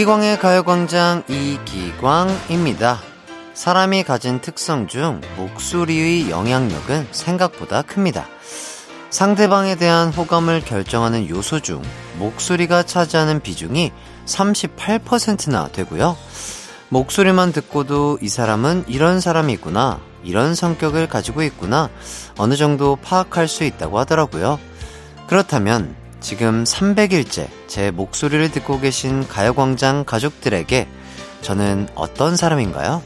이기광의 0.00 0.38
가요광장 0.38 1.24
이기광입니다. 1.28 3.00
사람이 3.52 4.02
가진 4.04 4.40
특성 4.40 4.86
중 4.86 5.20
목소리의 5.36 6.30
영향력은 6.30 7.08
생각보다 7.10 7.82
큽니다. 7.82 8.26
상대방에 9.10 9.74
대한 9.74 10.08
호감을 10.08 10.62
결정하는 10.62 11.28
요소 11.28 11.60
중 11.60 11.82
목소리가 12.16 12.84
차지하는 12.84 13.40
비중이 13.40 13.92
38%나 14.24 15.68
되고요. 15.68 16.16
목소리만 16.88 17.52
듣고도 17.52 18.20
이 18.22 18.30
사람은 18.30 18.84
이런 18.88 19.20
사람이구나, 19.20 20.00
이런 20.24 20.54
성격을 20.54 21.08
가지고 21.08 21.42
있구나, 21.42 21.90
어느 22.38 22.56
정도 22.56 22.96
파악할 22.96 23.48
수 23.48 23.64
있다고 23.64 23.98
하더라고요. 23.98 24.58
그렇다면 25.26 25.99
지금 26.20 26.64
300일째 26.64 27.48
제 27.66 27.90
목소리를 27.90 28.50
듣고 28.50 28.80
계신 28.80 29.26
가요광장 29.26 30.04
가족들에게 30.04 30.86
저는 31.40 31.88
어떤 31.94 32.36
사람인가요? 32.36 33.02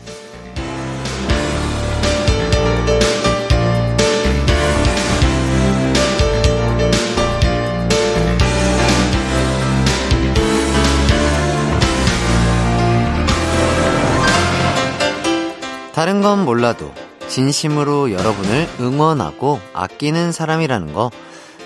다른 15.95 16.23
건 16.23 16.45
몰라도 16.45 16.93
진심으로 17.29 18.11
여러분을 18.13 18.69
응원하고 18.81 19.61
아끼는 19.73 20.33
사람이라는 20.33 20.93
거, 20.93 21.11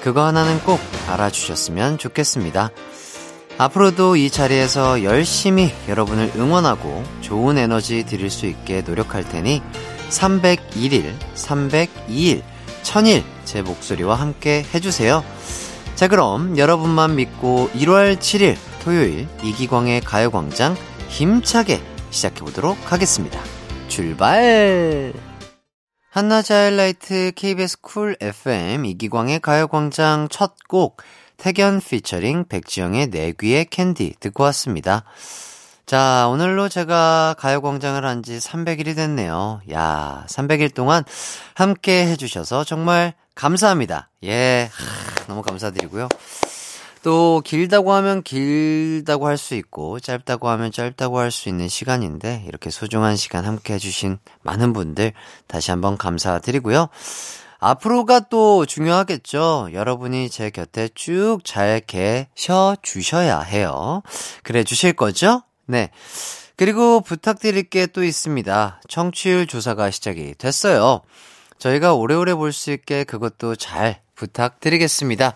그거 0.02 0.24
하나는 0.24 0.60
꼭 0.60 0.80
알아주셨으면 1.08 1.98
좋겠습니다. 1.98 2.70
앞으로도 3.58 4.16
이 4.16 4.30
자리에서 4.30 5.02
열심히 5.02 5.72
여러분을 5.88 6.32
응원하고 6.36 7.02
좋은 7.20 7.58
에너지 7.58 8.04
드릴 8.06 8.30
수 8.30 8.46
있게 8.46 8.82
노력할 8.82 9.28
테니 9.28 9.62
301일, 10.10 11.12
302일, 11.34 12.42
1000일 12.82 13.24
제 13.44 13.62
목소리와 13.62 14.14
함께 14.14 14.64
해주세요. 14.72 15.24
자, 15.96 16.06
그럼 16.06 16.56
여러분만 16.56 17.16
믿고 17.16 17.68
1월 17.74 18.18
7일 18.18 18.56
토요일 18.84 19.26
이기광의 19.42 20.02
가요광장 20.02 20.76
힘차게 21.08 21.82
시작해보도록 22.10 22.92
하겠습니다. 22.92 23.40
출발! 23.88 25.27
한낮의 26.10 26.44
하이라이트 26.50 27.32
KBS 27.36 27.80
Cool 27.80 28.16
FM 28.20 28.84
이기광의 28.84 29.40
가요광장 29.40 30.28
첫 30.30 30.54
곡 30.68 30.98
택연 31.36 31.80
피처링 31.80 32.46
백지영의 32.48 33.08
내 33.08 33.32
귀에 33.38 33.64
캔디 33.66 34.16
듣고 34.20 34.42
왔습니다. 34.44 35.04
자, 35.86 36.26
오늘로 36.28 36.68
제가 36.68 37.36
가요광장을 37.38 38.04
한 38.04 38.22
지 38.22 38.38
300일이 38.38 38.96
됐네요. 38.96 39.60
야, 39.72 40.26
300일 40.28 40.74
동안 40.74 41.04
함께 41.54 42.06
해주셔서 42.08 42.64
정말 42.64 43.14
감사합니다. 43.34 44.10
예, 44.24 44.68
하, 44.72 45.26
너무 45.26 45.42
감사드리고요. 45.42 46.08
또 47.02 47.40
길다고 47.44 47.92
하면 47.92 48.22
길다고 48.22 49.26
할 49.26 49.38
수 49.38 49.54
있고 49.54 50.00
짧다고 50.00 50.48
하면 50.48 50.72
짧다고 50.72 51.18
할 51.18 51.30
수 51.30 51.48
있는 51.48 51.68
시간인데 51.68 52.44
이렇게 52.48 52.70
소중한 52.70 53.16
시간 53.16 53.44
함께 53.44 53.74
해주신 53.74 54.18
많은 54.42 54.72
분들 54.72 55.12
다시 55.46 55.70
한번 55.70 55.96
감사드리고요. 55.96 56.88
앞으로가 57.60 58.20
또 58.30 58.66
중요하겠죠. 58.66 59.70
여러분이 59.72 60.30
제 60.30 60.50
곁에 60.50 60.88
쭉 60.94 61.40
잘 61.44 61.80
계셔 61.86 62.76
주셔야 62.82 63.40
해요. 63.40 64.02
그래 64.42 64.62
주실 64.64 64.92
거죠? 64.92 65.42
네. 65.66 65.90
그리고 66.56 67.00
부탁드릴 67.00 67.64
게 67.70 67.86
또 67.86 68.02
있습니다. 68.04 68.80
청취율 68.88 69.46
조사가 69.46 69.90
시작이 69.90 70.34
됐어요. 70.38 71.02
저희가 71.58 71.94
오래오래 71.94 72.34
볼 72.34 72.52
수 72.52 72.70
있게 72.72 73.04
그것도 73.04 73.56
잘 73.56 74.00
부탁드리겠습니다. 74.14 75.34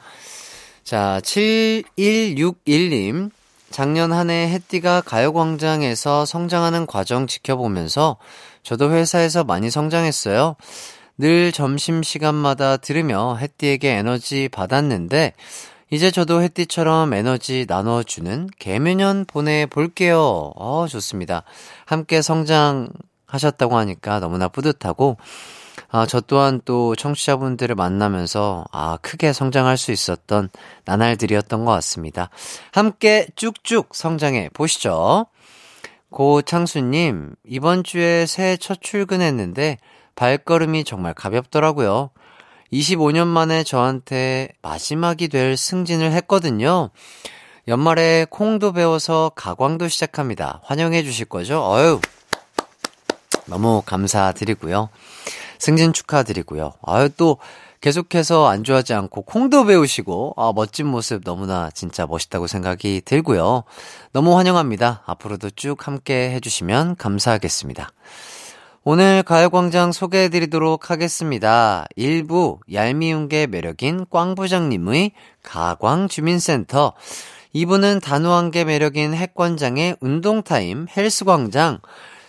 자, 0.92 1.22
7161님. 1.24 3.30
작년 3.70 4.12
한해 4.12 4.50
햇띠가 4.50 5.00
가요광장에서 5.00 6.26
성장하는 6.26 6.84
과정 6.84 7.26
지켜보면서 7.26 8.18
저도 8.62 8.92
회사에서 8.92 9.42
많이 9.42 9.70
성장했어요. 9.70 10.56
늘 11.16 11.50
점심시간마다 11.50 12.76
들으며 12.76 13.36
햇띠에게 13.36 13.88
에너지 13.88 14.50
받았는데, 14.50 15.32
이제 15.90 16.10
저도 16.10 16.42
햇띠처럼 16.42 17.14
에너지 17.14 17.64
나눠주는 17.66 18.50
개묘년 18.58 19.24
보내볼게요. 19.24 20.52
어, 20.56 20.86
좋습니다. 20.90 21.44
함께 21.86 22.20
성장하셨다고 22.20 23.78
하니까 23.78 24.20
너무나 24.20 24.48
뿌듯하고, 24.48 25.16
아, 25.94 26.06
저 26.06 26.22
또한 26.22 26.62
또 26.64 26.96
청취자분들을 26.96 27.74
만나면서 27.74 28.64
아, 28.72 28.96
크게 29.02 29.34
성장할 29.34 29.76
수 29.76 29.92
있었던 29.92 30.48
나날들이었던 30.86 31.66
것 31.66 31.70
같습니다. 31.72 32.30
함께 32.72 33.26
쭉쭉 33.36 33.94
성장해 33.94 34.48
보시죠. 34.54 35.26
고창수님, 36.10 37.34
이번 37.46 37.84
주에 37.84 38.24
새해 38.24 38.56
첫 38.56 38.80
출근했는데 38.80 39.76
발걸음이 40.14 40.84
정말 40.84 41.12
가볍더라고요. 41.12 42.08
25년 42.72 43.26
만에 43.26 43.62
저한테 43.62 44.48
마지막이 44.62 45.28
될 45.28 45.58
승진을 45.58 46.12
했거든요. 46.12 46.88
연말에 47.68 48.26
콩도 48.30 48.72
배워서 48.72 49.30
가광도 49.34 49.88
시작합니다. 49.88 50.62
환영해 50.64 51.02
주실 51.02 51.26
거죠? 51.26 51.62
어유 51.62 52.00
너무 53.46 53.82
감사드리고요. 53.84 54.88
승진 55.62 55.92
축하드리고요. 55.92 56.72
아유, 56.82 57.08
또 57.16 57.38
계속해서 57.80 58.48
안좋아하지 58.48 58.94
않고 58.94 59.22
콩도 59.22 59.66
배우시고, 59.66 60.34
아, 60.36 60.52
멋진 60.52 60.88
모습 60.88 61.22
너무나 61.22 61.70
진짜 61.70 62.04
멋있다고 62.04 62.48
생각이 62.48 63.02
들고요. 63.04 63.62
너무 64.12 64.36
환영합니다. 64.36 65.04
앞으로도 65.06 65.50
쭉 65.50 65.86
함께 65.86 66.32
해주시면 66.32 66.96
감사하겠습니다. 66.96 67.92
오늘 68.82 69.22
가요광장 69.22 69.92
소개해드리도록 69.92 70.90
하겠습니다. 70.90 71.86
일부 71.94 72.58
얄미운 72.72 73.28
게 73.28 73.46
매력인 73.46 74.06
꽝부장님의 74.10 75.12
가광주민센터. 75.44 76.94
2부는 77.54 78.02
단호한 78.02 78.50
게 78.50 78.64
매력인 78.64 79.14
핵권장의 79.14 79.98
운동타임 80.00 80.88
헬스광장. 80.96 81.78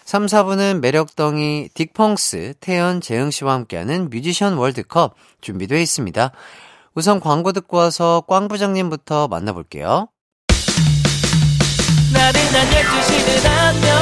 3, 0.06 0.25
4부는 0.25 0.80
매력덩이 0.80 1.69
딕펑스, 1.74 2.56
태연, 2.59 3.02
재흥 3.02 3.31
씨와 3.31 3.53
함께하는 3.53 4.09
뮤지션 4.09 4.56
월드컵 4.56 5.16
준비되어 5.41 5.80
있습니다. 5.80 6.31
우선 6.96 7.19
광고 7.19 7.52
듣고 7.52 7.78
와서 7.78 8.24
꽝 8.28 8.47
부장님부터 8.47 9.28
만나볼게요. 9.28 10.08
나른한 12.13 12.68
12시는 12.69 13.46
안녕. 13.46 13.94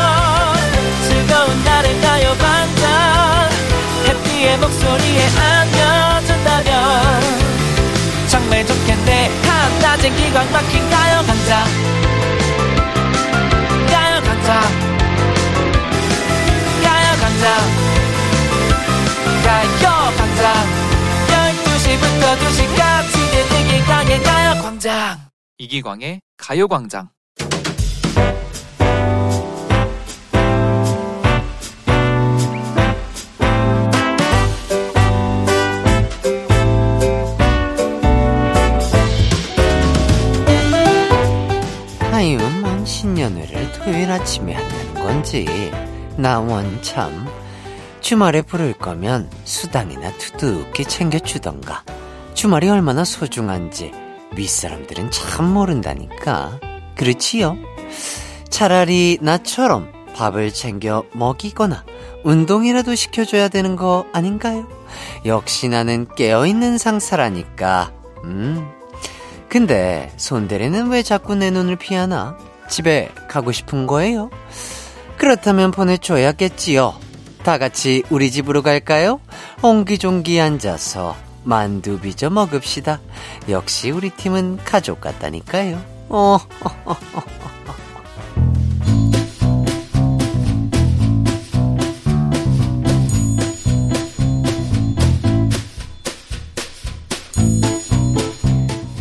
즐거운 1.07 1.63
날을 1.63 2.01
가요 2.01 2.34
반짝 2.38 3.50
해피의 4.07 4.57
목소리에 4.57 5.28
안겨준다면. 5.38 7.22
정말 8.28 8.66
좋겠네. 8.66 9.29
한낮엔 9.44 10.16
기광 10.16 10.51
막힌 10.51 10.90
가요 10.90 11.23
강장 11.25 11.66
가요광장. 17.41 17.58
가요광장 19.43 20.53
12시부터 21.28 22.38
2시까지 22.38 23.16
이기광의 23.66 24.23
가요광장. 24.23 25.17
이기광의 25.58 26.22
가요광장. 26.38 27.09
아유, 42.11 42.38
신년회를 42.85 43.72
토요일 43.72 44.11
아침에 44.11 44.53
한다는 44.53 44.93
건지. 44.93 45.72
나 46.17 46.40
원 46.40 46.82
참 46.84 47.26
주말에 48.02 48.42
부를 48.42 48.74
거면 48.74 49.30
수당이나 49.46 50.12
두둑히 50.18 50.84
챙겨주던가 50.86 51.84
주말이 52.34 52.68
얼마나 52.70 53.03
소중한지 53.03 53.92
윗사람들은 54.36 55.12
참 55.12 55.46
모른다니까 55.53 56.59
그렇지요? 56.96 57.56
차라리 58.50 59.18
나처럼 59.22 59.92
밥을 60.16 60.52
챙겨 60.52 61.03
먹이거나 61.14 61.86
운동이라도 62.24 62.96
시켜줘야 62.96 63.48
되는 63.48 63.76
거 63.76 64.06
아닌가요? 64.14 64.68
역시 65.26 65.70
나는 65.70 66.08
깨어있는 66.16 66.78
상사라니까 66.78 67.94
음 68.24 68.68
근데 69.48 70.12
손대리는 70.18 70.90
왜 70.90 71.03
자꾸 71.03 71.36
내 71.36 71.52
눈을 71.52 71.76
피하나? 71.76 72.38
집에 72.70 73.09
가고 73.28 73.52
싶은 73.52 73.86
거예요? 73.86 74.30
그렇다면 75.18 75.72
보내줘야겠지요. 75.72 77.10
다 77.43 77.58
같이 77.58 78.03
우리 78.09 78.32
집으로 78.32 78.61
갈까요? 78.61 79.20
옹기종기 79.61 80.40
앉아서 80.40 81.16
만두 81.43 81.99
빚어 81.99 82.29
먹읍시다. 82.29 83.02
역시 83.49 83.90
우리 83.90 84.09
팀은 84.11 84.58
가족 84.64 85.02
같다니까요. 85.02 85.82
어, 86.09 86.38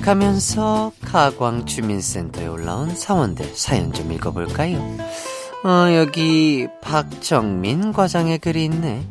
가면서 0.03 0.93
가광 1.05 1.67
주민센터에 1.67 2.47
올라온 2.47 2.95
사원들 2.97 3.55
사연 3.55 3.93
좀 3.93 4.11
읽어볼까요? 4.11 4.81
어, 5.63 5.95
여기 5.95 6.69
박정민 6.81 7.93
과장의 7.93 8.39
글이 8.39 8.65
있네. 8.65 9.03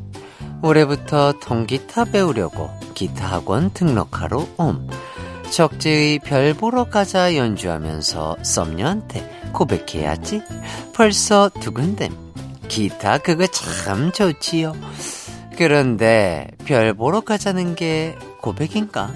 올해부터 0.64 1.34
통기타 1.40 2.06
배우려고 2.06 2.72
기타 2.96 3.28
학원 3.28 3.70
등록하러 3.72 4.48
옴. 4.58 4.90
적재의 5.52 6.20
별 6.20 6.56
보러 6.56 6.86
가자 6.86 7.36
연주하면서 7.36 8.38
썸녀한테 8.42 9.52
고백해야지. 9.54 10.42
벌써 10.96 11.50
두근댐. 11.60 12.16
기타 12.68 13.20
그거 13.20 13.46
참 13.48 14.12
좋지요. 14.12 14.74
그런데 15.56 16.48
별 16.66 16.94
보러 16.96 17.22
가자는 17.22 17.76
게 17.76 18.16
고백인가? 18.42 19.12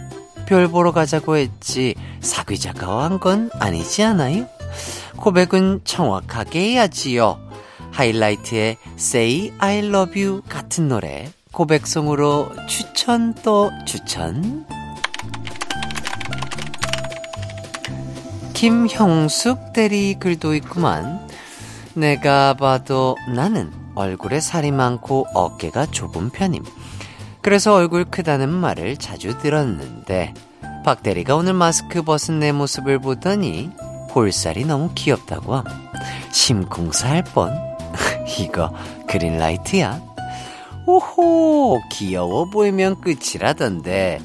별 0.46 0.68
보러 0.68 0.92
가자고 0.92 1.38
했지 1.38 1.96
사귀자가 2.20 3.06
한건 3.06 3.50
아니지 3.60 4.04
않아요? 4.04 4.48
고백은 5.24 5.86
정확하게 5.86 6.60
해야지요. 6.72 7.40
하이라이트의 7.92 8.76
Say 8.98 9.54
I 9.58 9.78
Love 9.78 10.22
You 10.22 10.42
같은 10.50 10.90
노래 10.90 11.32
고백송으로 11.54 12.50
추천 12.68 13.34
또 13.36 13.72
추천. 13.86 14.66
김형숙 18.54 19.72
대리 19.72 20.16
글도 20.16 20.56
있구만. 20.56 21.26
내가 21.94 22.56
봐도 22.56 23.16
나는 23.34 23.72
얼굴에 23.96 24.42
살이 24.42 24.72
많고 24.72 25.28
어깨가 25.34 25.86
좁은 25.86 26.32
편임. 26.32 26.66
그래서 27.42 27.74
얼굴 27.74 28.04
크다는 28.04 28.50
말을 28.50 28.98
자주 28.98 29.38
들었는데 29.38 30.34
박 30.84 31.02
대리가 31.02 31.38
오늘 31.38 31.54
마스크 31.54 32.02
벗은 32.02 32.40
내 32.40 32.52
모습을 32.52 33.00
보더니 33.00 33.72
볼살이 34.14 34.66
너무 34.66 34.92
귀엽다고 34.94 35.56
함 35.56 35.64
심쿵사할 36.32 37.24
뻔 37.24 37.52
이거 38.40 38.72
그린라이트야 39.08 40.02
오호 40.86 41.82
귀여워 41.92 42.46
보이면 42.50 43.02
끝이라던데 43.02 44.22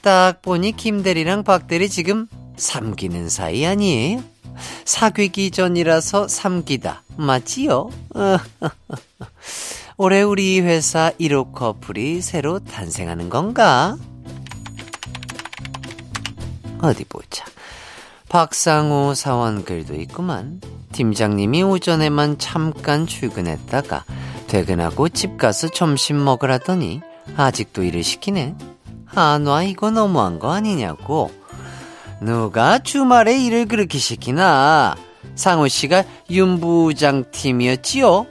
딱 0.00 0.40
보니 0.40 0.72
김대리랑 0.72 1.44
박대리 1.44 1.90
지금 1.90 2.28
삼기는 2.56 3.28
사이 3.28 3.66
아니에요? 3.66 4.22
사귀기 4.86 5.50
전이라서 5.50 6.28
삼기다 6.28 7.02
맞지요? 7.16 7.90
올해 9.98 10.22
우리 10.22 10.60
회사 10.60 11.10
1호 11.20 11.52
커플이 11.52 12.22
새로 12.22 12.58
탄생하는 12.60 13.28
건가? 13.28 13.96
어디 16.80 17.04
보자. 17.04 17.44
박상호 18.36 19.14
사원 19.14 19.64
글도 19.64 19.94
있구만. 19.94 20.60
팀장님이 20.92 21.62
오전에만 21.62 22.36
잠깐 22.36 23.06
출근했다가 23.06 24.04
퇴근하고 24.46 25.08
집 25.08 25.38
가서 25.38 25.68
점심 25.68 26.22
먹으라더니 26.22 27.00
아직도 27.34 27.82
일을 27.82 28.04
시키네. 28.04 28.54
아, 29.14 29.38
놔 29.38 29.62
이거 29.62 29.90
너무한 29.90 30.38
거 30.38 30.52
아니냐고. 30.52 31.30
누가 32.20 32.78
주말에 32.78 33.42
일을 33.42 33.64
그렇게 33.64 33.96
시키나? 33.96 34.96
상호 35.34 35.66
씨가 35.66 36.04
윤 36.28 36.60
부장 36.60 37.24
팀이었지요? 37.30 38.26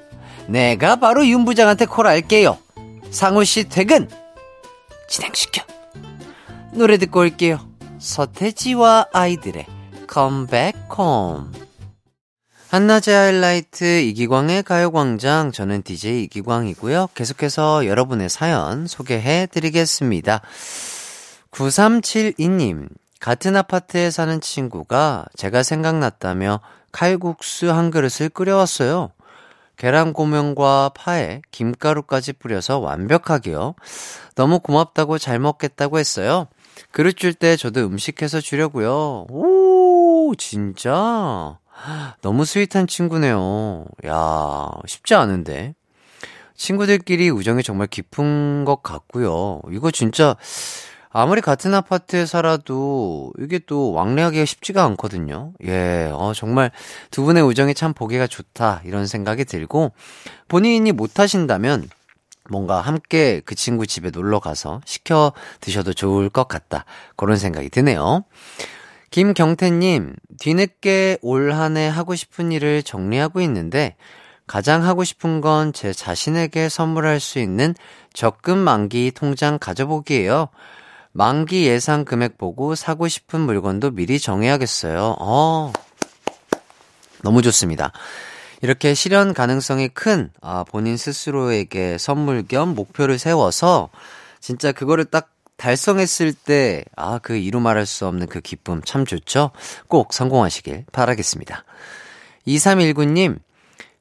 내가 0.45 0.97
바로 0.97 1.25
윤 1.25 1.45
부장한테 1.45 1.87
콜할게요. 1.87 2.59
상우 3.09 3.43
씨 3.43 3.63
퇴근! 3.63 4.07
진행시켜. 5.09 5.63
노래 6.73 6.99
듣고 6.99 7.21
올게요. 7.21 7.57
서태지와 7.97 9.07
아이들의 9.11 9.65
컴백 10.07 10.75
홈. 10.97 11.51
한낮의 12.69 13.15
하이라이트 13.15 14.01
이기광의 14.01 14.63
가요광장. 14.63 15.51
저는 15.51 15.83
DJ 15.83 16.23
이기광이고요. 16.23 17.09
계속해서 17.13 17.85
여러분의 17.85 18.29
사연 18.29 18.87
소개해 18.87 19.47
드리겠습니다. 19.47 20.41
9372님, 21.51 22.89
같은 23.19 23.55
아파트에 23.55 24.11
사는 24.11 24.41
친구가 24.41 25.25
제가 25.35 25.63
생각났다며 25.63 26.59
칼국수 26.91 27.71
한 27.71 27.91
그릇을 27.91 28.29
끓여왔어요. 28.29 29.11
계란 29.77 30.13
고명과 30.13 30.91
파에 30.95 31.41
김가루까지 31.51 32.33
뿌려서 32.33 32.79
완벽하게요. 32.79 33.75
너무 34.35 34.59
고맙다고 34.59 35.17
잘 35.17 35.39
먹겠다고 35.39 35.99
했어요. 35.99 36.47
그릇 36.91 37.17
줄 37.17 37.33
때 37.33 37.55
저도 37.57 37.85
음식해서 37.85 38.41
주려고요. 38.41 39.25
오, 39.29 39.84
진짜? 40.35 41.59
너무 42.21 42.45
스윗한 42.45 42.87
친구네요. 42.87 43.85
야, 44.07 44.69
쉽지 44.87 45.13
않은데. 45.13 45.75
친구들끼리 46.55 47.29
우정이 47.29 47.63
정말 47.63 47.87
깊은 47.87 48.65
것 48.65 48.81
같고요. 48.81 49.61
이거 49.71 49.91
진짜 49.91 50.35
아무리 51.17 51.39
같은 51.39 51.73
아파트에 51.73 52.25
살아도 52.25 53.31
이게 53.39 53.59
또 53.59 53.93
왕래하기가 53.93 54.43
쉽지가 54.43 54.83
않거든요. 54.83 55.53
예, 55.63 56.09
어, 56.11 56.33
정말 56.35 56.71
두 57.09 57.23
분의 57.23 57.41
우정이 57.43 57.73
참 57.73 57.93
보기가 57.93 58.27
좋다, 58.27 58.81
이런 58.83 59.07
생각이 59.07 59.45
들고, 59.45 59.93
본인이 60.49 60.91
못하신다면, 60.91 61.89
뭔가 62.49 62.81
함께 62.81 63.41
그 63.45 63.55
친구 63.55 63.87
집에 63.87 64.09
놀러 64.09 64.39
가서 64.39 64.81
시켜 64.85 65.31
드셔도 65.61 65.93
좋을 65.93 66.29
것 66.29 66.49
같다. 66.49 66.83
그런 67.15 67.37
생각이 67.37 67.69
드네요. 67.69 68.25
김경태님, 69.15 70.13
뒤늦게 70.41 71.19
올 71.21 71.53
한 71.53 71.77
해 71.77 71.87
하고 71.87 72.15
싶은 72.15 72.51
일을 72.51 72.83
정리하고 72.83 73.39
있는데, 73.39 73.95
가장 74.45 74.83
하고 74.83 75.05
싶은 75.05 75.39
건 75.39 75.71
제 75.71 75.93
자신에게 75.93 76.67
선물할 76.67 77.21
수 77.21 77.39
있는 77.39 77.75
적금 78.13 78.57
만기 78.57 79.13
통장 79.15 79.57
가져보기예요. 79.57 80.49
만기 81.13 81.65
예상 81.65 82.03
금액 82.03 82.37
보고 82.37 82.75
사고 82.75 83.07
싶은 83.07 83.39
물건도 83.39 83.91
미리 83.91 84.19
정해야겠어요. 84.19 85.15
어. 85.21 85.71
너무 87.23 87.41
좋습니다. 87.41 87.93
이렇게 88.61 88.93
실현 88.93 89.33
가능성이 89.33 89.87
큰 89.87 90.29
아, 90.41 90.65
본인 90.65 90.97
스스로에게 90.97 91.97
선물 91.99 92.43
겸 92.45 92.75
목표를 92.75 93.17
세워서 93.17 93.91
진짜 94.41 94.73
그거를 94.73 95.05
딱 95.05 95.29
달성했을 95.57 96.33
때, 96.33 96.83
아, 96.95 97.19
그 97.19 97.35
이루 97.35 97.59
말할 97.59 97.85
수 97.85 98.05
없는 98.07 98.27
그 98.27 98.41
기쁨 98.41 98.81
참 98.83 99.05
좋죠? 99.05 99.51
꼭 99.87 100.13
성공하시길 100.13 100.85
바라겠습니다. 100.91 101.63
2319님, 102.47 103.39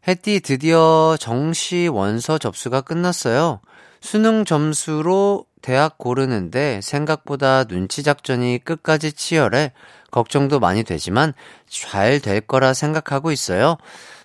해띠 0.06 0.40
드디어 0.40 1.16
정시 1.18 1.88
원서 1.88 2.38
접수가 2.38 2.82
끝났어요. 2.82 3.60
수능 4.00 4.44
점수로 4.44 5.46
대학 5.62 5.96
고르는데 5.96 6.80
생각보다 6.82 7.64
눈치 7.64 8.02
작전이 8.02 8.58
끝까지 8.62 9.12
치열해 9.14 9.72
걱정도 10.10 10.60
많이 10.60 10.84
되지만 10.84 11.32
잘 11.66 12.20
될 12.20 12.42
거라 12.42 12.74
생각하고 12.74 13.32
있어요. 13.32 13.78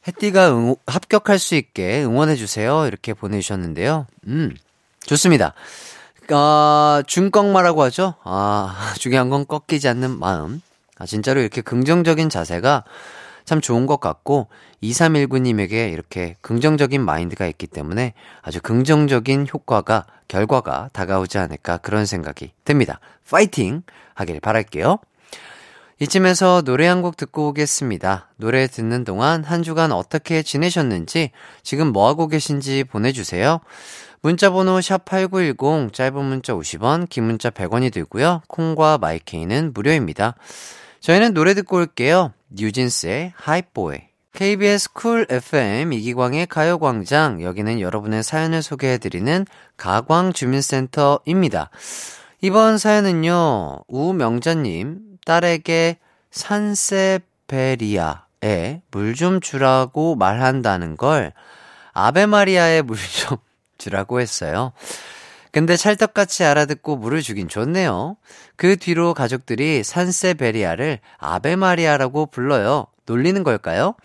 혜띠가 0.06 0.52
응, 0.52 0.76
합격할 0.86 1.40
수 1.40 1.56
있게 1.56 2.04
응원해주세요. 2.04 2.88
이렇게 2.88 3.14
보내주셨는데요. 3.14 4.06
음, 4.28 4.54
좋습니다. 5.06 5.54
아, 6.32 7.04
중꺾마라고 7.08 7.84
하죠? 7.84 8.16
아, 8.24 8.94
중요한 9.00 9.30
건 9.30 9.46
꺾이지 9.48 9.88
않는 9.88 10.20
마음. 10.20 10.62
아, 10.98 11.06
진짜로 11.06 11.42
이렇게 11.42 11.62
긍정적인 11.62 12.30
자세가 12.30 12.84
참 13.46 13.62
좋은 13.62 13.86
것 13.88 14.00
같고 14.00 14.48
2319님에게 14.84 15.92
이렇게 15.92 16.36
긍정적인 16.42 17.04
마인드가 17.04 17.48
있기 17.48 17.68
때문에 17.68 18.14
아주 18.42 18.62
긍정적인 18.62 19.48
효과가 19.52 20.06
결과가 20.28 20.90
다가오지 20.94 21.38
않을까 21.40 21.78
그런 21.78 22.06
생각이 22.06 22.52
듭니다. 22.64 23.00
파이팅 23.30 23.82
하길 24.14 24.40
바랄게요. 24.40 25.00
이쯤에서 26.02 26.62
노래 26.62 26.88
한 26.88 27.02
곡 27.02 27.18
듣고 27.18 27.50
오겠습니다. 27.50 28.30
노래 28.38 28.68
듣는 28.68 29.04
동안 29.04 29.44
한 29.44 29.64
주간 29.64 29.92
어떻게 29.92 30.44
지내셨는지, 30.44 31.32
지금 31.62 31.92
뭐하고 31.92 32.28
계신지 32.28 32.86
보내주세요. 32.86 33.60
문자번호 34.22 34.80
샵8910, 34.80 35.94
짧은 35.94 36.26
문자 36.26 36.54
50원, 36.54 37.08
긴 37.08 37.24
문자 37.26 37.50
100원이 37.50 37.94
들고요. 37.94 38.42
콩과 38.48 38.98
my 38.98 39.19
K는 39.19 39.72
무료입니다. 39.74 40.36
저희는 41.00 41.34
노래 41.34 41.54
듣고 41.54 41.78
올게요. 41.78 42.34
뉴진스의 42.50 43.32
Hype 43.36 43.68
Boy. 43.68 44.00
KBS 44.34 44.92
Cool 44.94 45.26
FM 45.30 45.94
이기광의 45.94 46.48
가요광장. 46.48 47.42
여기는 47.42 47.80
여러분의 47.80 48.24
사연을 48.24 48.62
소개해드리는 48.62 49.46
가광주민센터입니다. 49.78 51.70
이번 52.42 52.78
사연은요, 52.78 53.80
우명자님, 53.88 55.00
딸에게 55.26 55.98
산세베리아에 56.32 57.22
물 58.92 59.16
좀 59.16 59.40
주라고 59.42 60.16
말한다는 60.16 60.96
걸 60.98 61.34
아베마리아에 61.94 62.82
물좀 62.84 63.38
주라고 63.80 64.22
했어요. 64.22 64.74
근데 65.52 65.76
찰떡같이 65.76 66.44
알아듣고 66.44 66.98
물을 66.98 67.24
주긴 67.24 67.48
좋네요. 67.48 68.18
그 68.56 68.76
뒤로 68.76 69.16
가족들이 69.16 69.84
산세베리아를 69.84 71.00
아베마리아라고 71.18 72.28
불러요. 72.28 72.86
놀리는 73.08 73.44
걸까요? 73.44 73.96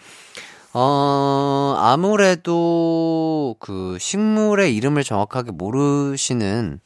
어, 0.73 1.77
아무래도 1.79 3.57
그 3.61 3.99
식물의 4.01 4.75
이름을 4.75 5.05
정확하게 5.05 5.53
모르시는 5.53 6.81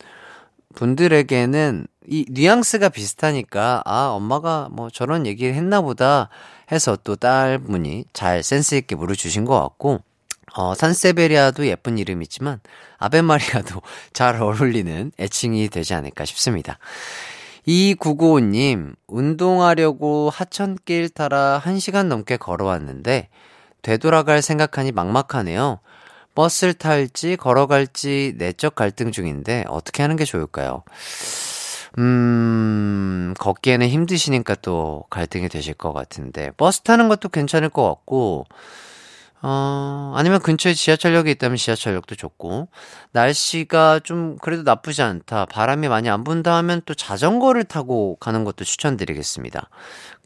분들에게는 0.75 1.87
이 2.07 2.27
뉘앙스가 2.29 2.89
비슷하니까 2.89 3.83
아, 3.85 4.09
엄마가 4.09 4.69
뭐 4.73 4.91
저런 4.91 5.27
얘기를 5.27 5.55
했나 5.55 5.81
보다 5.81 6.29
해서 6.73 6.97
또 7.03 7.17
딸분이 7.17 8.07
잘 8.13 8.43
센스 8.43 8.75
있게 8.75 8.97
물어주신 8.97 9.45
것 9.45 9.59
같고 9.61 10.01
어, 10.55 10.75
산세베리아도 10.75 11.67
예쁜 11.67 11.99
이름이지만 11.99 12.61
아베마리아도 12.99 13.81
잘 14.13 14.41
어울리는 14.41 15.13
애칭이 15.19 15.69
되지 15.69 15.95
않을까 15.95 16.25
싶습니다. 16.25 16.79
2995님, 17.67 18.95
운동하려고 19.07 20.31
하천길 20.31 21.11
따라 21.11 21.61
1시간 21.63 22.07
넘게 22.07 22.39
걸어왔는데, 22.39 23.29
되돌아갈 23.83 24.43
생각하니 24.43 24.93
막막하네요. 24.93 25.81
버스를 26.35 26.75
탈지 26.75 27.37
걸어갈지 27.37 28.35
내적 28.37 28.77
갈등 28.77 29.11
중인데 29.11 29.65
어떻게 29.69 30.03
하는 30.03 30.15
게 30.15 30.25
좋을까요? 30.25 30.85
음, 31.99 33.35
걷기에는 33.41 33.89
힘드시니까 33.89 34.55
또 34.57 35.05
갈등이 35.11 35.49
되실 35.49 35.75
것 35.75 35.93
같은데 35.93 36.53
버스 36.57 36.83
타는 36.83 37.09
것도 37.09 37.29
괜찮을 37.31 37.71
것 37.71 37.89
같고 37.89 38.47
어, 39.43 40.13
아니면 40.17 40.41
근처에 40.41 40.75
지하철역이 40.75 41.31
있다면 41.33 41.57
지하철역도 41.57 42.17
좋고, 42.17 42.69
날씨가 43.13 44.01
좀 44.01 44.37
그래도 44.39 44.63
나쁘지 44.65 45.03
않다, 45.03 45.47
바람이 45.47 45.89
많이 45.89 46.11
안 46.11 46.25
분다 46.25 46.57
하면 46.57 46.83
또 46.87 46.95
자전거를 46.95 47.65
타고 47.65 48.17
가는 48.21 48.45
것도 48.45 48.65
추천드리겠습니다. 48.65 49.69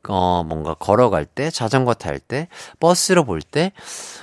어, 0.09 0.43
뭔가 0.43 0.75
걸어갈 0.75 1.25
때, 1.25 1.51
자전거 1.51 1.95
탈 1.95 2.19
때, 2.19 2.49
버스로 2.81 3.25
볼 3.25 3.41
때, 3.41 3.73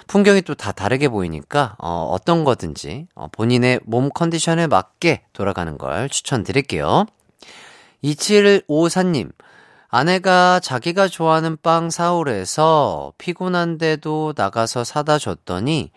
풍경이 0.07 0.41
또 0.41 0.55
다 0.55 0.71
다르게 0.73 1.07
보이니까, 1.07 1.75
어, 1.77 2.09
어떤 2.11 2.43
거든지, 2.43 3.07
어, 3.15 3.27
본인의 3.31 3.79
몸 3.85 4.09
컨디션에 4.09 4.67
맞게 4.67 5.23
돌아가는 5.33 5.77
걸 5.77 6.09
추천드릴게요. 6.09 7.05
2754님, 8.03 9.31
아내가 9.89 10.59
자기가 10.59 11.07
좋아하는 11.07 11.57
빵 11.61 11.89
사오래서 11.89 13.13
피곤한데도 13.17 14.33
나가서 14.37 14.83
사다 14.83 15.17
줬더니 15.17 15.91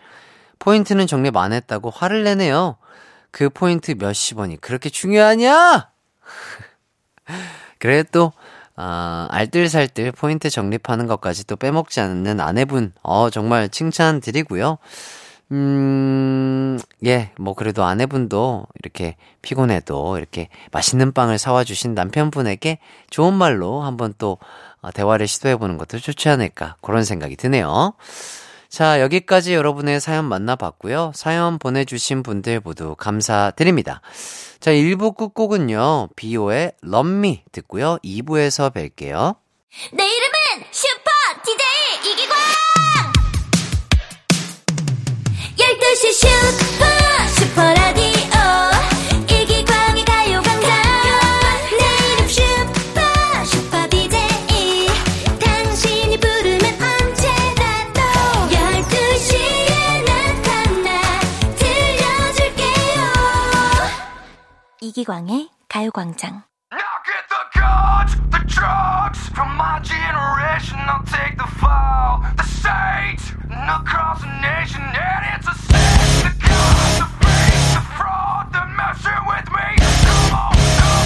포인트는 0.59 1.07
정립 1.07 1.37
안 1.37 1.53
했다고 1.53 1.91
화를 1.91 2.23
내네요. 2.23 2.77
그 3.31 3.49
포인트 3.49 3.95
몇십 3.97 4.39
원이 4.39 4.57
그렇게 4.57 4.89
중요하냐? 4.89 5.89
그래 7.79 8.03
도 8.03 8.31
아, 8.75 9.27
알뜰살뜰 9.29 10.13
포인트 10.13 10.49
적립하는 10.49 11.05
것까지 11.05 11.45
또 11.45 11.55
빼먹지 11.55 11.99
않는 11.99 12.39
아내분, 12.39 12.91
어, 13.03 13.29
정말 13.29 13.69
칭찬 13.69 14.19
드리고요. 14.19 14.79
음, 15.51 16.79
예, 17.05 17.31
뭐 17.37 17.53
그래도 17.53 17.83
아내분도 17.83 18.65
이렇게 18.81 19.15
피곤해도 19.41 20.17
이렇게 20.17 20.49
맛있는 20.71 21.11
빵을 21.13 21.37
사와 21.37 21.63
주신 21.63 21.93
남편분에게 21.93 22.79
좋은 23.09 23.33
말로 23.33 23.81
한번 23.81 24.13
또 24.17 24.37
어, 24.81 24.91
대화를 24.91 25.27
시도해보는 25.27 25.77
것도 25.77 25.99
좋지 25.99 26.29
않을까 26.29 26.77
그런 26.81 27.03
생각이 27.03 27.35
드네요. 27.35 27.93
자, 28.73 28.99
여기까지 29.01 29.53
여러분의 29.53 30.01
사연 30.01 30.25
만나봤고요. 30.25 31.11
사연 31.13 31.59
보내주신 31.59 32.23
분들 32.23 32.61
모두 32.63 32.95
감사드립니다. 32.95 34.01
자, 34.59 34.71
1부 34.71 35.15
끝곡은요, 35.15 36.09
비오의 36.15 36.71
럼미 36.81 37.43
듣고요. 37.51 37.99
2부에서 38.03 38.73
뵐게요. 38.73 39.35
내이 39.93 40.19
come 80.05 80.37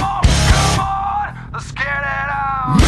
on, 0.03 0.23
come 0.51 0.79
on, 0.83 1.27
let's 1.53 1.71
get 1.71 1.87
it 1.87 2.29
on. 2.35 2.79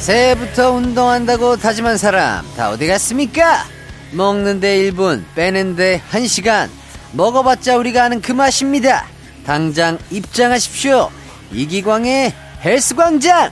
새해부터 0.00 0.72
운동한다고 0.72 1.56
다짐한 1.56 1.96
사람 1.96 2.44
다 2.56 2.70
어디 2.70 2.88
갔습니까? 2.88 3.64
먹는데 4.12 4.90
1분, 4.90 5.22
빼는데 5.36 6.02
1시간. 6.10 6.70
먹어봤자 7.12 7.76
우리가 7.76 8.04
아는 8.04 8.20
그 8.20 8.32
맛입니다. 8.32 9.04
당장 9.48 9.98
입장하십시오. 10.10 11.10
이기광의 11.52 12.34
헬스광장! 12.62 13.50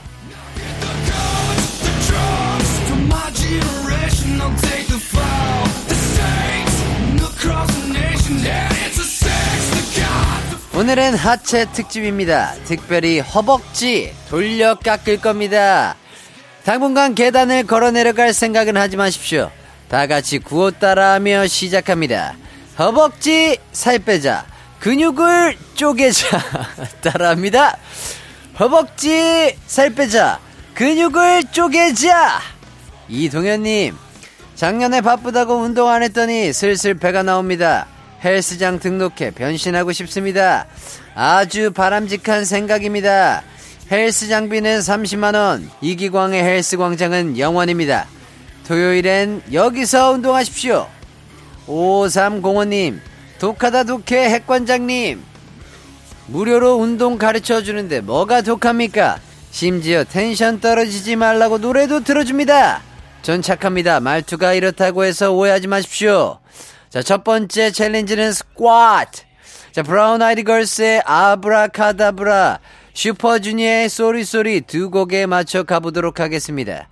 오늘은 10.75 11.15
하체 11.15 11.65
특집입니다. 11.71 12.53
특별히 12.65 13.19
허벅지 13.19 14.13
돌려 14.29 14.75
깎을 14.75 15.19
겁니다. 15.19 15.95
당분간 16.63 17.15
계단을 17.15 17.63
걸어 17.65 17.89
내려갈 17.89 18.33
생각은 18.33 18.77
하지 18.77 18.97
마십시오. 18.97 19.49
다 19.89 20.05
같이 20.05 20.37
구호 20.37 20.69
따라하며 20.69 21.47
시작합니다. 21.47 22.35
허벅지 22.77 23.57
살 23.71 23.97
빼자. 23.97 24.45
근육을 24.79 25.57
쪼개자. 25.75 26.39
따라합니다. 27.01 27.77
허벅지 28.59 29.55
살 29.65 29.93
빼자. 29.93 30.39
근육을 30.73 31.45
쪼개자. 31.51 32.39
이동현님, 33.09 33.95
작년에 34.55 35.01
바쁘다고 35.01 35.55
운동 35.55 35.89
안 35.89 36.03
했더니 36.03 36.53
슬슬 36.53 36.93
배가 36.93 37.23
나옵니다. 37.23 37.87
헬스장 38.23 38.79
등록해 38.79 39.31
변신하고 39.31 39.91
싶습니다. 39.93 40.67
아주 41.15 41.71
바람직한 41.71 42.45
생각입니다. 42.45 43.43
헬스 43.89 44.27
장비는 44.27 44.79
30만원, 44.79 45.69
이기광의 45.81 46.43
헬스 46.43 46.77
광장은 46.77 47.37
영원입니다. 47.37 48.07
토요일엔 48.67 49.43
여기서 49.53 50.11
운동하십시오. 50.11 50.87
5305님, 51.67 52.99
독하다 53.39 53.83
독해 53.83 54.29
핵관장님. 54.29 55.23
무료로 56.27 56.75
운동 56.75 57.17
가르쳐 57.17 57.61
주는데 57.61 58.01
뭐가 58.01 58.41
독합니까? 58.41 59.19
심지어 59.51 60.03
텐션 60.03 60.59
떨어지지 60.59 61.15
말라고 61.15 61.57
노래도 61.57 62.03
들어줍니다. 62.03 62.81
전 63.21 63.41
착합니다. 63.41 63.99
말투가 63.99 64.53
이렇다고 64.53 65.03
해서 65.03 65.31
오해하지 65.31 65.67
마십시오. 65.67 66.39
자, 66.89 67.01
첫 67.01 67.23
번째 67.23 67.71
챌린지는 67.71 68.33
스쿼트. 68.33 69.23
자, 69.71 69.83
브라운 69.83 70.21
아이드 70.21 70.43
걸스의 70.43 71.03
아브라카다브라, 71.05 72.59
슈퍼주니어의 72.93 73.89
Sorry 73.89 74.25
Sorry 74.25 74.61
두 74.61 74.89
곡에 74.89 75.25
맞춰 75.25 75.63
가보도록 75.63 76.19
하겠습니다. 76.19 76.87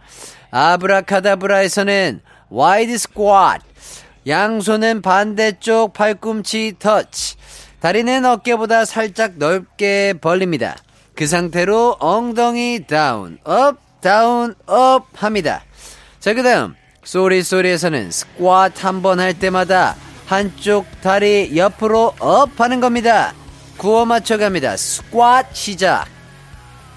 Abracadabra에서는 0.52 2.22
wide 2.50 2.98
스쿼트, 2.98 3.66
양손은 4.27 5.01
반대쪽 5.01 5.94
팔꿈치 5.94 6.74
터치, 6.79 7.36
다리는 7.79 8.25
어깨보다 8.25 8.86
살짝 8.86 9.34
넓게 9.38 10.13
벌립니다. 10.20 10.75
그 11.15 11.27
상태로 11.27 11.98
엉덩이 12.00 12.82
down, 12.88 13.38
up, 13.44 13.78
down, 14.02 14.56
up 14.66 15.06
합니다. 15.15 15.63
자, 16.20 16.34
그 16.34 16.41
다음, 16.44 16.74
Sorry 17.04 17.44
Sorry에서는 17.44 18.10
스쿼트 18.12 18.82
한 18.86 19.01
번 19.03 19.20
할 19.20 19.34
때마다 19.38 19.96
한쪽 20.25 20.88
다리 21.01 21.55
옆으로 21.55 22.15
up 22.20 22.60
하는 22.60 22.79
겁니다. 22.82 23.34
구호 23.78 24.06
맞춰갑니다. 24.05 24.75
스쿼트 24.75 25.50
시작. 25.53 26.05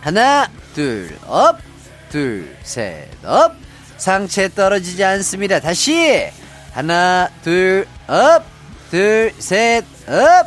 하나, 0.01 0.49
둘, 0.75 1.15
up, 1.27 1.59
둘, 2.09 2.57
셋, 2.63 3.09
up. 3.25 3.53
상체 3.99 4.49
떨어지지 4.55 5.03
않습니다. 5.05 5.59
다시. 5.61 6.31
하나, 6.73 7.29
둘, 7.43 7.87
up, 8.07 8.45
둘, 8.91 9.33
셋, 9.39 9.85
up. 10.07 10.47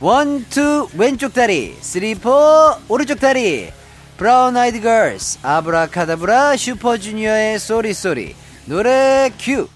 One, 0.00 0.44
two, 0.50 0.88
왼쪽 0.94 1.32
다리. 1.32 1.76
Three, 1.80 2.14
four, 2.14 2.76
오른쪽 2.88 3.20
다리. 3.20 3.72
브라운 4.16 4.56
아이드 4.56 4.80
걸스, 4.80 5.38
아브라카다브라 5.42 6.56
슈퍼주니어의 6.56 7.58
Sorry 7.58 7.94
Sorry. 7.94 8.36
노래 8.66 9.30
큐. 9.38 9.68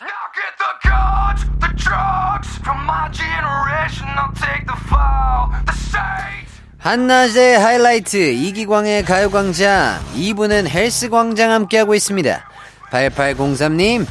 Now 0.00 0.08
get 0.34 0.54
the 0.58 0.72
guns, 0.82 1.46
the 1.60 1.74
drugs 1.76 2.48
from 2.60 2.78
my 2.84 3.10
generation. 3.12 4.06
I'll 4.16 4.32
take 4.34 4.66
the 4.66 4.78
fall, 4.86 5.50
the 5.66 5.74
saints. 5.74 6.52
한낮의 6.78 7.58
하이라이트 7.58 8.16
이기광의 8.16 9.04
가요광장 9.04 10.00
2부는 10.16 10.68
헬스광장 10.68 11.50
함께하고 11.52 11.94
있습니다 11.94 12.44
8803님 12.90 14.04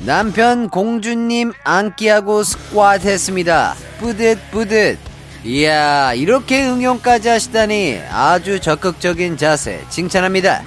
남편 0.00 0.68
공주님 0.68 1.52
안기하고 1.62 2.42
스쿼트 2.42 3.06
했습니다. 3.06 3.74
뿌듯뿌듯. 3.98 4.98
이야 5.44 6.12
이렇게 6.14 6.66
응용까지 6.66 7.28
하시다니 7.28 8.00
아주 8.10 8.60
적극적인 8.60 9.36
자세. 9.36 9.82
칭찬합니다. 9.88 10.62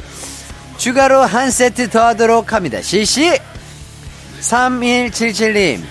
추가로 0.78 1.22
한 1.22 1.52
세트 1.52 1.90
더 1.90 2.08
하도록 2.08 2.52
합니다. 2.54 2.82
실시! 2.82 3.40
3177님 4.42 5.82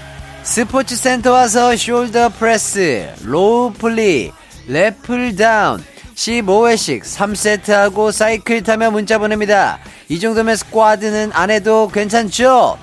스포츠센터 0.42 1.32
와서 1.32 1.70
shoulder 1.70 2.32
press, 2.34 3.08
low 3.22 3.72
pulley, 3.72 4.32
lat 4.66 4.96
pull 4.96 5.36
down 5.36 5.82
15회씩 6.14 7.02
3세트 7.02 7.70
하고 7.70 8.10
사이클 8.10 8.62
타며 8.62 8.90
문자 8.90 9.18
보냅니다. 9.18 9.78
이 10.08 10.20
정도면 10.20 10.56
스쿼트는 10.56 11.30
안 11.32 11.50
해도 11.50 11.88
괜찮죠? 11.88 12.76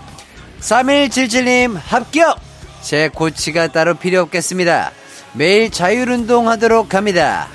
3177님 0.61 1.79
합격! 1.81 2.39
제 2.81 3.09
코치가 3.09 3.67
따로 3.67 3.93
필요 3.93 4.21
없겠습니다. 4.21 4.91
매일 5.33 5.69
자율운동 5.69 6.49
하도록 6.49 6.93
합니다. 6.93 7.47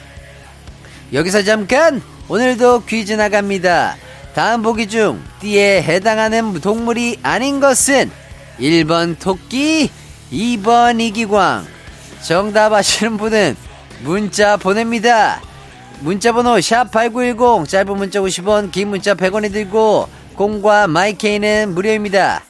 여기서 1.12 1.42
잠깐 1.42 2.02
오늘도 2.28 2.84
퀴즈 2.84 3.12
나갑니다. 3.12 3.96
다음 4.34 4.62
보기 4.62 4.88
중 4.88 5.23
띠에 5.40 5.82
해당하는 5.82 6.61
동물이 6.61 7.20
아닌 7.23 7.61
것은 7.61 8.11
1번 8.58 9.18
토끼, 9.18 9.90
2번 10.32 11.00
이기광. 11.00 11.66
정답 12.23 12.73
아시는 12.73 13.16
분은 13.16 13.56
문자 14.02 14.56
보냅니다. 14.56 15.40
문자 16.00 16.32
번호 16.32 16.56
샵8910 16.56 17.68
짧은 17.68 17.96
문자 17.96 18.20
50원 18.20 18.73
긴 18.73 18.88
문자 18.88 19.14
100원이 19.14 19.52
들고 19.52 20.08
콩과 20.34 20.86
마이케이는 20.87 21.75
무료입니다. 21.75 22.42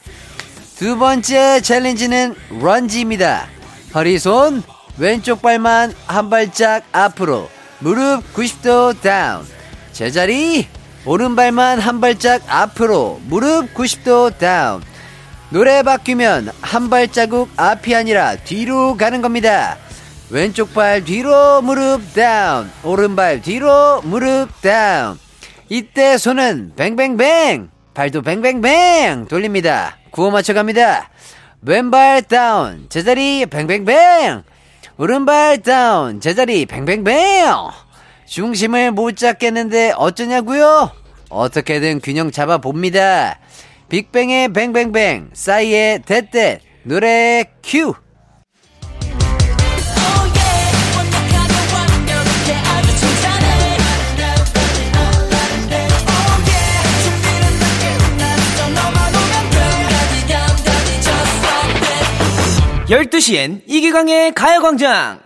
두 0.85 0.99
번째 0.99 1.63
챌린지는 1.63 2.35
런지입니다. 2.61 3.49
허리손 3.95 4.63
왼쪽 4.99 5.41
발만 5.41 5.95
한 6.07 6.29
발짝 6.29 6.85
앞으로 6.93 7.49
무릎 7.79 8.23
90도 8.35 9.01
down 9.01 9.47
제자리 9.93 10.69
오른발만 11.07 11.81
한 11.81 12.03
발짝 12.03 12.43
앞으로 12.49 13.19
무릎 13.25 13.73
90도 13.73 14.37
down 14.37 14.83
노래 15.49 15.83
바뀌면 15.83 16.51
한 16.61 16.91
발자국 16.91 17.49
앞이 17.57 17.95
아니라 17.95 18.37
뒤로 18.37 18.99
가는 18.99 19.23
겁니다. 19.23 19.79
왼쪽 20.29 20.75
발 20.75 21.03
뒤로 21.03 21.63
무릎 21.63 22.13
down 22.13 22.71
오른발 22.83 23.41
뒤로 23.41 24.03
무릎 24.03 24.61
down 24.61 25.19
이때 25.71 26.19
손은 26.19 26.75
뱅뱅뱅 26.77 27.71
발도 27.95 28.21
뱅뱅뱅 28.21 29.29
돌립니다. 29.29 29.97
구호 30.15 30.31
맞춰갑니다. 30.31 31.11
왼발 31.63 32.23
다운 32.23 32.87
제자리 32.89 33.47
뱅뱅뱅 33.47 34.45
오른발 34.97 35.63
다운 35.63 36.21
제자리 36.21 36.67
뱅뱅뱅 36.67 37.53
중심을 38.25 38.93
못 38.93 39.17
잡겠는데 39.17 39.93
어쩌냐고요? 39.97 40.93
어떻게든 41.31 42.01
균형 42.01 42.31
잡아 42.31 42.59
봅니다. 42.59 43.41
빅뱅의 43.89 44.53
뱅뱅뱅 44.53 45.31
싸이의 45.33 46.03
대대 46.07 46.61
노래 46.85 47.45
큐 47.65 47.95
열두 62.91 63.19
시엔 63.19 63.63
이기광의 63.67 64.35
가요광장. 64.35 65.21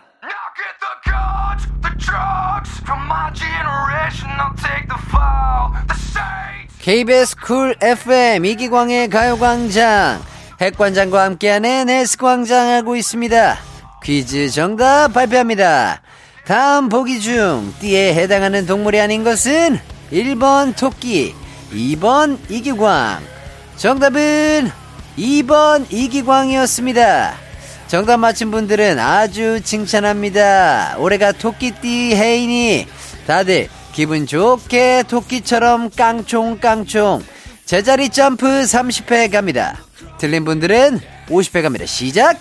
KBS 6.81 7.37
쿨 7.37 7.75
FM 7.83 8.45
이기광의 8.45 9.11
가요광장 9.11 10.23
핵관장과 10.61 11.25
함께하는 11.25 11.89
헬스광장 11.89 12.69
하고 12.69 12.95
있습니다. 12.95 13.59
퀴즈 14.05 14.51
정답 14.51 15.13
발표합니다. 15.13 16.01
다음 16.47 16.89
보기 16.89 17.21
중 17.21 17.75
띠에 17.81 18.15
해당하는 18.15 18.67
동물이 18.67 19.01
아닌 19.01 19.25
것은 19.25 19.81
1번 20.13 20.77
토끼, 20.77 21.35
2번 21.73 22.39
이기광. 22.49 23.21
정답은 23.77 24.71
2번 25.19 25.87
이기광이었습니다. 25.91 27.48
정답 27.89 28.19
맞힌 28.19 28.51
분들은 28.51 28.99
아주 28.99 29.63
칭찬합니다. 29.63 30.97
올해가 30.99 31.33
토끼띠 31.33 32.15
해이니 32.15 32.87
다들 33.27 33.69
기분 33.93 34.27
좋게 34.27 35.05
토끼처럼 35.09 35.89
깡총깡총 35.91 37.25
제자리 37.65 38.11
점프 38.11 38.47
30회 38.47 39.33
갑니다. 39.33 39.79
틀린 40.19 40.45
분들은 40.45 41.01
50회 41.29 41.63
갑니다. 41.63 41.87
시작! 41.87 42.39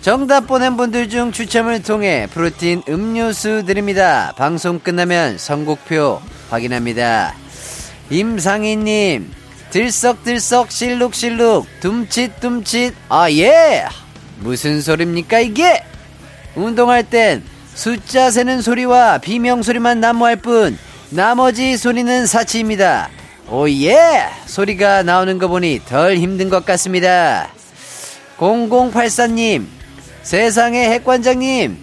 정답 0.00 0.46
보낸 0.46 0.76
분들 0.76 1.08
중 1.08 1.32
추첨을 1.32 1.82
통해 1.82 2.28
프로틴 2.32 2.82
음료수 2.88 3.64
드립니다. 3.64 4.32
방송 4.36 4.78
끝나면 4.78 5.36
선곡표 5.36 6.20
확인합니다. 6.48 7.34
임상희님, 8.10 9.32
들썩들썩 9.70 10.70
실룩실룩 10.70 11.66
둠칫둠칫 11.80 12.94
아 13.08 13.30
예! 13.30 13.84
무슨 14.40 14.80
소리입니까 14.80 15.40
이게? 15.40 15.82
운동할 16.54 17.04
땐 17.04 17.42
숫자 17.74 18.30
세는 18.30 18.60
소리와 18.60 19.18
비명 19.18 19.62
소리만 19.62 20.00
난무할 20.00 20.36
뿐 20.36 20.78
나머지 21.10 21.76
소리는 21.76 22.26
사치입니다. 22.26 23.08
오예! 23.48 24.28
소리가 24.46 25.02
나오는 25.02 25.38
거 25.38 25.48
보니 25.48 25.82
덜 25.86 26.16
힘든 26.16 26.48
것 26.48 26.64
같습니다. 26.64 27.48
0084님, 28.38 29.66
세상의 30.22 30.90
핵관장님, 30.90 31.76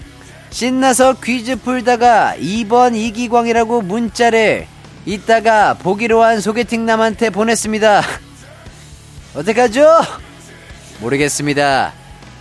신나서 0.49 1.13
퀴즈 1.21 1.57
풀다가 1.57 2.35
2번 2.39 2.95
이기광이라고 2.95 3.81
문자를 3.83 4.67
이따가 5.05 5.75
보기로 5.75 6.23
한 6.23 6.41
소개팅 6.41 6.85
남한테 6.85 7.29
보냈습니다. 7.29 8.03
어떡하죠? 9.35 10.01
모르겠습니다. 10.99 11.93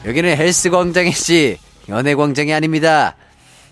여기는 0.04 0.36
헬스 0.36 0.70
광장이지 0.70 1.58
연애 1.88 2.14
광장이 2.14 2.52
아닙니다. 2.52 3.16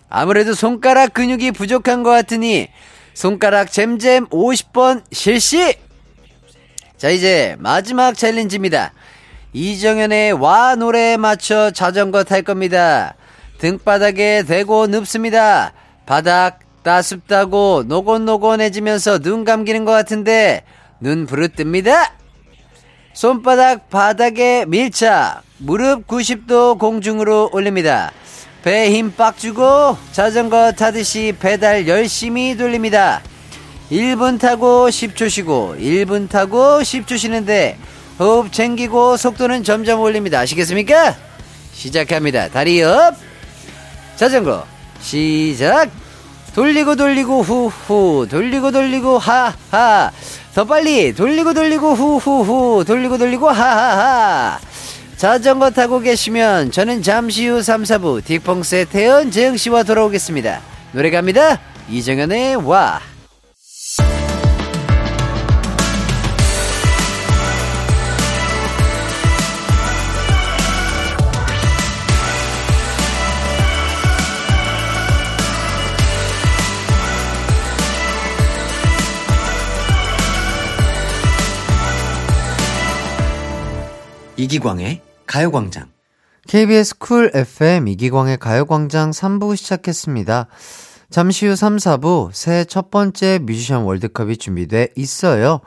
아무래도 0.09 0.55
손가락 0.55 1.15
근육이 1.15 1.53
부족한 1.53 2.03
것 2.03 2.11
같으니 2.11 2.69
손가락 3.15 3.73
잼잼 3.73 4.27
50번 4.29 5.03
실시! 5.13 5.75
자, 6.97 7.11
이제 7.11 7.57
마지막 7.59 8.17
챌린지입니다. 8.17 8.93
이정현의 9.53 10.33
와 10.33 10.75
노래에 10.77 11.17
맞춰 11.17 11.71
자전거 11.71 12.25
탈 12.25 12.43
겁니다. 12.43 13.15
등바닥에 13.59 14.43
대고 14.43 14.87
눕습니다. 14.87 15.73
바닥 16.05 16.61
따숩다고 16.83 17.85
노곤노곤해지면서 17.87 19.19
눈 19.21 19.45
감기는 19.45 19.85
것 19.85 19.93
같은데 19.93 20.63
눈 21.01 21.27
부르뜹니다. 21.27 22.11
손바닥 23.13 23.89
바닥에 23.89 24.67
밀착, 24.67 25.43
무릎 25.59 26.07
90도 26.07 26.79
공중으로 26.79 27.51
올립니다. 27.53 28.13
배힘빡 28.63 29.39
주고 29.39 29.97
자전거 30.13 30.73
타듯이 30.73 31.35
페달 31.39 31.87
열심히 31.89 32.57
돌립니다. 32.57 33.23
1분 33.91 34.41
타고 34.41 34.89
10초 34.89 35.31
쉬고 35.31 35.77
1분 35.79 36.29
타고 36.29 36.81
10초 36.81 37.17
쉬는데 37.17 37.79
호흡 38.19 38.53
챙기고 38.53 39.17
속도는 39.17 39.63
점점 39.63 40.01
올립니다. 40.01 40.41
아시겠습니까? 40.41 41.15
시작합니다. 41.73 42.49
다리 42.49 42.83
up. 42.83 43.15
자전거 44.17 44.65
시작. 45.01 45.91
돌리고 46.55 46.97
돌리고 46.97 47.43
후후 47.43 48.27
돌리고 48.29 48.73
돌리고 48.73 49.19
하하 49.19 50.11
더 50.55 50.65
빨리 50.65 51.15
돌리고 51.15 51.53
돌리고 51.53 51.95
후후후 51.95 52.85
돌리고 52.87 53.19
돌리고 53.19 53.51
하하하 53.51 54.59
자전거 55.17 55.71
타고 55.71 56.01
계시면 56.01 56.73
저는 56.73 57.03
잠시 57.03 57.47
후 57.47 57.63
3, 57.63 57.85
4부 57.85 58.23
딕펑스의 58.23 58.91
태연 58.91 59.31
재영씨와 59.31 59.83
돌아오겠습니다. 59.83 60.61
노래 60.93 61.11
갑니다. 61.11 61.59
이정현의 61.89 62.57
와. 62.57 63.01
이기광의 84.37 85.06
가요광장. 85.27 85.89
KBS 86.49 86.99
쿨 86.99 87.31
FM 87.35 87.89
이기광의 87.89 88.39
가요광장 88.39 89.11
3부 89.11 89.57
시작했습니다. 89.57 90.47
잠시 91.11 91.47
후 91.47 91.57
3, 91.57 91.77
4부 91.77 92.31
새해 92.33 92.65
첫 92.65 92.91
번째 92.91 93.39
뮤지션 93.43 93.83
월드컵이 93.83 94.37
준비돼 94.37 94.89
있어요. 94.97 95.61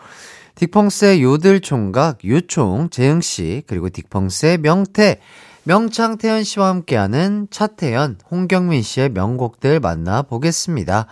딕펑스의 0.56 1.22
요들 1.22 1.62
총각 1.62 2.26
요총 2.26 2.90
재흥씨 2.90 3.64
그리고 3.68 3.90
딕펑스의 3.90 4.60
명태 4.60 5.20
명창태연 5.64 6.44
씨와 6.44 6.70
함께하는 6.70 7.48
차태현 7.52 8.20
홍경민 8.32 8.82
씨의 8.82 9.10
명곡들 9.10 9.80
만나보겠습니다. 9.80 11.08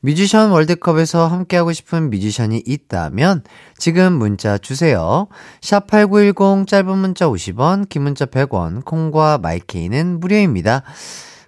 뮤지션 0.00 0.50
월드컵에서 0.50 1.26
함께하고 1.26 1.72
싶은 1.72 2.10
뮤지션이 2.10 2.62
있다면 2.66 3.42
지금 3.78 4.12
문자 4.12 4.58
주세요. 4.58 5.28
샵8910 5.60 6.66
짧은 6.66 6.98
문자 6.98 7.26
50원, 7.26 7.88
긴 7.88 8.02
문자 8.02 8.26
100원, 8.26 8.84
콩과 8.84 9.38
마이케이는 9.38 10.20
무료입니다. 10.20 10.82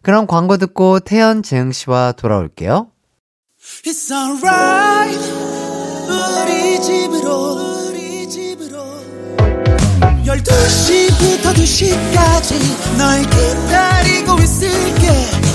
그럼 0.02 0.26
광고 0.26 0.56
듣고 0.56 1.00
태연 1.00 1.42
재흥 1.42 1.72
씨와 1.72 2.12
돌아올게요. 2.12 2.88
It's 3.84 4.11
alright 4.11 5.18
우리 6.08 6.80
집으로 6.80 7.88
우리 7.88 8.28
집으로 8.28 8.78
12시부터 10.24 11.52
2시까지 11.52 12.96
널 12.96 13.22
기다리고 13.22 14.38
있을게 14.38 15.08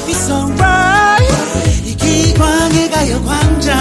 It's 0.08 0.30
alright 0.30 1.13
이기광의 2.14 2.90
가요 2.92 3.24
광장 3.24 3.74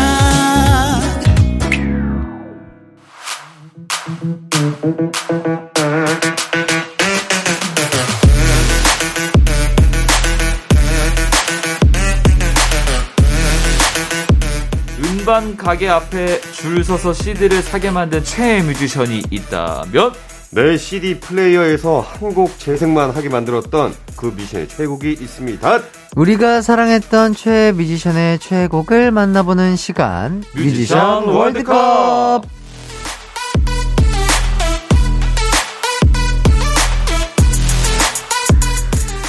음반 14.99 15.57
가게 15.57 15.89
앞에 15.89 16.41
줄 16.53 16.85
서서 16.85 17.13
CD를 17.13 17.63
사게 17.63 17.91
만든 17.91 18.23
최애 18.23 18.63
뮤지션이 18.63 19.23
있다면 19.31 20.13
내 20.51 20.77
CD 20.77 21.19
플레이어에서 21.19 22.01
한 22.01 22.35
곡 22.35 22.59
재생만 22.59 23.11
하게 23.11 23.29
만들었던 23.29 23.95
그 24.17 24.27
뮤지션의 24.27 24.69
최곡이 24.69 25.13
있습니다. 25.13 25.81
우리가 26.15 26.61
사랑했던 26.61 27.35
최애 27.35 27.73
뮤지션의 27.73 28.39
최애곡을 28.39 29.13
만나보는 29.13 29.77
시간 29.77 30.43
뮤지션 30.55 31.25
월드컵. 31.27 32.43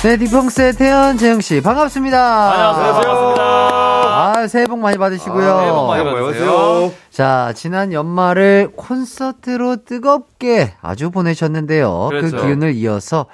네, 0.03 0.17
디펑스의 0.17 0.73
태연 0.73 1.17
재영씨 1.17 1.61
반갑습니다. 1.61 2.51
안녕하세요. 2.51 2.93
반갑습니다. 2.93 3.43
아, 3.45 4.47
새해 4.49 4.65
복 4.65 4.79
많이 4.79 4.97
받으시고요. 4.97 5.49
아, 5.49 5.59
새해 5.61 5.71
복 5.71 5.87
많이 5.87 6.03
받으세요. 6.03 6.91
자, 7.09 7.53
지난 7.55 7.93
연말을 7.93 8.71
콘서트로 8.75 9.85
뜨겁게 9.85 10.73
아주 10.81 11.11
보내셨는데요. 11.11 12.09
그 12.11 12.17
그렇죠. 12.19 12.45
기운을 12.45 12.73
이어서 12.75 13.27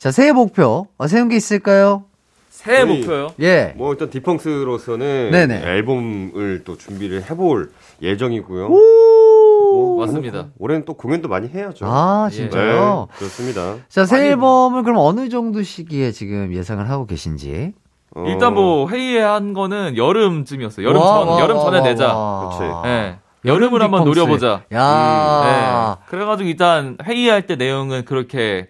자, 0.00 0.10
새해 0.10 0.32
목표 0.32 0.88
어, 0.98 1.06
세운 1.06 1.28
게 1.28 1.36
있을까요? 1.36 2.05
새해 2.66 2.84
목표요. 2.84 3.28
예. 3.40 3.72
뭐 3.76 3.92
일단 3.92 4.10
디펑스로서는 4.10 5.30
네네. 5.30 5.62
앨범을 5.64 6.62
또 6.64 6.76
준비를 6.76 7.30
해볼 7.30 7.70
예정이고요. 8.02 8.66
오! 8.66 8.76
뭐, 8.76 10.04
맞습니다. 10.04 10.46
올해는 10.58 10.84
또 10.84 10.94
공연도 10.94 11.28
많이 11.28 11.48
해야죠. 11.48 11.86
아, 11.86 12.28
예. 12.30 12.34
진짜요? 12.34 13.08
네, 13.10 13.18
그렇습니다. 13.18 13.76
자, 13.88 14.04
새 14.04 14.16
아니, 14.16 14.26
앨범을 14.28 14.82
그럼 14.82 14.98
어느 14.98 15.28
정도 15.28 15.62
시기에 15.62 16.12
지금 16.12 16.52
예상을 16.54 16.88
하고 16.90 17.06
계신지? 17.06 17.72
어, 18.14 18.24
일단 18.26 18.54
뭐 18.54 18.88
회의한 18.88 19.52
거는 19.52 19.96
여름쯤이었어요. 19.96 20.86
여름 20.86 21.00
와, 21.00 21.06
전 21.06 21.28
와, 21.28 21.40
여름 21.40 21.56
와, 21.58 21.64
전에 21.64 21.78
와, 21.78 21.84
내자. 21.84 22.14
와. 22.14 22.48
그치. 22.50 22.88
예. 22.88 23.18
여름을 23.44 23.80
한번. 23.82 24.04
노려보자. 24.04 24.62
야. 24.72 25.98
네. 26.00 26.04
그래가지고 26.08 26.48
일단 26.48 26.96
회의할 27.04 27.46
때 27.46 27.54
내용은 27.56 28.04
그렇게 28.04 28.68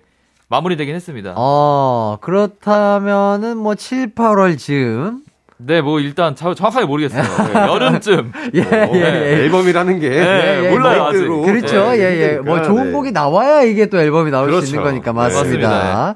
마무리되긴 0.48 0.94
했습니다. 0.94 1.34
어, 1.36 2.18
그렇다면은 2.20 3.56
뭐 3.56 3.74
7, 3.74 4.14
8월 4.14 4.56
즈음? 4.58 5.20
네, 5.58 5.80
뭐 5.80 6.00
일단 6.00 6.36
자- 6.36 6.54
정확하게 6.54 6.84
모르겠어요. 6.86 7.22
네, 7.22 7.60
여름쯤. 7.66 8.32
예, 8.54 8.60
어, 8.62 8.90
예, 8.94 9.00
예. 9.00 9.42
앨범이라는 9.44 9.98
게 10.00 10.06
예, 10.12 10.60
예, 10.66 10.70
몰라요. 10.70 11.04
아직. 11.04 11.26
그렇죠. 11.26 11.90
네, 11.92 11.98
예, 11.98 12.02
예. 12.02 12.24
힘드니까, 12.36 12.42
뭐 12.42 12.62
좋은 12.62 12.86
네. 12.86 12.92
곡이 12.92 13.12
나와야 13.12 13.62
이게 13.62 13.86
또 13.86 13.98
앨범이 13.98 14.30
나올 14.30 14.48
수 14.48 14.50
그렇죠. 14.52 14.66
있는 14.66 14.82
거니까 14.82 15.12
네. 15.12 15.16
맞습니다. 15.16 15.68
맞습니다. 15.68 16.14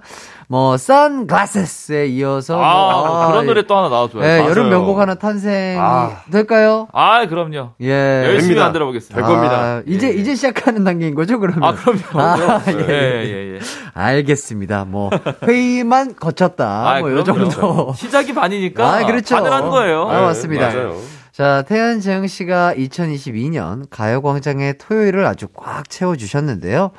뭐 0.50 0.76
선글라스에 0.76 2.08
이어서 2.08 2.60
아, 2.60 3.06
뭐, 3.06 3.26
그런 3.28 3.44
예. 3.44 3.46
노래 3.46 3.62
또 3.68 3.76
하나 3.76 3.88
나와줘요. 3.88 4.24
예, 4.24 4.38
맞아요. 4.38 4.50
여름 4.50 4.68
명곡 4.68 4.98
하나 4.98 5.14
탄생 5.14 5.78
아. 5.80 6.22
될까요? 6.32 6.88
아, 6.92 7.24
그럼요. 7.28 7.74
예. 7.80 8.24
열심히 8.24 8.40
됩니다. 8.40 8.64
만들어 8.64 8.86
보겠습니다. 8.86 9.14
될 9.14 9.32
겁니다. 9.32 9.56
아, 9.56 9.82
이제 9.86 10.08
예. 10.08 10.12
이제 10.12 10.34
시작하는 10.34 10.82
단계인 10.82 11.14
거죠, 11.14 11.38
그러면? 11.38 11.62
아, 11.62 11.72
그럼요. 11.76 12.02
아, 12.20 12.62
예, 12.66 12.72
예, 12.80 13.24
예, 13.26 13.54
예. 13.54 13.60
알겠습니다. 13.94 14.86
뭐 14.86 15.10
회의만 15.46 16.16
거쳤다. 16.16 16.94
아, 16.96 16.98
뭐요 16.98 17.22
그럼요. 17.22 17.48
정도. 17.48 17.92
시작이 17.94 18.34
반이니까. 18.34 18.84
아, 18.84 19.06
그렇죠. 19.06 19.36
가능한 19.36 19.70
거예요. 19.70 20.08
아, 20.08 20.20
맞습니다. 20.22 20.66
맞아요. 20.66 20.96
자, 21.30 21.62
태연 21.62 22.00
재영 22.00 22.26
씨가 22.26 22.74
2022년 22.74 23.86
가요광장의 23.88 24.78
토요일을 24.78 25.24
아주 25.26 25.46
꽉 25.54 25.88
채워주셨는데요. 25.88 26.90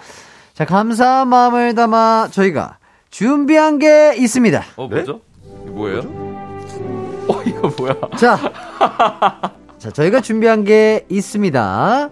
자, 0.54 0.64
감사한 0.64 1.28
마음을 1.28 1.76
담아 1.76 2.30
저희가 2.32 2.78
준비한 3.12 3.78
게 3.78 4.16
있습니다. 4.18 4.64
어, 4.78 4.88
네? 4.90 4.96
뭐죠? 4.96 5.20
이거 5.66 5.72
뭐예요? 5.74 6.00
어, 7.28 7.42
이거 7.46 7.72
뭐야? 7.78 7.94
자, 8.18 8.40
자, 9.78 9.92
저희가 9.92 10.22
준비한 10.22 10.64
게 10.64 11.06
있습니다. 11.10 12.10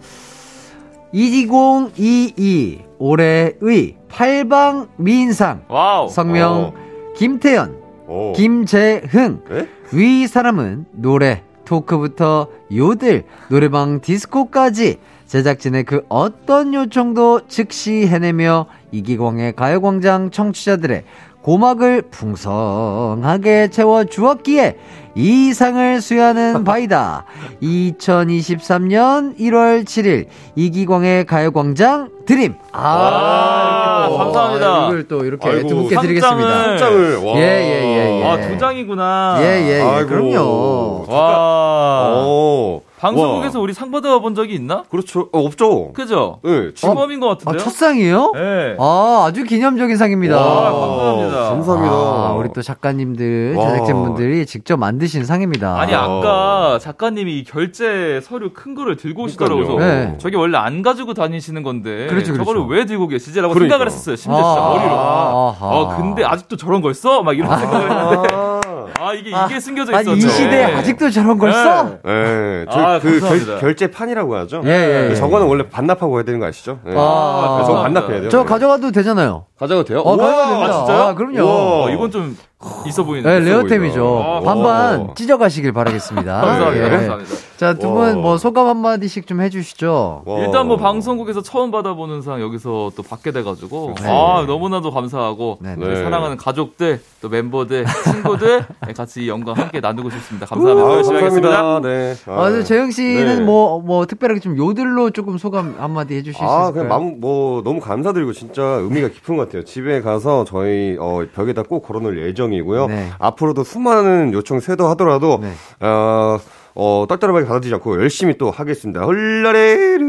2022 1.11 2.83
올해의 2.99 3.95
팔방 4.09 4.89
미인상 4.97 5.63
와우. 5.69 6.09
성명 6.09 6.73
어. 6.75 7.13
김태연, 7.15 7.77
오. 8.07 8.33
김재흥. 8.33 9.43
네? 9.49 9.67
위 9.93 10.27
사람은 10.27 10.85
노래, 10.91 11.43
토크부터 11.65 12.49
요들, 12.75 13.23
노래방 13.49 14.01
디스코까지 14.01 14.97
제작진의 15.29 15.83
그 15.83 16.03
어떤 16.09 16.73
요청도 16.73 17.41
즉시 17.47 18.07
해내며 18.07 18.65
이기광의 18.91 19.53
가요광장 19.55 20.31
청취자들의 20.31 21.03
고막을 21.43 22.01
풍성하게 22.09 23.69
채워주었기에 23.69 24.75
이 25.15 25.53
상을 25.53 26.01
수여하는 26.01 26.63
바이다. 26.65 27.25
2023년 27.61 29.37
1월 29.39 29.83
7일 29.85 30.25
이기광의 30.55 31.25
가요광장 31.25 32.09
드림. 32.25 32.55
와, 32.73 34.07
이렇게 34.07 34.11
또, 34.11 34.17
감사합니다. 34.17 34.67
아, 34.67 34.87
이걸 34.87 35.07
또 35.07 35.25
이렇게 35.25 35.47
아이고, 35.47 35.67
두 35.67 35.75
분께 35.75 35.95
상장을- 35.95 36.01
드리겠습니다. 36.01 36.77
짱을 36.77 37.17
와. 37.17 37.35
예, 37.35 37.41
예, 37.41 37.83
예, 37.83 38.21
예. 38.21 38.25
아, 38.25 38.47
두 38.47 38.57
장이구나. 38.57 39.37
예, 39.41 39.45
예, 39.45 39.77
예. 39.77 39.81
아이고. 39.81 40.07
그럼요. 40.09 41.05
와. 41.07 42.23
오. 42.25 42.81
방송국에서 42.99 43.61
우리 43.61 43.73
상 43.73 43.91
받아본 43.91 44.35
적이 44.35 44.55
있나? 44.55 44.83
그렇죠. 44.89 45.29
어, 45.31 45.39
없죠. 45.39 45.93
그죠? 45.93 46.39
네, 46.43 46.73
처음인 46.73 47.21
것 47.21 47.27
아, 47.27 47.29
같은데요? 47.35 47.57
첫 47.63 47.71
상이에요? 47.71 48.33
네. 48.35 48.75
아, 48.77 49.25
아주 49.25 49.45
기념적인 49.45 49.95
상입니다. 49.95 50.35
와, 50.35 50.71
감사합니다. 50.71 51.49
감사합니다. 51.49 51.95
아, 51.95 52.33
우리 52.37 52.49
또 52.53 52.61
작가님들, 52.61 53.55
와. 53.55 53.71
제작진분들이 53.71 54.45
직접 54.45 54.77
만드신 54.77 55.23
상입니다. 55.23 55.79
아니 55.79 55.95
아까 55.95 56.77
작가님이 56.81 57.39
이 57.39 57.43
결제 57.45 58.19
서류 58.21 58.51
큰 58.53 58.75
거를 58.75 58.97
들고 58.97 59.23
오시더라고요. 59.23 59.77
네. 59.79 60.15
저게 60.17 60.35
원래 60.35 60.57
안 60.57 60.81
가지고 60.81 61.13
다니시는 61.13 61.63
건데 61.63 62.07
그렇죠, 62.07 62.33
그렇죠. 62.33 62.43
저거를 62.43 62.65
왜 62.67 62.85
들고 62.85 63.07
계시지라고 63.07 63.53
그러니까. 63.53 63.73
생각을 63.75 63.85
했었어요. 63.87 64.15
심지어 64.17 64.35
진짜 64.43 64.61
아, 64.61 64.69
머리로. 64.73 64.91
아하. 64.93 65.93
아 65.93 65.97
근데 65.97 66.25
아직도 66.25 66.57
저런 66.57 66.81
걸 66.81 66.93
써? 66.93 67.23
막 67.23 67.37
이런 67.37 67.57
생각을 67.57 67.89
했는데 67.89 68.58
아, 68.99 69.09
아 69.09 69.13
이게 69.13 69.33
아, 69.33 69.45
이게 69.45 69.59
숨겨져 69.59 69.95
아니, 69.95 70.11
있었죠. 70.11 70.27
이 70.27 70.29
시대에 70.29 70.65
아직도 70.75 71.09
저런 71.09 71.37
걸 71.37 71.51
네. 71.51 71.55
써? 71.55 71.83
네, 72.03 72.65
저, 72.69 72.79
아, 72.79 72.99
그 72.99 73.11
감사합니다. 73.11 73.51
결, 73.53 73.59
결제판이라고 73.61 74.35
하죠. 74.35 74.61
예, 74.65 74.69
예, 74.69 75.09
예. 75.11 75.15
저거는 75.15 75.47
원래 75.47 75.69
반납하고 75.69 76.17
해야 76.17 76.23
되는 76.23 76.39
거 76.39 76.45
아시죠? 76.45 76.79
네. 76.83 76.91
아, 76.91 77.63
저거 77.65 77.79
감사합니다. 77.79 78.01
반납해야 78.01 78.19
돼요. 78.21 78.29
저 78.29 78.39
네. 78.39 78.45
가져가도 78.45 78.91
되잖아요. 78.91 79.45
가져가도 79.57 79.87
돼요? 79.87 79.99
어, 79.99 80.17
가져가도 80.17 80.49
됩니다. 80.49 80.73
진짜요? 80.73 81.01
아, 81.01 81.15
그럼요. 81.15 81.41
우와. 81.41 81.85
어, 81.85 81.89
이건 81.89 82.11
좀 82.11 82.37
있어 82.85 83.03
보이는데. 83.03 83.39
네, 83.39 83.45
레어템이죠. 83.45 84.41
반반 84.43 84.99
오. 84.99 85.13
찢어가시길 85.13 85.71
바라겠습니다. 85.71 86.33
감사합니다. 86.41 86.85
예. 86.85 86.89
감사합니다. 86.89 87.35
자, 87.59 87.73
두 87.73 87.93
와. 87.93 88.13
분뭐 88.13 88.37
소감 88.37 88.67
한마디씩 88.67 89.27
좀 89.27 89.41
해주시죠. 89.41 90.21
와. 90.23 90.39
일단 90.39 90.65
뭐 90.65 90.77
방송국에서 90.77 91.41
처음 91.41 91.71
받아보는 91.71 92.21
상 92.21 92.39
여기서 92.39 92.91
또 92.95 93.03
받게 93.03 93.33
돼가지고 93.33 93.95
네. 94.01 94.07
아 94.09 94.45
너무나도 94.47 94.91
감사하고 94.91 95.57
네, 95.59 95.75
네. 95.75 95.95
사랑하는 95.97 96.37
가족들 96.37 97.01
또 97.21 97.27
멤버들 97.27 97.85
친구들 98.05 98.65
네, 98.87 98.93
같이 98.93 99.25
이 99.25 99.27
영광 99.27 99.57
함께 99.57 99.81
나누고 99.81 100.09
싶습니다. 100.09 100.45
감사합니다. 100.45 100.87
아, 100.87 100.93
열심히 100.93 101.17
하겠습니다. 101.17 101.49
감사합니다. 101.49 101.89
네. 101.89 102.15
아, 102.27 102.49
저 102.49 102.63
재영 102.63 102.91
씨는 102.91 103.39
네. 103.39 103.43
뭐, 103.43 103.81
뭐, 103.81 104.05
특별하게 104.05 104.39
좀 104.39 104.57
요들로 104.57 105.09
조금 105.09 105.37
소감 105.37 105.75
한마디 105.77 106.15
해주실 106.15 106.35
수 106.35 106.41
아, 106.41 106.45
있을까요? 106.45 106.71
그냥 106.71 106.87
마음, 106.87 107.19
뭐, 107.19 107.61
너무 107.63 107.81
감사드리고, 107.81 108.31
진짜 108.33 108.63
의미가 108.63 109.09
깊은 109.09 109.35
것 109.35 109.47
같아요. 109.47 109.65
집에 109.65 110.01
가서 110.01 110.45
저희, 110.45 110.95
어, 110.99 111.25
벽에다 111.35 111.63
꼭 111.63 111.81
걸어놓을 111.81 112.25
예정이고요. 112.27 112.87
네. 112.87 113.09
앞으로도 113.19 113.63
수많은 113.63 114.31
요청 114.33 114.59
쇄도하더라도, 114.59 115.39
네. 115.41 115.51
어, 115.85 116.37
어, 116.75 117.05
떨떠름하게 117.07 117.45
받아들이지 117.45 117.73
않고 117.75 117.99
열심히 118.01 118.37
또 118.37 118.51
하겠습니다. 118.51 119.01
헐라레르. 119.01 120.03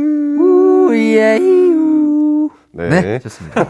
우예유. 1.11 2.51
네. 2.73 2.88
네, 2.88 3.18
좋습니다. 3.18 3.66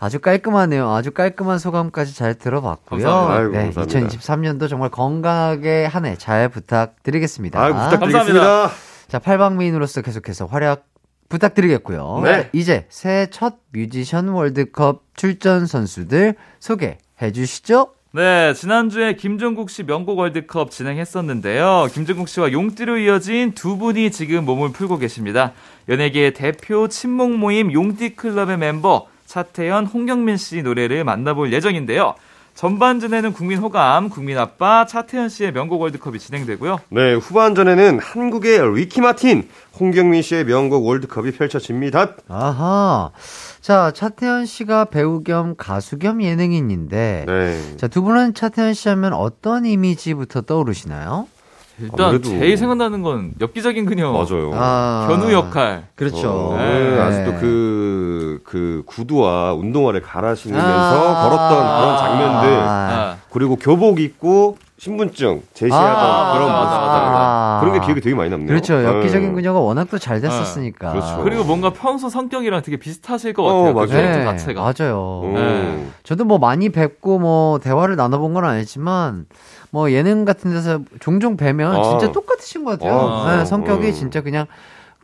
아주 0.00 0.18
깔끔하네요. 0.20 0.90
아주 0.90 1.10
깔끔한 1.12 1.58
소감까지 1.58 2.14
잘 2.14 2.34
들어봤고요. 2.34 3.02
감사합니다. 3.02 3.34
아이고, 3.40 3.52
네, 3.52 3.72
감사합니다. 3.72 4.16
2023년도 4.16 4.68
정말 4.68 4.88
건강하게 4.90 5.84
한 5.86 6.04
해 6.06 6.16
잘 6.16 6.48
부탁드리겠습니다. 6.48 7.60
아유, 7.62 7.74
부탁드리겠습니다. 7.74 8.70
자, 9.08 9.18
팔방미인으로서 9.18 10.00
계속해서 10.02 10.46
활약 10.46 10.86
부탁드리겠고요. 11.28 12.20
네. 12.24 12.42
자, 12.44 12.48
이제 12.52 12.86
새해 12.88 13.26
첫 13.26 13.56
뮤지션 13.72 14.28
월드컵 14.28 15.02
출전 15.14 15.66
선수들 15.66 16.34
소개해 16.60 17.32
주시죠. 17.34 17.88
네, 18.16 18.54
지난주에 18.54 19.14
김종국 19.14 19.70
씨 19.70 19.82
명곡 19.82 20.20
월드컵 20.20 20.70
진행했었는데요. 20.70 21.88
김종국 21.92 22.28
씨와 22.28 22.52
용띠로 22.52 22.98
이어진 22.98 23.54
두 23.54 23.76
분이 23.76 24.12
지금 24.12 24.44
몸을 24.44 24.70
풀고 24.70 24.98
계십니다. 24.98 25.52
연예계의 25.88 26.32
대표 26.34 26.86
친목 26.86 27.32
모임 27.32 27.72
용띠 27.72 28.14
클럽의 28.14 28.56
멤버 28.56 29.08
차태현, 29.26 29.86
홍경민 29.86 30.36
씨 30.36 30.62
노래를 30.62 31.02
만나볼 31.02 31.52
예정인데요. 31.52 32.14
전반전에는 32.54 33.32
국민 33.32 33.58
호감, 33.58 34.08
국민 34.08 34.38
아빠 34.38 34.86
차태현 34.86 35.28
씨의 35.28 35.52
명곡 35.52 35.80
월드컵이 35.80 36.18
진행되고요. 36.18 36.78
네, 36.90 37.14
후반전에는 37.14 37.98
한국의 37.98 38.74
리키 38.76 39.00
마틴, 39.00 39.48
홍경민 39.78 40.22
씨의 40.22 40.44
명곡 40.44 40.86
월드컵이 40.86 41.32
펼쳐집니다. 41.32 42.12
아하. 42.28 43.10
자, 43.60 43.90
차태현 43.92 44.46
씨가 44.46 44.86
배우 44.86 45.22
겸 45.22 45.54
가수 45.56 45.98
겸 45.98 46.22
예능인인데 46.22 47.24
네. 47.26 47.76
자, 47.76 47.88
두 47.88 48.02
분은 48.02 48.34
차태현 48.34 48.74
씨 48.74 48.88
하면 48.88 49.14
어떤 49.14 49.66
이미지부터 49.66 50.42
떠오르시나요? 50.42 51.26
일단 51.80 52.06
아무래도- 52.06 52.28
제일 52.28 52.56
생각나는 52.56 53.02
건 53.02 53.32
엽기적인 53.40 53.86
그녀. 53.86 54.12
맞아요. 54.12 54.50
아. 54.54 55.06
견우 55.10 55.32
역할. 55.32 55.86
그렇죠. 55.94 56.30
어, 56.30 56.56
네. 56.56 57.00
아직도 57.00 57.34
그, 57.40 58.40
그 58.44 58.82
구두와 58.86 59.54
운동화를 59.54 60.00
갈아 60.02 60.34
신으면서 60.34 60.68
아. 60.68 61.22
걸었던 61.28 61.80
그런 61.80 61.98
장면들. 61.98 62.60
아, 62.60 63.16
그리고 63.30 63.56
교복 63.56 64.00
입고 64.00 64.56
신분증 64.76 65.42
제시하던 65.54 65.88
아, 65.88 66.32
그런 66.34 66.48
맞아, 66.48 66.58
모습. 66.64 66.70
맞아, 66.80 67.10
맞아. 67.10 67.58
그런 67.60 67.78
게 67.80 67.86
기억이 67.86 68.00
되게 68.00 68.14
많이 68.16 68.28
남네요. 68.28 68.48
그렇죠. 68.48 68.82
엽기적인 68.82 69.28
네. 69.28 69.34
그녀가 69.34 69.60
워낙 69.60 69.88
또 69.88 69.98
잘 69.98 70.20
됐었으니까. 70.20 70.90
그렇죠. 70.92 71.22
그리고 71.22 71.44
뭔가 71.44 71.70
평소 71.72 72.08
성격이랑 72.08 72.60
되게 72.62 72.76
비슷하실 72.76 73.34
것 73.34 73.44
어, 73.44 73.46
같아요. 73.72 73.74
그 73.74 73.78
맞아요. 73.78 73.88
캐릭터 73.88 74.18
네, 74.18 74.24
자체가. 74.24 74.60
맞아요. 74.60 75.20
음. 75.24 75.34
네. 75.34 75.86
저도 76.02 76.24
뭐 76.24 76.38
많이 76.38 76.70
뵙고 76.70 77.20
뭐 77.20 77.58
대화를 77.60 77.94
나눠본 77.96 78.34
건 78.34 78.44
아니지만 78.44 79.26
뭐 79.70 79.90
예능 79.92 80.24
같은 80.24 80.52
데서 80.52 80.80
종종 81.00 81.36
뵈면 81.36 81.76
아. 81.76 81.82
진짜 81.84 82.10
똑같으신 82.12 82.64
것 82.64 82.72
같아요. 82.72 82.98
아, 83.00 83.36
네, 83.36 83.44
성격이 83.44 83.86
음. 83.86 83.92
진짜 83.92 84.22
그냥 84.22 84.46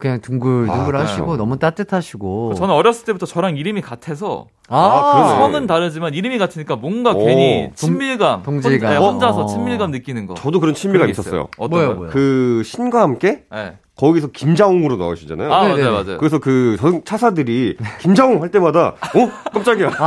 그냥 0.00 0.20
둥글둥글 0.20 0.96
아, 0.96 1.00
하시고 1.00 1.26
그래요? 1.26 1.36
너무 1.36 1.58
따뜻하시고. 1.58 2.54
저는 2.54 2.74
어렸을 2.74 3.04
때부터 3.04 3.26
저랑 3.26 3.56
이름이 3.56 3.82
같아서 3.82 4.46
아. 4.68 5.36
성은 5.38 5.66
다르지만 5.66 6.14
이름이 6.14 6.38
같으니까 6.38 6.76
뭔가 6.76 7.12
오. 7.12 7.24
괜히 7.24 7.70
친밀감, 7.74 8.42
동- 8.42 8.60
동질감. 8.60 8.88
혼자, 8.90 8.98
네, 9.00 9.06
혼자서 9.06 9.42
어. 9.42 9.46
친밀감 9.46 9.90
느끼는 9.92 10.26
거. 10.26 10.34
저도 10.34 10.58
그런 10.58 10.74
친밀감 10.74 11.10
있었어요. 11.10 11.48
어떤 11.58 11.70
뭐예요, 11.70 11.88
거요? 11.88 11.96
뭐예요? 11.96 12.12
그 12.12 12.62
신과 12.64 13.02
함께 13.02 13.44
네. 13.52 13.76
거기서 14.00 14.28
김자홍으로 14.28 14.96
나오시잖아요. 14.96 15.52
아. 15.52 15.62
맞아요, 15.68 15.92
맞아요. 15.92 16.18
그래서 16.18 16.38
그 16.38 16.76
전- 16.80 17.02
차사들이 17.04 17.76
김자홍 18.00 18.40
할 18.42 18.50
때마다 18.50 18.94
어 19.14 19.30
깜짝이야. 19.52 19.90
아, 19.98 20.04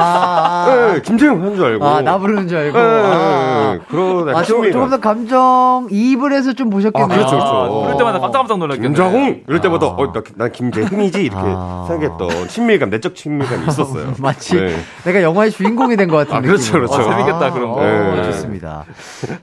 아, 0.68 0.92
네, 0.94 1.02
김재용 1.02 1.44
한줄 1.44 1.64
알고. 1.64 1.86
아, 1.86 2.02
나 2.02 2.18
부르는 2.18 2.48
줄 2.48 2.58
알고. 2.58 2.78
네, 2.78 2.84
아, 2.84 3.80
그런 3.90 4.28
아, 4.28 4.32
약간 4.32 4.44
조, 4.44 4.54
친밀감. 4.56 4.72
조금 4.74 4.90
더 4.90 5.00
감정 5.00 5.88
이입을 5.92 6.34
해서 6.34 6.54
좀 6.54 6.70
보셨겠네요. 6.72 7.06
아, 7.06 7.08
그렇죠, 7.16 7.30
그렇죠. 7.36 7.46
아, 7.52 7.70
부를 7.70 7.98
때마다 7.98 8.20
깜짝깜짝 8.20 8.58
놀랐겠네. 8.58 8.88
김자홍 8.88 9.44
이럴 9.48 9.62
때마다 9.62 9.86
아. 9.86 9.90
어, 9.90 10.12
나, 10.12 10.22
난 10.36 10.52
김재흥이지 10.52 11.22
이렇게 11.26 11.38
아. 11.44 11.86
생각했던 11.88 12.48
친밀감, 12.48 12.90
내적 12.90 13.16
친밀감이 13.16 13.68
있었어요. 13.68 14.14
마치 14.20 14.56
네. 14.56 14.76
내가 15.06 15.22
영화의 15.22 15.52
주인공이 15.52 15.96
된 15.98 16.10
것 16.10 16.18
같은 16.18 16.34
아, 16.34 16.42
느낌. 16.42 16.48
그렇죠, 16.52 16.74
그렇죠. 16.74 16.94
어, 16.96 17.04
재밌겠다, 17.04 17.52
그런 17.54 17.70
거. 17.72 17.76
어, 17.78 17.82
네. 18.16 18.24
좋습니다. 18.24 18.86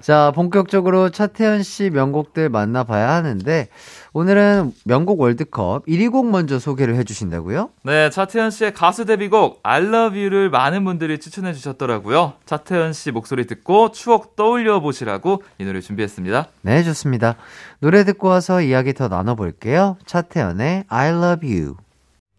자, 0.00 0.32
본격적으로 0.34 1.10
차태현 1.10 1.62
씨 1.62 1.90
명곡들 1.90 2.48
만나봐야 2.48 3.10
하는데 3.14 3.68
오늘은 4.12 4.72
명곡 4.84 5.20
월드컵 5.20 5.86
1위 5.86 6.10
곡 6.10 6.30
먼저 6.30 6.58
소개를 6.58 6.96
해주신다고요? 6.96 7.70
네, 7.84 8.10
차태현 8.10 8.50
씨의 8.50 8.74
가수 8.74 9.04
데뷔곡 9.04 9.60
I 9.62 9.82
Love 9.82 10.18
You를 10.18 10.50
많은 10.50 10.84
분들이 10.84 11.18
추천해 11.18 11.52
주셨더라고요. 11.52 12.32
차태현 12.44 12.92
씨 12.92 13.12
목소리 13.12 13.46
듣고 13.46 13.92
추억 13.92 14.34
떠올려 14.34 14.80
보시라고 14.80 15.44
이 15.58 15.64
노래 15.64 15.80
준비했습니다. 15.80 16.48
네, 16.62 16.82
좋습니다. 16.82 17.36
노래 17.78 18.02
듣고 18.04 18.28
와서 18.28 18.60
이야기 18.60 18.94
더 18.94 19.06
나눠볼게요. 19.06 19.96
차태현의 20.06 20.84
I 20.88 21.08
Love 21.10 21.48
You. 21.48 21.76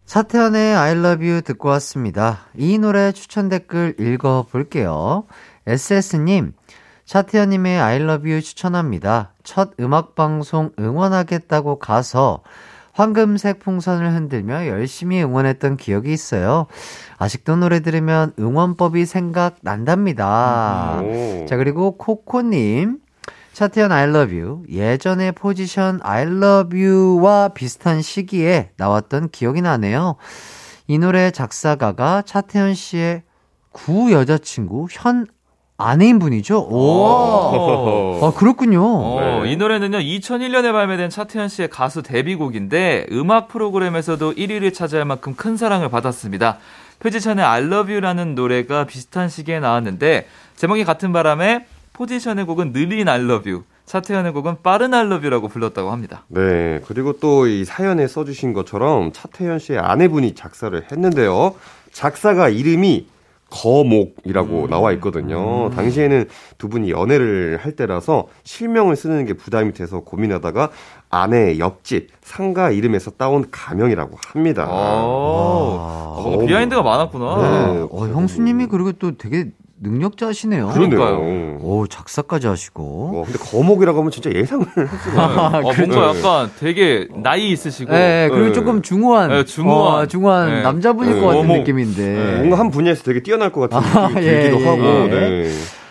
차태현의 0.04 0.76
I 0.76 0.92
Love 0.92 1.26
You 1.26 1.40
듣고 1.40 1.70
왔습니다. 1.70 2.40
이 2.54 2.76
노래 2.78 3.12
추천 3.12 3.48
댓글 3.48 3.94
읽어볼게요. 3.98 5.24
SS님, 5.66 6.52
차태현님의 7.12 7.78
I 7.78 7.96
Love 7.96 8.30
You 8.30 8.40
추천합니다. 8.40 9.34
첫 9.44 9.72
음악방송 9.78 10.70
응원하겠다고 10.78 11.78
가서 11.78 12.40
황금색 12.94 13.58
풍선을 13.58 14.14
흔들며 14.14 14.66
열심히 14.66 15.22
응원했던 15.22 15.76
기억이 15.76 16.10
있어요. 16.10 16.68
아직도 17.18 17.56
노래 17.56 17.80
들으면 17.80 18.32
응원법이 18.38 19.04
생각난답니다. 19.04 21.02
오. 21.02 21.44
자, 21.46 21.58
그리고 21.58 21.98
코코님. 21.98 23.00
차태현 23.52 23.92
I 23.92 24.08
love 24.08 24.40
you. 24.40 24.62
예전에 24.70 25.32
포지션 25.32 26.00
I 26.02 26.22
love 26.22 26.82
you와 26.82 27.48
비슷한 27.48 28.00
시기에 28.00 28.70
나왔던 28.78 29.28
기억이 29.28 29.60
나네요. 29.60 30.16
이 30.86 30.96
노래 30.96 31.30
작사가가 31.30 32.22
차태현 32.22 32.72
씨의 32.72 33.22
구 33.70 34.12
여자친구 34.12 34.88
현 34.90 35.26
아내인 35.82 36.18
분이죠? 36.18 36.68
오. 36.70 38.20
아, 38.22 38.32
그렇군요. 38.32 38.82
어, 38.84 39.42
네. 39.44 39.52
이 39.52 39.56
노래는요, 39.56 39.98
2001년에 39.98 40.72
발매된 40.72 41.10
차태현 41.10 41.48
씨의 41.48 41.68
가수 41.70 42.02
데뷔곡인데, 42.02 43.06
음악 43.12 43.48
프로그램에서도 43.48 44.34
1위를 44.34 44.72
차지할 44.74 45.04
만큼 45.04 45.34
큰 45.36 45.56
사랑을 45.56 45.88
받았습니다. 45.88 46.58
포지션의 47.00 47.44
I 47.44 47.62
Love 47.64 47.92
You라는 47.92 48.34
노래가 48.34 48.84
비슷한 48.84 49.28
시기에 49.28 49.60
나왔는데, 49.60 50.26
제목이 50.56 50.84
같은 50.84 51.12
바람에, 51.12 51.66
포지션의 51.94 52.46
곡은 52.46 52.72
느린 52.72 53.08
I 53.08 53.20
Love 53.20 53.50
You, 53.50 53.64
차태현의 53.86 54.32
곡은 54.32 54.58
빠른 54.62 54.94
I 54.94 55.00
Love 55.06 55.24
You라고 55.26 55.48
불렀다고 55.48 55.90
합니다. 55.90 56.24
네, 56.28 56.80
그리고 56.86 57.14
또 57.18 57.46
이 57.48 57.64
사연에 57.64 58.06
써주신 58.06 58.52
것처럼 58.52 59.12
차태현 59.12 59.58
씨의 59.58 59.80
아내분이 59.80 60.34
작사를 60.36 60.80
했는데요. 60.90 61.54
작사가 61.92 62.48
이름이 62.48 63.06
거목이라고 63.52 64.68
나와 64.68 64.92
있거든요. 64.92 65.70
당시에는 65.70 66.26
두 66.56 66.68
분이 66.68 66.90
연애를 66.90 67.58
할 67.60 67.72
때라서 67.72 68.26
실명을 68.44 68.96
쓰는 68.96 69.26
게 69.26 69.34
부담이 69.34 69.74
돼서 69.74 70.00
고민하다가 70.00 70.70
아내의 71.10 71.58
옆집 71.58 72.08
상가 72.22 72.70
이름에서 72.70 73.10
따온 73.12 73.44
가명이라고 73.50 74.16
합니다. 74.26 74.66
어, 74.70 76.14
와. 76.16 76.22
뭔가 76.22 76.46
비하인드가 76.46 76.82
많았구나. 76.82 77.36
네. 77.36 77.86
어, 77.90 78.08
형수님이 78.08 78.66
그리고 78.66 78.92
또 78.92 79.18
되게 79.18 79.50
능력자시네요. 79.82 80.68
그러네요. 80.68 81.58
오, 81.60 81.86
작사까지 81.88 82.46
하시고. 82.46 82.82
어, 82.82 83.22
근데 83.24 83.38
거목이라고 83.38 83.98
하면 83.98 84.10
진짜 84.10 84.32
예상을 84.32 84.64
없어요. 84.64 85.60
어, 85.66 85.72
뭔가 85.74 86.16
약간 86.16 86.50
되게 86.58 87.08
나이 87.22 87.50
있으시고. 87.50 87.90
네, 87.92 88.28
그리고 88.30 88.46
네. 88.46 88.52
조금 88.52 88.80
중후한, 88.80 89.30
네, 89.30 89.44
중후한. 89.44 90.02
어, 90.02 90.06
중후한 90.06 90.50
네. 90.50 90.62
남자분일 90.62 91.14
네. 91.14 91.20
것 91.20 91.26
같은. 91.26 91.48
느낌인데. 91.48 92.36
뭔가 92.36 92.58
한 92.58 92.70
분야에서 92.70 93.02
되게 93.02 93.22
뛰어날 93.22 93.50
것 93.50 93.68
같은 93.68 93.78
느낌이 93.78 94.18
아, 94.18 94.22
예, 94.22 94.42
들기도 94.42 94.60
예, 94.62 94.66
하고. 94.66 94.82
예. 94.82 95.08
네. 95.08 95.50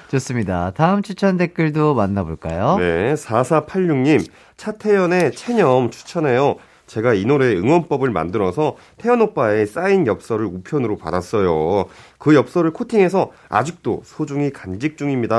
좋습니다. 0.10 0.72
다음 0.76 1.02
추천 1.02 1.38
댓글도 1.38 1.94
만나볼까요? 1.94 2.78
네, 2.80 3.14
4486님, 3.14 4.26
차태현의 4.58 5.32
체념 5.34 5.90
추천해요. 5.90 6.56
제가 6.92 7.14
이 7.14 7.24
노래 7.24 7.56
응원법을 7.56 8.10
만들어서 8.10 8.76
태연 8.98 9.22
오빠의 9.22 9.66
사인 9.66 10.06
엽서를 10.08 10.46
우편으로 10.46 10.98
받았어요. 10.98 11.86
그 12.18 12.36
엽서를 12.36 12.74
코팅해서 12.74 13.32
아직도 13.48 14.02
소중히 14.04 14.52
간직 14.52 14.98
중입니다. 14.98 15.38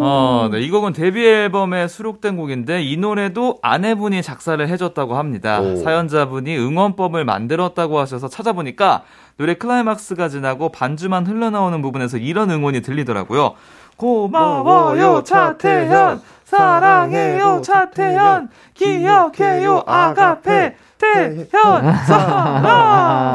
어, 0.00 0.48
네, 0.50 0.60
이 0.60 0.70
곡은 0.70 0.94
데뷔 0.94 1.26
앨범에 1.26 1.86
수록된 1.86 2.38
곡인데 2.38 2.82
이 2.82 2.96
노래도 2.96 3.58
아내분이 3.60 4.22
작사를 4.22 4.66
해줬다고 4.66 5.16
합니다. 5.16 5.60
오. 5.60 5.76
사연자분이 5.76 6.56
응원법을 6.56 7.26
만들었다고 7.26 7.98
하셔서 7.98 8.28
찾아보니까 8.28 9.02
노래 9.36 9.54
클라이막스가 9.54 10.30
지나고 10.30 10.70
반주만 10.70 11.26
흘러나오는 11.26 11.82
부분에서 11.82 12.16
이런 12.16 12.50
응원이 12.50 12.80
들리더라고요. 12.80 13.54
고마워요 13.96 15.22
차태현 15.24 16.22
사랑해요 16.56 17.60
차태현 17.62 18.48
기억해요 18.74 19.82
아가페 19.86 20.76
태현 20.98 21.94
사랑 22.06 22.64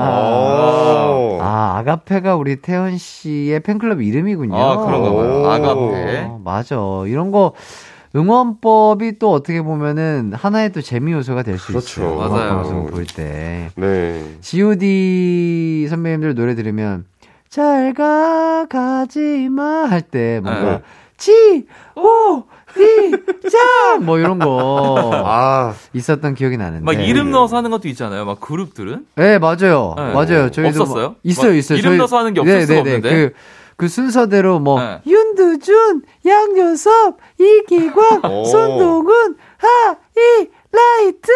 오. 0.10 1.38
아, 1.42 1.78
아가페가 1.80 2.36
우리 2.36 2.56
태연 2.58 2.98
씨의 2.98 3.60
팬클럽 3.62 4.02
이름이군요. 4.02 4.56
아, 4.58 4.86
그런가 4.86 5.12
봐요. 5.12 5.42
오. 5.44 5.48
아가페. 5.48 6.24
어, 6.26 6.42
맞아. 6.44 6.76
이런 7.08 7.32
거 7.32 7.54
응원법이 8.16 9.20
또 9.20 9.32
어떻게 9.32 9.62
보면은 9.62 10.34
하나의 10.34 10.72
또 10.72 10.82
재미 10.82 11.12
요소가 11.12 11.44
될수 11.44 11.68
그렇죠. 11.68 12.02
있어요. 12.02 12.16
맞아요. 12.18 12.50
방송 12.56 12.88
볼 12.88 13.06
때. 13.06 13.70
네. 13.76 14.24
G.O.D 14.42 15.88
선배님들 15.90 16.34
노래 16.36 16.56
들으면 16.56 17.06
잘가 17.50 18.66
가지마 18.70 19.86
할 19.90 20.02
때 20.02 20.40
뭔가 20.44 20.62
네. 20.78 20.82
G 21.18 21.68
O 21.96 22.44
D 22.80 23.12
짱뭐 23.98 24.18
이런 24.20 24.40
거 24.40 25.12
아, 25.14 25.74
있었던 25.94 26.34
기억이 26.36 26.58
나는데. 26.58 26.84
막 26.86 26.94
이름 26.94 27.32
넣어서 27.32 27.58
하는 27.58 27.72
것도 27.72 27.88
있잖아요. 27.90 28.26
막 28.26 28.40
그룹들은. 28.40 29.06
네, 29.16 29.38
맞아요. 29.40 29.94
네. 29.98 30.14
맞아요. 30.14 30.50
저희도 30.52 30.82
없었어요? 30.82 31.06
뭐- 31.10 31.16
있어요, 31.24 31.52
막 31.52 31.58
있어요. 31.58 31.78
이름 31.78 31.92
저희- 31.92 31.98
넣어서 31.98 32.18
하는 32.18 32.34
게 32.34 32.40
없을 32.40 32.62
수가 32.62 32.80
없는데. 32.80 33.10
그, 33.10 33.34
그 33.76 33.88
순서대로 33.88 34.60
뭐 34.60 34.80
네. 34.82 35.00
윤두준, 35.08 36.02
양요섭, 36.26 37.18
이기광, 37.40 38.22
오. 38.30 38.46
손동훈, 38.46 39.36
하이라이트, 39.58 41.32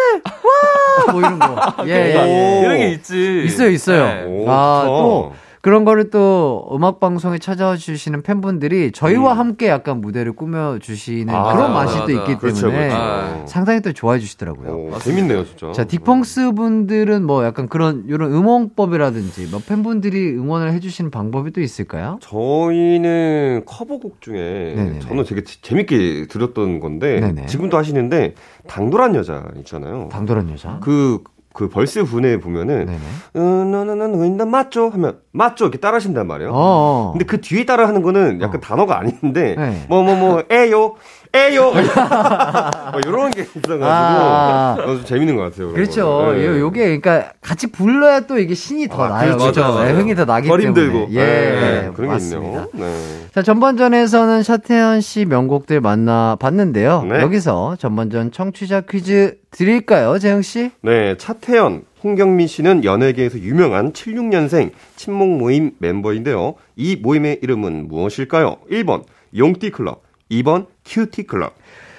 와! 1.06 1.12
뭐 1.12 1.20
이런 1.20 1.38
거. 1.38 1.56
예, 1.86 1.90
예, 1.90 2.14
예. 2.14 2.60
오. 2.60 2.64
이런 2.64 2.78
게 2.78 2.90
있지. 2.92 3.42
있어요, 3.46 3.68
있어요. 3.70 4.04
네. 4.06 4.24
오, 4.26 4.44
아, 4.48 4.82
좋다. 4.84 4.86
또 4.86 5.32
그런 5.64 5.86
거를 5.86 6.10
또 6.10 6.68
음악 6.74 7.00
방송에 7.00 7.38
찾아와 7.38 7.76
주시는 7.76 8.20
팬분들이 8.20 8.92
저희와 8.92 9.32
함께 9.32 9.68
약간 9.68 10.02
무대를 10.02 10.34
꾸며 10.34 10.78
주시는 10.78 11.34
아, 11.34 11.54
그런 11.54 11.72
맞아, 11.72 11.84
맛이 11.86 11.94
또 12.00 12.00
맞아. 12.02 12.12
있기 12.32 12.34
그렇죠, 12.38 12.66
때문에 12.68 12.88
그렇죠. 12.90 13.46
상당히 13.46 13.80
또 13.80 13.94
좋아해 13.94 14.18
주시더라고요. 14.20 14.90
오, 14.92 14.98
재밌네요, 14.98 15.46
진짜. 15.46 15.72
자, 15.72 15.84
딕펑스 15.86 16.54
분들은 16.54 17.24
뭐 17.24 17.46
약간 17.46 17.70
그런 17.70 18.04
이런 18.08 18.30
응원법이라든지 18.34 19.46
뭐 19.50 19.62
팬분들이 19.66 20.34
응원을 20.36 20.70
해 20.74 20.80
주시는 20.80 21.10
방법이 21.10 21.50
또 21.52 21.62
있을까요? 21.62 22.18
저희는 22.20 23.62
커버곡 23.64 24.20
중에 24.20 24.74
네네네. 24.76 24.98
저는 24.98 25.24
되게 25.24 25.44
지- 25.44 25.62
재밌게 25.62 26.26
들었던 26.28 26.78
건데 26.80 27.20
네네. 27.20 27.46
지금도 27.46 27.78
하시는데 27.78 28.34
당돌한 28.68 29.14
여자 29.14 29.46
있잖아요. 29.60 30.10
당돌한 30.12 30.50
여자. 30.50 30.78
그, 30.82 31.22
그 31.54 31.68
벌스 31.68 32.04
분에 32.04 32.38
보면은 32.38 32.84
네네. 32.84 32.98
음, 33.36 34.36
너 34.36 34.44
맞죠? 34.44 34.88
하면 34.90 35.20
맞죠? 35.30 35.66
이렇게 35.66 35.78
따라 35.78 35.96
하신단 35.96 36.26
말이에요. 36.26 36.50
어. 36.52 37.10
근데 37.12 37.24
그 37.24 37.40
뒤에 37.40 37.64
따라 37.64 37.86
하는 37.86 38.02
거는 38.02 38.40
약간 38.42 38.56
어. 38.56 38.60
단어가 38.60 38.98
아닌데 38.98 39.54
네. 39.56 39.86
뭐뭐뭐 39.88 40.42
에요 40.50 40.96
에요 41.34 41.72
뭐 42.92 43.00
이런 43.04 43.30
게 43.32 43.42
있어가지고 43.42 43.84
아. 43.84 44.76
어, 44.78 44.86
좀 44.86 45.04
재밌는 45.04 45.34
것 45.36 45.42
같아요. 45.42 45.72
그런 45.72 45.74
그렇죠. 45.74 46.32
네. 46.32 46.46
요, 46.46 46.60
요게, 46.60 46.98
그러니까, 46.98 47.32
같이 47.40 47.66
불러야 47.72 48.20
또 48.20 48.38
이게 48.38 48.54
신이 48.54 48.86
더 48.88 49.04
아, 49.04 49.08
나요. 49.08 49.36
그렇죠. 49.36 49.46
그죠? 49.46 49.60
맞아요, 49.62 49.84
네. 49.86 49.92
흥이 49.94 50.14
더 50.14 50.24
나기 50.24 50.48
덜 50.48 50.60
때문에. 50.60 50.80
힘들고 50.84 51.08
예, 51.12 51.24
네, 51.24 51.90
그런 51.94 52.08
게 52.08 52.14
맞습니다. 52.14 52.46
있네요. 52.46 52.68
네. 52.72 52.94
자, 53.34 53.42
전반전에서는 53.42 54.42
샤태현 54.44 55.00
씨 55.00 55.24
명곡들 55.24 55.80
만나 55.80 56.36
봤는데요. 56.38 57.04
네. 57.10 57.20
여기서 57.20 57.76
전반전 57.80 58.30
청취자 58.30 58.82
퀴즈 58.82 59.36
드릴까요, 59.50 60.18
재영 60.20 60.42
씨? 60.42 60.70
네, 60.82 61.16
차태현, 61.16 61.82
홍경민 62.04 62.46
씨는 62.46 62.84
연예계에서 62.84 63.38
유명한 63.40 63.92
76년생 63.92 64.70
친목 64.94 65.36
모임 65.38 65.72
멤버인데요. 65.78 66.54
이 66.76 66.94
모임의 66.96 67.40
이름은 67.42 67.88
무엇일까요? 67.88 68.58
1번 68.70 69.02
용띠 69.36 69.70
클럽, 69.70 70.02
2번 70.30 70.66
cutie 70.84 71.24
클럽. 71.24 71.54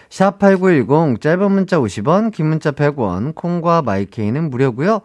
샵8910 0.10 1.20
짧은 1.20 1.52
문자 1.52 1.78
50원, 1.78 2.32
긴 2.32 2.48
문자 2.48 2.72
100원, 2.72 3.36
콩과 3.36 3.82
마이케이는 3.82 4.50
무료고요. 4.50 5.02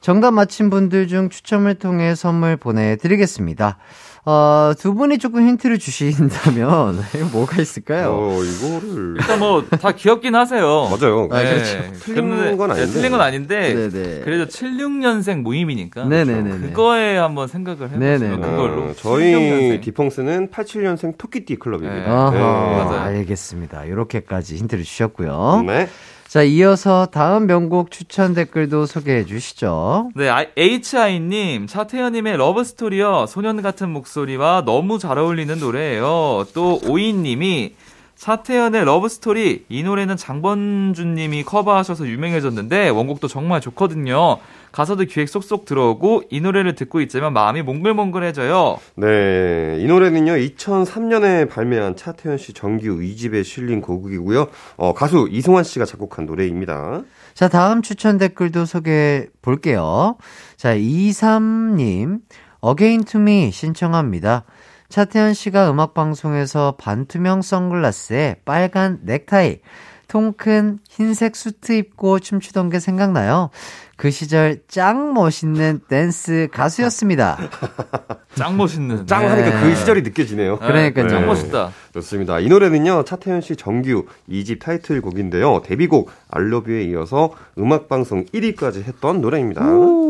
정답 0.00 0.32
맞힌 0.32 0.68
분들 0.68 1.08
중 1.08 1.30
추첨을 1.30 1.76
통해 1.76 2.14
선물 2.14 2.56
보내 2.56 2.96
드리겠습니다. 2.96 3.78
어, 4.26 4.72
두 4.78 4.94
분이 4.94 5.18
조금 5.18 5.46
힌트를 5.46 5.78
주신다면 5.78 6.98
뭐가 7.32 7.60
있을까요? 7.60 8.10
어, 8.14 8.42
이거를 8.42 9.16
일단 9.18 9.38
뭐 9.38 9.62
다 9.68 9.92
귀엽긴 9.92 10.34
하세요. 10.34 10.88
맞아요. 10.90 11.28
아, 11.30 11.42
네. 11.42 11.54
그렇죠. 11.54 11.92
틀린 12.00 12.30
근데- 12.30 12.56
건 12.56 12.70
아닌데. 12.70 12.86
네, 12.86 12.92
틀린 12.92 13.10
건 13.12 13.20
아닌데. 13.20 13.74
네네. 13.90 14.20
그래도 14.24 14.46
76년생 14.46 15.42
모임이니까. 15.42 16.04
네네네네. 16.06 16.68
그거에 16.68 17.18
한번 17.18 17.48
생각을 17.48 17.90
네네네. 17.90 18.12
해보시면 18.26 18.40
그걸로. 18.40 18.82
어, 18.84 18.92
저희 18.96 19.32
76년생. 19.34 19.82
디펑스는 19.82 20.48
87년생 20.50 21.18
토끼띠 21.18 21.56
클럽입니다. 21.56 22.30
네. 22.30 22.38
아하, 22.38 22.84
맞아요. 22.84 23.00
알겠습니다. 23.02 23.84
이렇게까지 23.84 24.56
힌트를 24.56 24.84
주셨고요. 24.84 25.64
네. 25.66 25.86
자, 26.34 26.42
이어서 26.42 27.06
다음 27.06 27.46
명곡 27.46 27.92
추천 27.92 28.34
댓글도 28.34 28.86
소개해 28.86 29.24
주시죠. 29.24 30.10
네, 30.16 30.28
아- 30.28 30.44
HI님, 30.58 31.68
차태현님의 31.68 32.38
러브스토리요. 32.38 33.26
소년 33.28 33.62
같은 33.62 33.90
목소리와 33.90 34.64
너무 34.66 34.98
잘 34.98 35.16
어울리는 35.16 35.56
노래예요. 35.60 36.44
또 36.52 36.80
오이님이 36.88 37.74
차태현의 38.24 38.86
러브스토리 38.86 39.66
이 39.68 39.82
노래는 39.82 40.16
장범준 40.16 41.14
님이 41.14 41.44
커버하셔서 41.44 42.06
유명해졌는데 42.06 42.88
원곡도 42.88 43.28
정말 43.28 43.60
좋거든요. 43.60 44.38
가사도 44.72 45.04
귀에 45.04 45.26
쏙쏙 45.26 45.66
들어오고 45.66 46.22
이 46.30 46.40
노래를 46.40 46.74
듣고 46.74 47.02
있지만 47.02 47.34
마음이 47.34 47.60
몽글몽글해져요. 47.60 48.78
네, 48.94 49.76
이 49.78 49.84
노래는요, 49.84 50.32
2003년에 50.32 51.50
발매한 51.50 51.96
차태현 51.96 52.38
씨 52.38 52.54
정규 52.54 52.96
2집에 52.96 53.44
실린 53.44 53.82
곡이고요. 53.82 54.46
어, 54.78 54.94
가수 54.94 55.28
이승환 55.30 55.62
씨가 55.62 55.84
작곡한 55.84 56.24
노래입니다. 56.24 57.02
자, 57.34 57.48
다음 57.48 57.82
추천 57.82 58.16
댓글도 58.16 58.64
소개해 58.64 59.26
볼게요. 59.42 60.16
자, 60.56 60.74
23님, 60.74 62.20
Again 62.64 63.04
to 63.04 63.20
Me 63.20 63.50
신청합니다. 63.50 64.44
차태현 64.88 65.34
씨가 65.34 65.70
음악방송에서 65.70 66.76
반투명 66.78 67.42
선글라스에 67.42 68.36
빨간 68.44 69.00
넥타이, 69.02 69.60
통큰 70.08 70.78
흰색 70.88 71.34
수트 71.34 71.72
입고 71.72 72.20
춤추던 72.20 72.70
게 72.70 72.78
생각나요. 72.78 73.50
그 73.96 74.10
시절 74.10 74.60
짱 74.68 75.14
멋있는 75.14 75.80
댄스 75.88 76.48
가수였습니다. 76.52 77.38
짱 78.34 78.56
멋있는. 78.56 79.06
짱 79.06 79.30
하니까 79.30 79.60
그 79.60 79.74
시절이 79.76 80.02
느껴지네요. 80.02 80.58
그러니까요. 80.58 81.08
짱 81.08 81.20
네. 81.20 81.26
멋있다. 81.26 81.70
좋습니다. 81.94 82.40
이 82.40 82.48
노래는요, 82.48 83.04
차태현 83.04 83.40
씨 83.40 83.54
정규 83.54 84.06
2집 84.28 84.60
타이틀곡인데요. 84.60 85.62
데뷔곡 85.64 86.10
알러뷰에 86.28 86.82
이어서 86.84 87.30
음악방송 87.56 88.24
1위까지 88.26 88.82
했던 88.82 89.20
노래입니다. 89.20 89.62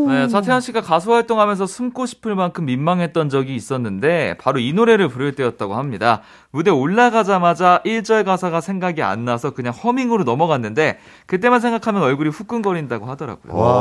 네, 0.08 0.28
차태현 0.28 0.62
씨가 0.62 0.80
가수 0.80 1.12
활동하면서 1.12 1.66
숨고 1.66 2.06
싶을 2.06 2.34
만큼 2.34 2.64
민망했던 2.64 3.28
적이 3.28 3.54
있었는데 3.54 4.36
바로 4.38 4.58
이 4.58 4.72
노래를 4.72 5.08
부를 5.08 5.34
때였다고 5.34 5.74
합니다. 5.74 6.22
무대 6.50 6.70
올라가자마자 6.70 7.82
1절 7.84 8.24
가사가 8.24 8.60
생각이 8.60 9.02
안 9.02 9.24
나서 9.24 9.50
그냥 9.50 9.72
허밍으로 9.72 10.24
넘어갔는데 10.24 10.98
그때만 11.26 11.60
생각하면 11.60 12.02
얼굴이 12.02 12.30
후끈거린다고 12.30 13.06
하더라고요. 13.06 13.54
와, 13.54 13.73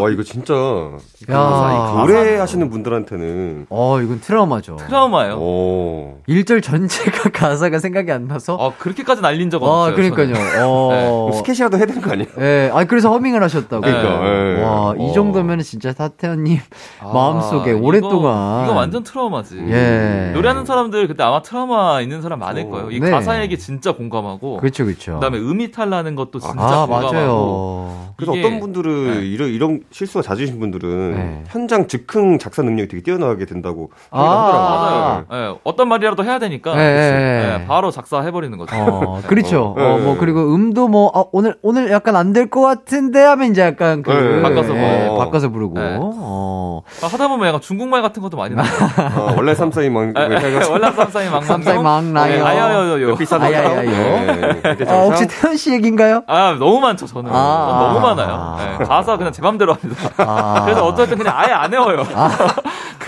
와, 0.00 0.10
이거 0.10 0.22
진짜. 0.22 0.54
야. 1.30 1.94
노래 1.96 2.36
하시는 2.36 2.70
분들한테는. 2.70 3.66
어, 3.70 4.00
이건 4.00 4.20
트라우마죠. 4.20 4.76
트라우마예요. 4.76 5.34
오. 5.36 6.18
1절 6.28 6.62
전체가 6.62 7.22
그 7.24 7.30
가사가 7.32 7.78
생각이 7.78 8.10
안 8.12 8.26
나서. 8.28 8.54
어, 8.54 8.72
그렇게까지 8.78 9.20
날린 9.22 9.50
적 9.50 9.62
아, 9.62 9.66
없어요. 9.66 9.94
그러니까요. 9.94 10.34
저는. 10.34 10.62
어. 10.64 11.30
스케치라도 11.34 11.76
해야 11.78 11.86
되는 11.86 12.00
거 12.00 12.12
아니에요? 12.12 12.28
예, 12.40 12.70
아 12.72 12.84
그래서 12.84 13.10
허밍을 13.10 13.42
하셨다고. 13.42 13.82
그러니까, 13.82 14.26
예. 14.26 14.62
와, 14.62 14.94
이 14.98 15.10
어. 15.10 15.12
정도면 15.12 15.60
진짜 15.60 15.92
타태현님 15.92 16.58
아, 17.00 17.12
마음속에 17.12 17.72
이거- 17.72 17.80
오랫동안. 17.86 18.64
이거 18.64 18.74
완전 18.74 19.02
트라우마지. 19.02 19.56
예. 19.68 20.30
노래하는 20.34 20.64
사람들 20.64 21.08
그때 21.08 21.22
아마 21.22 21.42
트라우마 21.42 22.00
있는 22.00 22.22
사람 22.22 22.38
많을 22.38 22.70
거예요. 22.70 22.90
이 22.90 23.00
네. 23.00 23.10
가사에게 23.10 23.56
진짜 23.56 23.92
공감하고. 23.92 24.58
그렇죠, 24.58 24.84
그렇죠. 24.84 25.14
그다음에 25.14 25.38
음이 25.38 25.70
탈나는 25.72 26.14
것도 26.14 26.38
진짜 26.38 26.54
아, 26.58 26.86
공감하고. 26.86 27.12
맞아요. 27.12 28.08
그래서 28.16 28.34
이게- 28.34 28.46
어떤 28.46 28.60
분들은 28.60 29.07
이런 29.14 29.48
이런 29.48 29.80
실수가 29.90 30.22
잦으신 30.22 30.58
분들은 30.60 31.10
네. 31.14 31.44
현장 31.48 31.86
즉흥 31.86 32.38
작사 32.38 32.62
능력이 32.62 32.88
되게 32.88 33.02
뛰어나게 33.02 33.44
된다고 33.46 33.90
아. 34.10 34.20
하더라고요. 34.22 35.24
맞아요. 35.28 35.54
예, 35.54 35.58
어떤 35.64 35.88
말이라도 35.88 36.24
해야 36.24 36.38
되니까 36.38 36.74
네, 36.74 36.82
네. 36.94 37.58
예, 37.62 37.66
바로 37.66 37.90
작사해버리는 37.90 38.56
거죠. 38.58 38.74
어, 38.76 39.20
그렇죠. 39.26 39.74
어, 39.76 39.82
어, 39.82 39.98
예, 39.98 40.02
뭐, 40.04 40.14
예. 40.14 40.18
그리고 40.18 40.54
음도 40.54 40.88
뭐, 40.88 41.06
어, 41.14 41.28
오늘, 41.32 41.56
오늘 41.62 41.90
약간 41.90 42.16
안 42.16 42.32
될 42.32 42.48
것 42.50 42.60
같은데 42.62 43.22
하면 43.24 43.50
이제 43.50 43.62
약간 43.62 44.02
그, 44.02 44.12
예, 44.38 44.42
바꿔서 44.42 44.74
예, 44.76 45.06
뭐. 45.06 45.18
바꿔서 45.18 45.48
부르고, 45.50 45.78
네. 45.78 45.96
어. 46.00 46.82
아, 47.02 47.06
하다 47.06 47.28
보면 47.28 47.48
약간 47.48 47.60
중국말 47.60 48.00
같은 48.02 48.22
것도 48.22 48.36
많이 48.36 48.54
나요. 48.54 48.66
어, 49.16 49.34
원래 49.36 49.54
삼사이 49.54 49.90
막 49.90 50.14
해가지고 50.16 50.72
월남 50.72 50.94
쌈싸이 50.94 51.24
망망. 51.26 51.42
쌈싸이 51.42 51.82
망 51.82 52.12
나요. 52.12 52.44
아야야야요. 52.44 53.16
비싼 53.16 53.42
아야야요. 53.42 53.82
네, 54.62 54.84
아, 54.86 54.94
혹시 55.02 55.26
참- 55.26 55.40
태연 55.42 55.56
씨 55.56 55.72
얘기인가요? 55.72 56.22
아 56.26 56.56
너무 56.58 56.80
많죠 56.80 57.06
저는. 57.06 57.30
아. 57.32 57.66
전 57.68 57.94
너무 57.94 58.00
많아요. 58.00 58.88
아. 58.98 59.00
예, 59.00 59.04
가사 59.04 59.16
그냥 59.16 59.32
제 59.32 59.42
맘대로 59.42 59.74
합니다. 59.74 60.10
아. 60.18 60.62
그래서 60.64 60.84
어떨 60.84 61.08
땐 61.08 61.18
그냥 61.18 61.34
아예 61.36 61.52
안 61.52 61.72
외워요. 61.72 62.04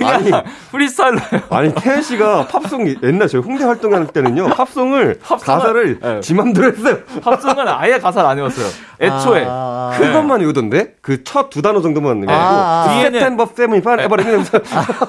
그냥 0.04 0.14
아니. 0.14 0.30
프리스타일로 0.72 1.18
해요. 1.18 1.40
아니 1.50 1.74
태연 1.74 2.02
씨가 2.02 2.46
팝송 2.48 2.94
옛날 3.02 3.28
저희 3.28 3.42
홍대 3.42 3.64
활동할 3.64 4.06
때는요 4.08 4.48
팝송을 4.48 5.18
팝송을- 5.22 5.44
가사를 5.44 5.98
네. 6.00 6.20
지 6.20 6.34
맘대로 6.34 6.68
했어요. 6.72 6.98
팝송은 7.22 7.68
아예 7.68 7.98
가사를 7.98 8.28
안 8.28 8.36
외웠어요. 8.38 8.66
애초에. 9.00 9.46
아, 9.48 9.92
그것만 9.96 10.40
외우던데 10.40 10.94
그 11.00 11.22
첫 11.24 11.48
두 11.50 11.62
단어 11.62 11.80
정도만 11.80 12.16
외우고 12.18 12.32
아. 12.32 12.86
세텐버 13.02 13.46
세븐이 13.54 13.80
판 13.82 13.98
에버리는 14.00 14.44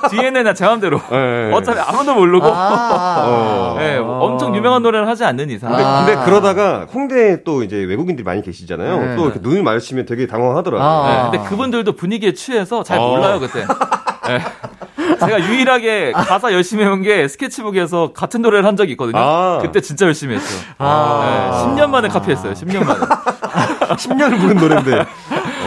뒤에는 0.10 0.34
그냥 0.44 0.56
제 0.56 0.66
맘대로. 0.66 1.00
예, 1.12 1.50
예. 1.50 1.54
어차피 1.54 1.80
아무도 1.80 2.14
모르고. 2.16 2.48
아. 2.54 3.76
예, 3.80 3.98
엄청 3.98 4.56
유명한 4.56 4.82
노래를 4.84 5.08
하지 5.08 5.24
않는 5.26 5.50
이상. 5.50 5.70
근데, 5.72 5.84
아. 5.84 6.06
근데 6.06 6.24
그러다가 6.26 6.86
홍대에 6.94 7.44
또 7.44 7.64
이제 7.64 7.76
외국인들이 7.78 8.24
많이 8.24 8.42
계시잖아요. 8.42 9.00
네. 9.00 9.16
또 9.16 9.26
이렇게 9.26 9.39
눈을 9.42 9.64
마주치면 9.64 10.06
되게 10.06 10.26
당황하더라고요. 10.28 10.88
아. 10.88 11.30
네, 11.32 11.38
근데 11.38 11.50
그분들도 11.50 11.94
분위기에 11.94 12.34
취해서 12.34 12.84
잘 12.84 12.98
어. 12.98 13.08
몰라요 13.10 13.39
그때. 13.39 13.60
예. 14.30 14.39
제가 15.20 15.49
유일하게 15.49 16.12
가사 16.14 16.51
열심히 16.53 16.84
해온 16.84 17.01
게 17.01 17.28
스케치북에서 17.28 18.14
같은 18.14 18.41
노래를 18.41 18.66
한 18.66 18.76
적이 18.76 18.91
있거든요. 18.93 19.18
아. 19.20 19.59
그때 19.62 19.82
진짜 19.82 20.05
열심히 20.05 20.36
했죠. 20.36 20.55
아. 20.78 21.72
네, 21.76 21.82
10년 21.84 21.89
만에 21.89 22.07
카피했어요. 22.07 22.53
10년 22.53 22.86
만에. 22.86 22.99
10년을 23.95 24.39
부른 24.39 24.55
노래인데. 24.57 25.05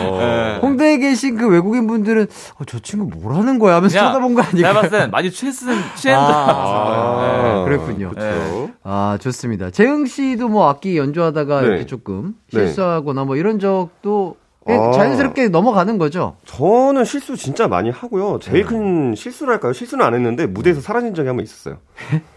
어. 0.04 0.18
네. 0.18 0.58
홍대에 0.60 0.98
계신 0.98 1.36
그 1.36 1.48
외국인 1.48 1.86
분들은, 1.86 2.26
어, 2.58 2.64
저 2.66 2.78
친구 2.78 3.06
뭘 3.18 3.34
하는 3.36 3.58
거야 3.58 3.76
하면서 3.76 3.98
쳐다본 3.98 4.34
거 4.34 4.42
제가 4.42 4.50
아닐까요? 4.52 4.74
봤을 4.74 4.90
땐 4.90 5.10
많이 5.10 5.30
취했은 5.30 5.66
취했는 5.94 6.26
줄 6.26 6.34
알았어요. 6.34 7.60
아, 7.60 7.64
그랬군요. 7.64 8.10
그렇죠. 8.10 8.70
아, 8.82 9.18
좋습니다. 9.20 9.70
재흥 9.70 10.06
씨도 10.06 10.48
뭐 10.48 10.68
악기 10.68 10.98
연주하다가 10.98 11.60
네. 11.60 11.66
이렇게 11.68 11.86
조금 11.86 12.34
네. 12.52 12.66
실수하거나 12.66 13.24
뭐 13.24 13.36
이런 13.36 13.58
적도 13.58 14.36
아. 14.66 14.92
자연스럽게 14.92 15.48
넘어가는 15.48 15.98
거죠. 15.98 16.36
저는 16.44 17.04
실수 17.04 17.36
진짜 17.36 17.68
많이 17.68 17.90
하고요. 17.90 18.38
제일 18.40 18.64
큰 18.64 19.14
실수랄까요? 19.14 19.72
실수는 19.72 20.04
안 20.04 20.14
했는데 20.14 20.46
무대에서 20.46 20.80
사라진 20.80 21.14
적이 21.14 21.28
한 21.28 21.36
번 21.36 21.44
있었어요. 21.44 21.78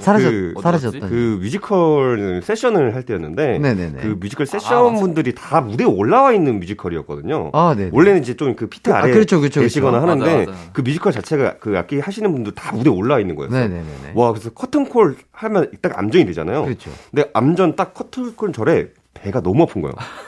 사라졌, 0.00 0.30
그- 0.30 0.54
사라졌다. 0.60 1.08
그 1.08 1.38
뮤지컬 1.40 2.42
세션을 2.44 2.94
할 2.94 3.04
때였는데 3.04 3.58
네네네. 3.58 4.00
그 4.02 4.16
뮤지컬 4.20 4.44
세션 4.46 4.96
분들이 4.96 5.34
다 5.34 5.62
무대에 5.62 5.86
올라와 5.86 6.34
있는 6.34 6.60
뮤지컬이었거든요. 6.60 7.50
아, 7.54 7.74
네. 7.74 7.88
원래는 7.90 8.20
이제 8.20 8.34
좀 8.34 8.54
그 8.56 8.66
pit 8.66 8.90
아, 8.92 8.98
아래 8.98 9.12
그렇죠, 9.14 9.40
그렇죠, 9.40 9.62
계시거나 9.62 10.00
그렇죠. 10.00 10.10
하는데 10.22 10.38
맞아, 10.46 10.50
맞아. 10.50 10.72
그 10.74 10.82
뮤지컬 10.82 11.12
자체가 11.12 11.54
그 11.60 11.78
악기 11.78 11.98
하시는 11.98 12.30
분들 12.30 12.54
다 12.54 12.72
무대에 12.76 12.92
올라와 12.92 13.20
있는 13.20 13.36
거였어요. 13.36 13.58
네네네. 13.68 13.84
와 14.14 14.32
그래서 14.32 14.50
커튼콜 14.50 15.16
하면 15.32 15.70
딱 15.80 15.98
암전이 15.98 16.26
되잖아요. 16.26 16.64
그렇죠. 16.64 16.90
근데 17.10 17.30
암전 17.32 17.76
딱 17.76 17.94
커튼콜 17.94 18.52
전에 18.52 18.88
배가 19.14 19.40
너무 19.40 19.62
아픈 19.62 19.80
거예요. 19.80 19.94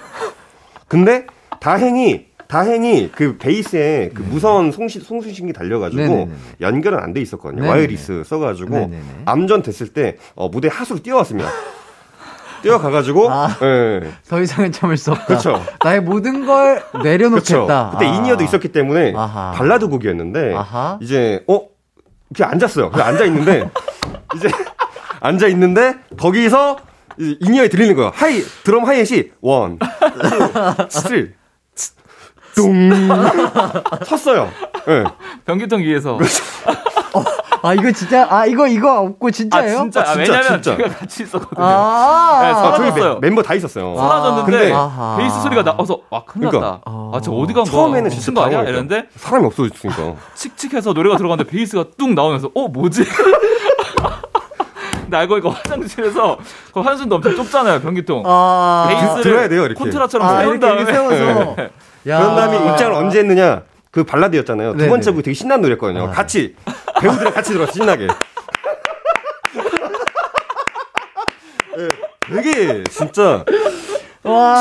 근데 0.89 1.27
다행히 1.61 2.27
다행히 2.49 3.11
그 3.15 3.37
베이스에 3.37 4.11
그 4.15 4.23
무선 4.23 4.73
송시, 4.73 5.01
송수신기 5.01 5.53
달려가지고 5.53 6.01
네. 6.03 6.09
네네네네. 6.09 6.35
연결은 6.63 6.99
안 6.99 7.13
돼 7.13 7.21
있었거든요. 7.21 7.61
네네네. 7.61 7.71
wireless 7.77 8.23
써가지고 8.25 8.71
네네네. 8.71 9.03
암전 9.27 9.63
됐을 9.63 9.89
때 9.89 10.17
어, 10.35 10.49
무대 10.49 10.69
하수로 10.69 11.01
뛰어왔습니다. 11.03 11.51
뛰어가가지고 12.63 13.31
아. 13.31 13.49
예. 13.63 14.11
더 14.29 14.41
이상은 14.41 14.73
참을 14.73 14.97
수 14.97 15.13
없다. 15.13 15.27
그렇죠. 15.27 15.63
나의 15.85 16.01
모든 16.01 16.45
걸. 16.47 16.83
내려놓겠다. 17.05 17.91
그때 17.93 18.07
아. 18.07 18.15
in-ear도 18.17 18.43
있었기 18.45 18.69
때문에 18.69 19.13
아하. 19.15 19.53
발라드 19.53 19.89
곡이었는데 19.89 20.55
아하. 20.55 20.99
이제 21.03 21.45
어 21.49 21.61
이렇게 22.31 22.51
앉았어요. 22.51 22.91
그냥 22.91 23.09
앉아 23.09 23.25
있는데 23.27 23.71
이제 24.37 24.49
앉아 25.21 25.49
있는데 25.49 25.97
거기서 26.19 26.79
이 26.79 26.88
인이어에 27.19 27.69
들리는 27.69 27.95
거예요. 27.95 28.13
하이 28.15 28.41
드럼 28.65 28.85
hi-hat이 28.87 29.31
one, 29.41 29.79
two, 29.79 30.87
three, 30.89 31.31
뚱 32.55 32.91
섰어요. 34.05 34.49
예. 34.89 35.05
변기통 35.45 35.81
위에서. 35.83 36.19
아, 37.61 37.75
이거 37.75 37.91
진짜, 37.91 38.25
아, 38.31 38.47
이거, 38.47 38.69
이거 38.69 39.01
없고 39.01 39.33
진짜예요? 39.33 39.79
아 39.79 39.81
진짜. 39.83 40.01
아, 40.03 40.05
진짜, 40.15 40.33
왜냐면 40.33 40.63
진짜. 40.63 40.77
제가 40.77 40.89
같이 40.97 41.23
있었거든요. 41.25 41.65
아, 41.67 42.39
네, 42.41 42.47
아, 42.51 42.55
저희 42.77 42.91
사라졌어요. 42.91 43.13
멤- 43.15 43.21
멤버 43.21 43.43
다 43.43 43.55
있었어요. 43.55 43.97
사라졌는데 43.97 44.51
근데- 44.53 44.73
아하. 44.73 45.17
베이스 45.17 45.41
소리가 45.43 45.65
나와서 45.65 46.01
아 46.11 46.23
큰일 46.25 46.49
그러니까. 46.51 46.81
났다. 46.85 46.91
아저 47.15 47.33
어디 47.33 47.53
간 47.53 47.65
거야? 47.65 47.73
처음에는 47.73 48.11
진짜 48.11 48.33
거 48.33 48.43
아니야? 48.47 48.63
이랬는데 48.63 49.09
사람이 49.17 49.45
없어졌으니까. 49.47 50.15
칙칙해서 50.37 50.93
노래가 50.93 51.17
들어갔는데 51.17 51.51
베이스가 51.51 51.85
뚝 51.99 52.15
나오면서 52.15 52.51
어 52.55 52.69
뭐지? 52.69 53.03
근데 55.09 55.17
알고 55.17 55.41
보니까 55.41 55.59
화장실에서 55.59 56.39
그 56.75 56.81
화장실도 56.81 57.15
엄청 57.15 57.35
좁잖아요 57.35 57.81
변기통. 57.81 58.25
아, 58.27 58.87
베이스를 58.91 59.23
들어야 59.23 59.49
돼요, 59.49 59.65
이렇게. 59.65 59.75
콘트라처럼 59.79 60.29
아, 60.29 60.41
세운 60.41 60.61
다음에 60.61 60.85
세워서. 60.85 61.57
야. 62.09 62.19
그런 62.21 62.37
다음에 62.37 62.71
입장을 62.73 62.93
언제 62.93 63.21
했느냐? 63.21 63.63
그 63.91 64.05
발라드였잖아요. 64.05 64.73
두 64.73 64.77
네네. 64.77 64.91
번째 64.91 65.11
곡이 65.13 65.23
되게 65.23 65.35
신나는 65.35 65.63
노래였거든요. 65.63 66.09
아. 66.09 66.11
같이 66.11 66.55
배우들이랑 67.01 67.33
같이 67.33 67.55
들어서 67.55 67.73
신나게. 67.73 68.07
예, 71.79 71.89
되게 72.43 72.85
진짜 72.91 73.23
와. 73.23 73.45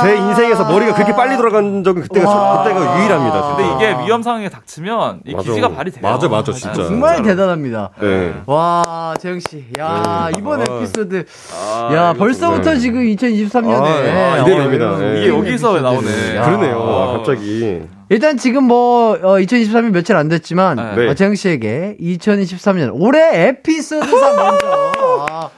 제 0.01 0.15
인생에서 0.17 0.65
머리가 0.65 0.93
그렇게 0.93 1.13
빨리 1.13 1.37
돌아간 1.37 1.83
적은 1.83 2.01
그때가 2.03 2.29
와. 2.29 2.63
그때가 2.63 2.99
유일합니다. 2.99 3.41
근데 3.55 3.63
진짜. 3.69 3.75
이게 3.89 4.05
위험 4.05 4.21
상황에 4.21 4.49
닥치면 4.49 5.21
이 5.25 5.33
맞아. 5.33 5.47
기지가 5.49 5.69
발휘돼요. 5.69 6.01
맞아, 6.01 6.27
맞아, 6.27 6.51
진짜. 6.51 6.73
정말 6.73 7.15
진짜로. 7.17 7.35
대단합니다. 7.35 7.89
네. 7.99 8.33
와, 8.45 9.13
재영 9.19 9.39
씨. 9.39 9.65
야, 9.79 10.29
네. 10.31 10.39
이번 10.39 10.61
아. 10.61 10.63
에피소드. 10.63 11.25
아, 11.53 11.89
야, 11.93 12.13
벌써부터 12.13 12.73
네. 12.73 12.79
지금 12.79 13.01
2023년에. 13.01 13.83
아, 13.83 14.43
기대됩니다. 14.43 14.97
네. 14.97 15.19
이게 15.19 15.29
여기서 15.29 15.73
왜 15.73 15.81
나오네. 15.81 16.33
그러네요. 16.33 16.79
아. 16.81 17.03
아, 17.09 17.17
갑자기. 17.17 17.81
일단 18.09 18.37
지금 18.37 18.63
뭐, 18.63 19.13
어, 19.21 19.37
2023년 19.39 19.91
며칠 19.91 20.15
안 20.15 20.29
됐지만, 20.29 20.95
네. 20.95 21.09
어, 21.09 21.13
재영 21.13 21.35
씨에게 21.35 21.97
2023년 21.99 22.91
올해 22.93 23.47
에피소드상 23.49 24.35
먼저. 24.35 25.51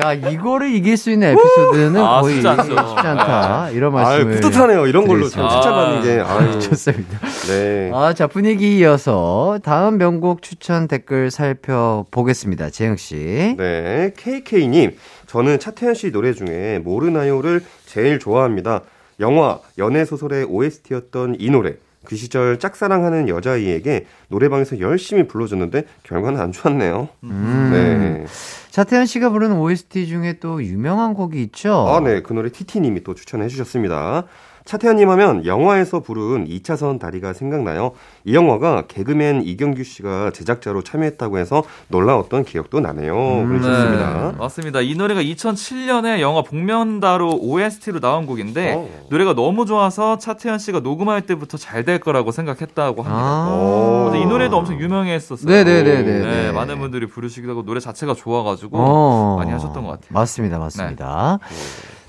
아. 0.00 0.08
야, 0.08 0.12
이거를 0.12 0.74
이길 0.74 0.96
수 0.96 1.10
있는 1.10 1.28
에피소드는 1.28 2.00
아, 2.00 2.20
거의 2.20 2.36
쉽지. 2.36 2.48
쉽지 2.56 2.74
않다. 2.78 3.70
이런 3.70 3.92
아, 3.96 4.02
말씀을. 4.02 4.34
뿌듯하네요. 4.40 4.86
이런 4.86 5.06
걸로. 5.06 5.28
참 5.28 5.48
칭찬받는 5.48 6.02
게. 6.02 6.20
아. 6.20 6.38
아유, 6.38 6.58
좋습니다. 6.60 7.18
네. 7.48 7.90
아, 7.94 8.12
자, 8.14 8.26
분위기 8.26 8.78
이어서 8.78 9.58
다음 9.62 9.98
명곡 9.98 10.42
추천 10.42 10.88
댓글 10.88 11.30
살펴보겠습니다. 11.30 12.70
재영 12.70 12.96
씨. 12.96 13.54
네, 13.58 14.12
KK님, 14.16 14.96
저는 15.26 15.58
차태현 15.58 15.94
씨 15.94 16.12
노래 16.12 16.32
중에 16.32 16.80
모르나요를 16.84 17.62
제일 17.86 18.18
좋아합니다. 18.18 18.82
영화, 19.20 19.58
연애소설의 19.78 20.44
OST였던 20.48 21.36
이 21.38 21.50
노래. 21.50 21.74
그 22.04 22.16
시절 22.16 22.58
짝사랑하는 22.58 23.28
여자아이에게 23.28 24.06
노래방에서 24.28 24.80
열심히 24.80 25.26
불러줬는데 25.26 25.84
결과는 26.02 26.40
안 26.40 26.52
좋았네요. 26.52 27.08
음. 27.24 27.70
네. 27.72 28.26
차태현 28.70 29.06
씨가 29.06 29.30
부르는 29.30 29.58
OST 29.58 30.06
중에 30.06 30.38
또 30.40 30.62
유명한 30.62 31.14
곡이 31.14 31.42
있죠? 31.44 31.86
아, 31.88 32.00
네. 32.00 32.22
그 32.22 32.32
노래 32.32 32.50
TT님이 32.50 33.04
또 33.04 33.14
추천해 33.14 33.48
주셨습니다. 33.48 34.24
차태현님 34.64 35.10
하면 35.10 35.44
영화에서 35.44 36.00
부른 36.00 36.46
2차선 36.46 36.98
다리가 37.00 37.32
생각나요. 37.32 37.92
이 38.24 38.34
영화가 38.34 38.84
개그맨 38.88 39.42
이경규 39.44 39.82
씨가 39.84 40.30
제작자로 40.30 40.82
참여했다고 40.82 41.38
해서 41.38 41.62
놀라웠던 41.88 42.44
기억도 42.44 42.80
나네요. 42.80 43.14
그러셨습니다. 43.46 44.30
네, 44.32 44.38
맞습니다. 44.38 44.80
이 44.80 44.94
노래가 44.94 45.20
2007년에 45.22 46.20
영화 46.20 46.42
복면다로 46.42 47.38
OST로 47.40 48.00
나온 48.00 48.24
곡인데 48.26 48.74
어. 48.76 48.88
노래가 49.10 49.34
너무 49.34 49.66
좋아서 49.66 50.18
차태현 50.18 50.58
씨가 50.58 50.80
녹음할 50.80 51.22
때부터 51.22 51.58
잘 51.58 51.82
될 51.82 51.98
거라고 51.98 52.30
생각했다고 52.30 53.02
합니다. 53.02 53.20
아. 53.20 53.48
오. 53.50 54.14
이 54.14 54.24
노래도 54.24 54.56
엄청 54.56 54.78
유명했었어요. 54.80 55.50
네네네네. 55.50 56.02
네, 56.02 56.52
많은 56.52 56.78
분들이 56.78 57.06
부르시기도 57.06 57.50
하고 57.50 57.64
노래 57.64 57.80
자체가 57.80 58.14
좋아가지고 58.14 58.78
어. 58.78 59.36
많이 59.38 59.50
하셨던 59.50 59.82
것 59.82 59.90
같아요. 59.90 60.06
맞습니다, 60.10 60.60
맞습니다. 60.60 61.40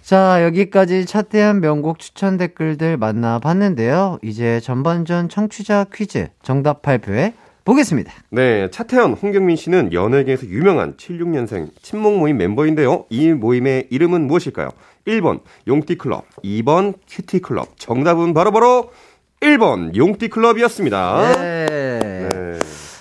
자, 0.03 0.43
여기까지 0.43 1.05
차태현 1.05 1.61
명곡 1.61 1.97
추천 1.97 2.35
댓글들 2.35 2.97
만나봤는데요. 2.97 4.19
이제 4.21 4.59
전반전 4.59 5.29
청취자 5.29 5.85
퀴즈 5.93 6.27
정답 6.41 6.81
발표해 6.81 7.33
보겠습니다. 7.63 8.11
네, 8.29 8.69
차태현, 8.69 9.13
홍경민 9.13 9.55
씨는 9.55 9.93
연예계에서 9.93 10.47
유명한 10.47 10.97
76년생 10.97 11.69
친목 11.81 12.17
모임 12.17 12.35
멤버인데요. 12.35 13.05
이 13.09 13.31
모임의 13.31 13.87
이름은 13.91 14.27
무엇일까요? 14.27 14.71
1번 15.07 15.39
용띠클럽, 15.69 16.25
2번 16.43 16.95
큐티클럽. 17.07 17.79
정답은 17.79 18.33
바로바로 18.33 18.91
1번 19.39 19.95
용띠클럽이었습니다. 19.95 21.35
네. 21.37 21.65
네. 21.65 21.72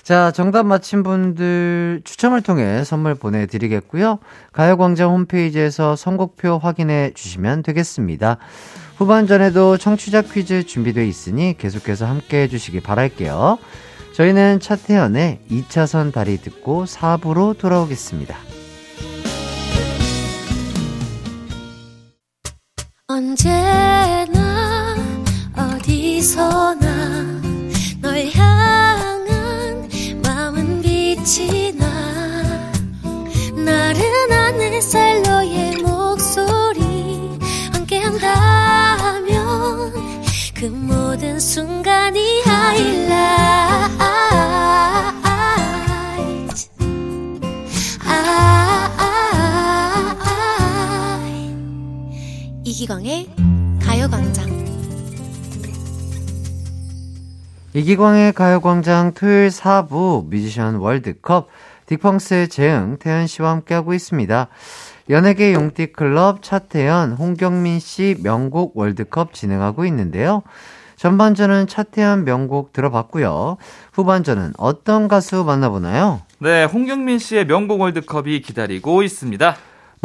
자, 0.03 0.33
정답 0.33 0.67
맞힌 0.67 1.03
분들 1.05 2.03
추첨을 2.05 2.43
통해 2.43 2.83
선물 2.83 3.15
보내드리겠고요. 3.15 4.19
가요광장 4.53 5.11
홈페이지에서 5.11 5.95
선곡표 5.95 6.59
확인해 6.59 7.13
주시면 7.15 7.63
되겠습니다. 7.63 8.39
후반전에도 8.97 9.79
청취자 9.79 10.23
퀴즈 10.23 10.65
준비되어 10.65 11.05
있으니 11.05 11.57
계속해서 11.57 12.07
함께 12.07 12.43
해주시기 12.43 12.81
바랄게요. 12.81 13.59
저희는 14.15 14.61
차태현의 14.61 15.41
2차선 15.51 16.13
다리 16.13 16.37
듣고 16.37 16.85
4부로 16.85 17.57
돌아오겠습니다. 17.57 18.37
언제나 23.07 24.97
어디서나 25.57 27.41
널 28.01 28.27
향한 28.35 28.82
이기광의 52.93 53.27
가요광장 53.83 54.67
이기광의 57.73 58.33
가요광장 58.35 59.15
토요일 59.15 59.49
4부 59.49 60.29
뮤지션 60.29 60.75
월드컵 60.75 61.49
딕펑스의 61.87 62.51
재응, 62.51 62.99
태연 63.01 63.27
씨와 63.27 63.51
함께하고 63.51 63.95
있습니다. 63.95 64.49
연예계 65.09 65.55
용띠클럽 65.55 66.43
차태현, 66.43 67.13
홍경민 67.13 67.81
씨 67.81 68.17
명곡 68.23 68.77
월드컵 68.77 69.33
진행하고 69.33 69.87
있는데요. 69.87 70.43
전반전은 70.97 71.69
차태현 71.69 72.25
명곡 72.25 72.75
들어봤고요. 72.75 73.57
후반전은 73.95 74.53
어떤 74.59 75.09
가수 75.09 75.45
만나보나요? 75.45 76.21
네, 76.41 76.65
홍경민 76.65 77.19
씨의 77.19 77.47
명곡 77.47 77.81
월드컵이 77.81 78.43
기다리고 78.43 79.03
있습니다. 79.03 79.57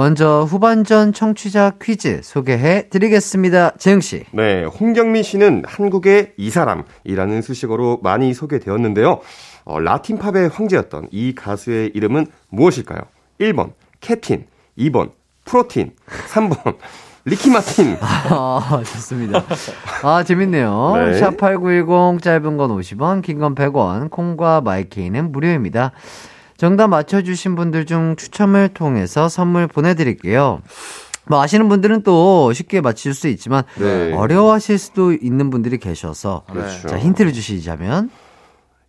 먼저 0.02 0.44
후반전 0.48 1.12
청취자 1.12 1.72
퀴즈 1.82 2.22
소개해 2.24 2.90
드리겠습니다. 2.90 3.72
재영 3.80 4.00
씨. 4.00 4.26
네, 4.32 4.64
홍경민 4.64 5.24
씨는 5.24 5.64
한국의 5.66 6.34
이 6.38 6.52
사람이라는 6.52 7.42
수식어로 7.42 8.02
많이 8.04 8.32
소개되었는데요. 8.36 9.22
어, 9.66 9.80
라틴 9.80 10.20
팝의 10.20 10.50
황제였던 10.50 11.08
이 11.12 11.34
가수의 11.34 11.92
이름은 11.96 12.28
무엇일까요? 12.50 13.00
1번 13.42 13.72
캡틴, 14.00 14.46
2번 14.78 15.14
프로틴, 15.46 15.94
3번 16.32 16.76
리키 17.26 17.50
마틴. 17.50 17.98
아, 18.00 18.84
좋습니다. 18.86 19.44
아, 20.04 20.24
재밌네요. 20.24 20.94
네. 20.96 21.20
샵8910 21.22 22.22
짧은 22.22 22.56
건 22.58 22.70
50원, 22.70 23.24
긴 23.24 23.40
건 23.40 23.56
100원, 23.56 24.12
콩과 24.12 24.62
마이케이는 24.62 25.32
무료입니다. 25.32 25.92
정답 26.58 26.88
맞춰주신 26.88 27.56
분들 27.56 27.86
중 27.86 28.16
추첨을 28.18 28.70
통해서 28.70 29.30
선물 29.30 29.68
보내드릴게요. 29.68 30.62
뭐 31.26 31.42
아시는 31.42 31.70
분들은 31.70 32.04
또 32.04 32.52
쉽게 32.54 32.82
맞힐 32.82 33.14
수 33.14 33.28
있지만 33.28 33.64
네. 33.80 34.14
어려워하실 34.14 34.78
수도 34.78 35.12
있는 35.14 35.50
분들이 35.50 35.78
계셔서 35.78 36.44
그렇죠. 36.50 36.88
자 36.88 36.98
힌트를 36.98 37.34
주시자면 37.34 38.10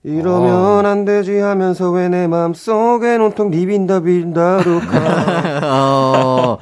이러면 0.04 0.86
안 0.86 1.04
되지 1.04 1.38
하면서 1.38 1.90
왜내 1.90 2.28
맘속엔 2.28 3.20
온통 3.20 3.50
니 3.50 3.66
빈다 3.66 4.00
빈다로 4.00 4.80
어, 5.64 6.58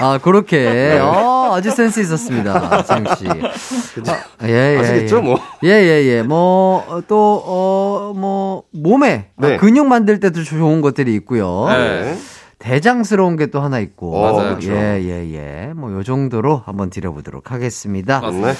아 0.00 0.18
그렇게 0.18 0.98
어, 1.00 1.39
아주 1.54 1.70
센스 1.70 2.00
있었습니다 2.00 2.82
재영 2.84 3.04
씨. 3.16 3.26
아, 3.28 4.48
예, 4.48 4.74
예, 4.74 4.78
아시겠죠, 4.78 5.18
예. 5.18 5.20
뭐? 5.20 5.40
예, 5.64 5.68
예, 5.68 6.04
예. 6.04 6.22
뭐, 6.22 6.84
어, 6.88 7.02
또, 7.06 7.42
어, 7.44 8.12
뭐, 8.16 8.64
몸에, 8.72 9.26
네. 9.36 9.54
아, 9.54 9.56
근육 9.58 9.86
만들 9.86 10.20
때도 10.20 10.42
좋은 10.44 10.80
것들이 10.80 11.14
있고요. 11.16 11.66
네. 11.68 12.16
대장스러운 12.58 13.36
게 13.36 13.46
또 13.46 13.60
하나 13.60 13.78
있고. 13.80 14.16
어, 14.16 14.32
맞아요. 14.36 14.58
예, 14.62 15.00
예, 15.02 15.34
예. 15.34 15.72
뭐, 15.74 15.92
요 15.92 16.02
정도로 16.02 16.62
한번 16.64 16.90
드려보도록 16.90 17.50
하겠습니다. 17.52 18.20
맞습니다. 18.20 18.54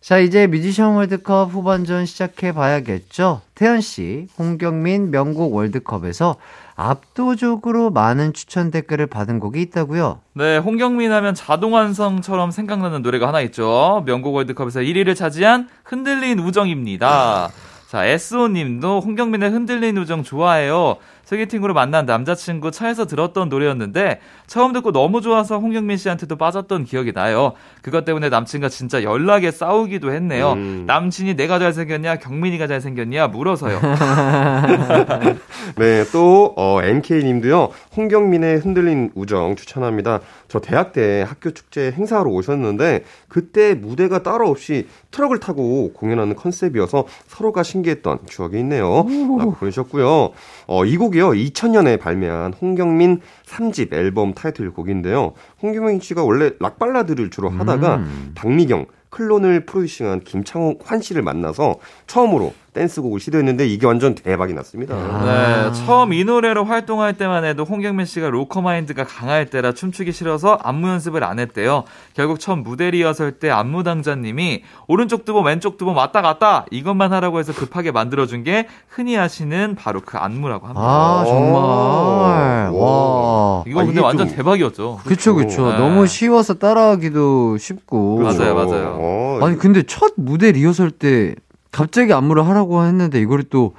자, 0.00 0.18
이제 0.18 0.46
뮤지션 0.46 0.94
월드컵 0.96 1.50
후반전 1.52 2.04
시작해 2.06 2.52
봐야겠죠. 2.52 3.40
태연 3.54 3.80
씨, 3.80 4.26
홍경민 4.38 5.10
명곡 5.10 5.54
월드컵에서 5.54 6.36
압도적으로 6.76 7.90
많은 7.90 8.32
추천 8.32 8.70
댓글을 8.70 9.06
받은 9.06 9.38
곡이 9.38 9.60
있다고요. 9.62 10.20
네, 10.34 10.58
홍경민 10.58 11.12
하면 11.12 11.34
자동완성처럼 11.34 12.50
생각나는 12.50 13.02
노래가 13.02 13.28
하나 13.28 13.40
있죠. 13.42 14.02
명곡 14.06 14.34
월드컵에서 14.34 14.80
1위를 14.80 15.14
차지한 15.14 15.68
흔들린 15.84 16.40
우정입니다. 16.40 17.50
자, 17.88 18.04
SO 18.06 18.48
님도 18.48 19.00
홍경민의 19.00 19.50
흔들린 19.50 19.96
우정 19.98 20.24
좋아해요. 20.24 20.96
소개팅으로 21.24 21.74
만난 21.74 22.06
남자친구 22.06 22.70
차에서 22.70 23.06
들었던 23.06 23.48
노래였는데 23.48 24.20
처음 24.46 24.72
듣고 24.72 24.92
너무 24.92 25.20
좋아서 25.20 25.58
홍경민 25.58 25.96
씨한테도 25.96 26.36
빠졌던 26.36 26.84
기억이 26.84 27.12
나요. 27.12 27.52
그것 27.82 28.04
때문에 28.04 28.28
남친과 28.28 28.68
진짜 28.68 29.02
연락에 29.02 29.50
싸우기도 29.50 30.12
했네요. 30.12 30.52
음. 30.52 30.84
남친이 30.86 31.34
내가 31.34 31.58
잘생겼냐, 31.58 32.16
경민이가 32.16 32.66
잘생겼냐 32.66 33.28
물어서요. 33.28 33.80
네, 35.76 36.04
또, 36.12 36.54
어, 36.56 36.80
MK님도요, 36.82 37.70
홍경민의 37.96 38.58
흔들린 38.58 39.10
우정 39.14 39.56
추천합니다. 39.56 40.20
저 40.48 40.60
대학 40.60 40.92
때 40.92 41.24
학교 41.26 41.50
축제 41.50 41.90
행사하러 41.90 42.30
오셨는데, 42.30 43.04
그때 43.28 43.74
무대가 43.74 44.22
따로 44.22 44.48
없이 44.48 44.86
트럭을 45.10 45.40
타고 45.40 45.92
공연하는 45.92 46.36
컨셉이어서 46.36 47.06
서로가 47.26 47.62
신기했던 47.62 48.20
추억이 48.26 48.58
있네요. 48.60 49.06
라고 49.38 49.52
보내셨고요. 49.52 50.32
어, 50.66 50.84
이 50.84 50.96
곡이요, 50.96 51.30
2000년에 51.30 52.00
발매한 52.00 52.52
홍경민 52.54 53.20
3집 53.46 53.92
앨범 53.92 54.34
타이틀곡인데요. 54.34 55.32
홍경민 55.62 56.00
씨가 56.00 56.24
원래 56.24 56.50
락발라드를 56.58 57.30
주로 57.30 57.50
하다가, 57.50 57.96
박미경, 58.34 58.86
클론을 59.10 59.64
프로듀싱한 59.66 60.20
김창환 60.20 61.00
씨를 61.00 61.22
만나서 61.22 61.76
처음으로 62.06 62.52
댄스곡을 62.74 63.20
시도했는데 63.20 63.66
이게 63.66 63.86
완전 63.86 64.14
대박이 64.14 64.52
났습니다. 64.52 64.94
네, 65.24 65.72
처음 65.86 66.12
이 66.12 66.24
노래로 66.24 66.64
활동할 66.64 67.14
때만 67.14 67.44
해도 67.44 67.64
홍경민 67.64 68.04
씨가 68.04 68.28
로커 68.30 68.60
마인드가 68.60 69.04
강할 69.04 69.46
때라 69.46 69.72
춤추기 69.72 70.12
싫어서 70.12 70.58
안무 70.62 70.88
연습을 70.88 71.24
안 71.24 71.38
했대요. 71.38 71.84
결국 72.14 72.40
처음 72.40 72.62
무대 72.62 72.90
리허설 72.90 73.32
때 73.32 73.48
안무 73.50 73.84
단장님이 73.84 74.62
오른쪽 74.88 75.24
두번 75.24 75.44
왼쪽 75.46 75.78
두번 75.78 75.94
왔다 75.94 76.20
갔다 76.20 76.66
이것만 76.70 77.12
하라고 77.12 77.38
해서 77.38 77.52
급하게 77.54 77.92
만들어준 77.92 78.42
게 78.42 78.66
흔히 78.88 79.14
하시는 79.14 79.76
바로 79.78 80.00
그 80.04 80.18
안무라고 80.18 80.66
합니다. 80.66 80.80
아, 80.84 81.24
정말. 81.26 82.70
와. 82.70 82.70
와. 82.72 83.64
이거 83.66 83.80
아, 83.80 83.84
근데 83.84 84.00
완전 84.00 84.26
좀- 84.28 84.36
대박이었죠. 84.36 85.00
그쵸, 85.04 85.34
그쵸. 85.34 85.70
네. 85.70 85.78
너무 85.78 86.06
쉬워서 86.06 86.54
따라하기도 86.54 87.56
쉽고. 87.58 88.18
맞아요, 88.20 88.54
맞아요. 88.54 88.96
어, 88.98 89.38
아니, 89.42 89.56
근데 89.56 89.82
첫 89.84 90.12
무대 90.16 90.50
리허설 90.50 90.90
때 90.90 91.36
갑자기 91.74 92.12
안무를 92.12 92.46
하라고 92.48 92.84
했는데 92.84 93.20
이거를 93.20 93.44
또 93.50 93.74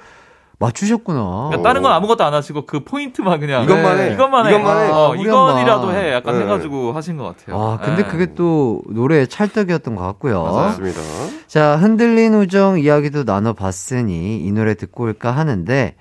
맞추셨구나. 0.57 1.47
그러니까 1.49 1.67
다른 1.67 1.81
건 1.81 1.91
아무것도 1.91 2.23
안 2.23 2.33
하시고 2.33 2.65
그 2.65 2.83
포인트만 2.83 3.39
그냥 3.39 3.63
이것만 3.63 3.97
네. 3.97 4.09
해. 4.09 4.13
이것만 4.13 4.45
해. 4.47 4.51
이것만 4.51 4.85
해. 4.85 4.89
어, 4.89 5.07
후렴만. 5.09 5.25
이건이라도 5.25 5.93
해. 5.93 6.13
약간 6.13 6.37
네. 6.37 6.43
해가지고 6.43 6.93
하신 6.93 7.17
것 7.17 7.23
같아요. 7.25 7.61
아, 7.61 7.77
근데 7.77 8.03
네. 8.03 8.09
그게 8.09 8.33
또 8.35 8.81
노래의 8.89 9.27
찰떡이었던 9.27 9.95
것 9.95 10.03
같고요. 10.03 10.43
맞습니다. 10.43 11.01
자, 11.47 11.75
흔들린 11.75 12.33
우정 12.35 12.79
이야기도 12.79 13.23
나눠봤으니 13.23 14.37
이 14.37 14.51
노래 14.51 14.75
듣고 14.75 15.03
올까 15.03 15.31
하는데, 15.31 15.95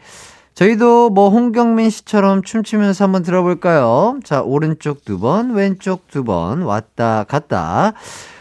저희도 0.55 1.11
뭐 1.11 1.31
홍경민 1.31 1.91
씨처럼 1.91 2.43
춤추면서 2.43 3.05
한번 3.05 3.25
들어볼까요? 3.25 4.21
자, 4.23 4.41
오른쪽 4.41 5.05
두 5.05 5.19
번, 5.19 5.51
왼쪽 5.55 6.07
두 6.07 6.23
번, 6.23 6.63
왔다 6.63 7.25
갔다. 7.25 7.93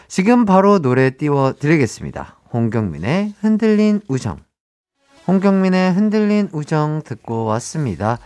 지금 0.08 0.46
바로 0.46 0.78
노래 0.78 1.10
띄워 1.10 1.54
드리겠습니다. 1.54 2.36
홍경민의 2.54 3.34
흔들린 3.42 4.02
우정. 4.08 4.38
홍경민의 5.28 5.94
흔들린 5.94 6.50
우정 6.54 7.02
듣고 7.04 7.46
왔습니다. 7.46 8.20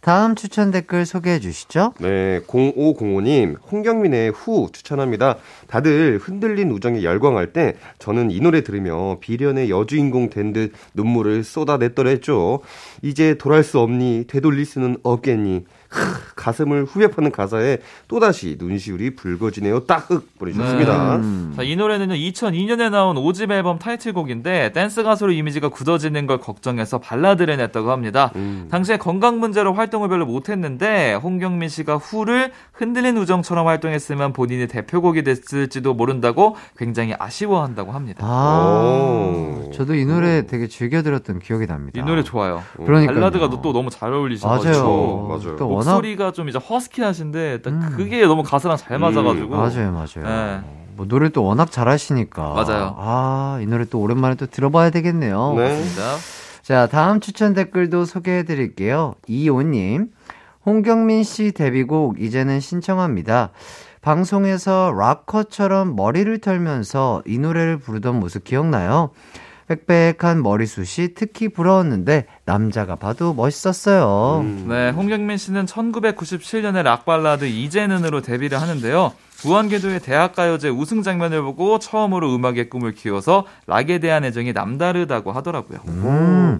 다음 0.00 0.34
추천 0.36 0.70
댓글 0.70 1.04
소개해 1.04 1.40
주시죠. 1.40 1.92
네, 1.98 2.40
0505님, 2.46 3.56
홍경민의 3.70 4.30
후 4.30 4.68
추천합니다. 4.72 5.36
다들 5.66 6.18
흔들린 6.22 6.70
우정에 6.70 7.02
열광할 7.02 7.52
때 7.52 7.74
저는 7.98 8.30
이 8.30 8.40
노래 8.40 8.62
들으며 8.62 9.18
비련의 9.20 9.68
여주인공 9.68 10.30
된 10.30 10.52
듯 10.52 10.72
눈물을 10.94 11.42
쏟아냈더랬죠. 11.42 12.60
이제 13.02 13.34
돌아올 13.36 13.64
수 13.64 13.80
없니, 13.80 14.24
되돌릴 14.28 14.64
수는 14.64 14.96
없겠니. 15.02 15.64
크, 15.88 16.00
가슴을 16.36 16.84
후벼 16.84 17.08
파는 17.08 17.32
가사에 17.32 17.78
또다시 18.08 18.56
눈시울이 18.58 19.14
붉어지네요. 19.16 19.80
딱흑 19.80 20.38
보내주셨습니다. 20.38 21.16
음. 21.16 21.52
자, 21.56 21.62
이 21.62 21.76
노래는요, 21.76 22.14
2002년에 22.14 22.90
나온 22.90 23.16
5집 23.16 23.50
앨범 23.50 23.78
타이틀곡인데, 23.78 24.72
댄스 24.72 25.02
가수로 25.02 25.32
이미지가 25.32 25.68
굳어지는 25.68 26.26
걸 26.26 26.38
걱정해서 26.38 26.98
발라드를 26.98 27.56
냈다고 27.56 27.90
합니다. 27.90 28.32
음. 28.36 28.68
당시에 28.70 28.96
건강 28.98 29.38
문제로 29.40 29.72
활동을 29.72 30.08
별로 30.08 30.26
못했는데, 30.26 31.14
홍경민 31.14 31.68
씨가 31.68 31.96
후를 31.96 32.52
흔들린 32.72 33.16
우정처럼 33.16 33.66
활동했으면 33.66 34.32
본인이 34.32 34.66
대표곡이 34.66 35.22
됐을지도 35.24 35.94
모른다고 35.94 36.56
굉장히 36.76 37.14
아쉬워한다고 37.18 37.92
합니다. 37.92 38.20
아, 38.22 39.62
오. 39.66 39.70
저도 39.72 39.94
이 39.94 40.04
노래 40.04 40.46
되게 40.46 40.68
즐겨 40.68 41.02
들었던 41.02 41.38
기억이 41.38 41.66
납니다. 41.66 42.00
이 42.00 42.04
노래 42.04 42.22
좋아요. 42.22 42.62
그러니까요. 42.76 43.14
발라드가 43.14 43.50
또 43.62 43.72
너무 43.72 43.90
잘 43.90 44.12
어울리셔가지고. 44.12 45.28
맞아요. 45.28 45.56
맞아요. 45.56 45.56
또 45.86 45.90
워낙 45.90 45.92
목소리가 45.92 46.32
좀 46.32 46.48
이제 46.48 46.58
허스키하신데, 46.58 47.62
딱 47.62 47.70
음. 47.70 47.94
그게 47.96 48.26
너무 48.26 48.42
가사랑 48.42 48.76
잘 48.76 48.98
맞아가지고. 48.98 49.56
맞아요, 49.56 49.92
맞아요. 49.92 50.24
네. 50.24 50.60
뭐 50.96 51.06
노래 51.06 51.28
또 51.28 51.44
워낙 51.44 51.70
잘하시니까. 51.70 52.42
맞아요. 52.54 52.94
아, 52.98 53.58
이 53.62 53.66
노래 53.66 53.84
또 53.84 54.00
오랜만에 54.00 54.34
또 54.34 54.46
들어봐야 54.46 54.90
되겠네요. 54.90 55.54
네. 55.56 55.68
맞습니다. 55.68 56.02
자, 56.62 56.86
다음 56.88 57.20
추천 57.20 57.54
댓글도 57.54 58.06
소개해 58.06 58.42
드릴게요. 58.44 59.14
이오님, 59.28 60.10
홍경민 60.64 61.22
씨 61.22 61.52
데뷔곡 61.52 62.20
이제는 62.20 62.60
신청합니다. 62.60 63.50
방송에서 64.02 64.92
락커처럼 64.96 65.96
머리를 65.96 66.38
털면서 66.40 67.22
이 67.26 67.38
노래를 67.38 67.78
부르던 67.78 68.18
모습 68.18 68.44
기억나요? 68.44 69.10
빽빽한 69.68 70.42
머리숱이 70.42 71.14
특히 71.14 71.48
부러웠는데 71.48 72.26
남자가 72.44 72.94
봐도 72.96 73.34
멋있었어요. 73.34 74.40
음. 74.42 74.66
네, 74.68 74.90
홍경민 74.90 75.36
씨는 75.36 75.66
1997년에 75.66 76.82
락발라드 76.82 77.46
이제는으로 77.46 78.20
데뷔를 78.22 78.60
하는데요. 78.60 79.12
무한궤도의 79.44 80.00
대학가요제 80.00 80.68
우승 80.70 81.02
장면을 81.02 81.42
보고 81.42 81.78
처음으로 81.78 82.34
음악의 82.34 82.70
꿈을 82.70 82.92
키워서 82.94 83.44
락에 83.66 83.98
대한 83.98 84.24
애정이 84.24 84.52
남다르다고 84.52 85.32
하더라고요. 85.32 85.80
음. 85.88 86.58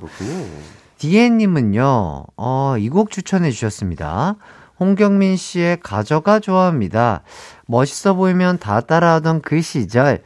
디에님은요, 0.99 2.25
어, 2.37 2.75
이 2.79 2.89
곡 2.89 3.11
추천해 3.11 3.51
주셨습니다. 3.51 4.37
홍경민 4.81 5.37
씨의 5.37 5.79
가져가 5.83 6.39
좋아합니다. 6.39 7.23
멋있어 7.67 8.15
보이면 8.15 8.59
다 8.59 8.81
따라하던 8.81 9.41
그 9.43 9.61
시절. 9.63 10.23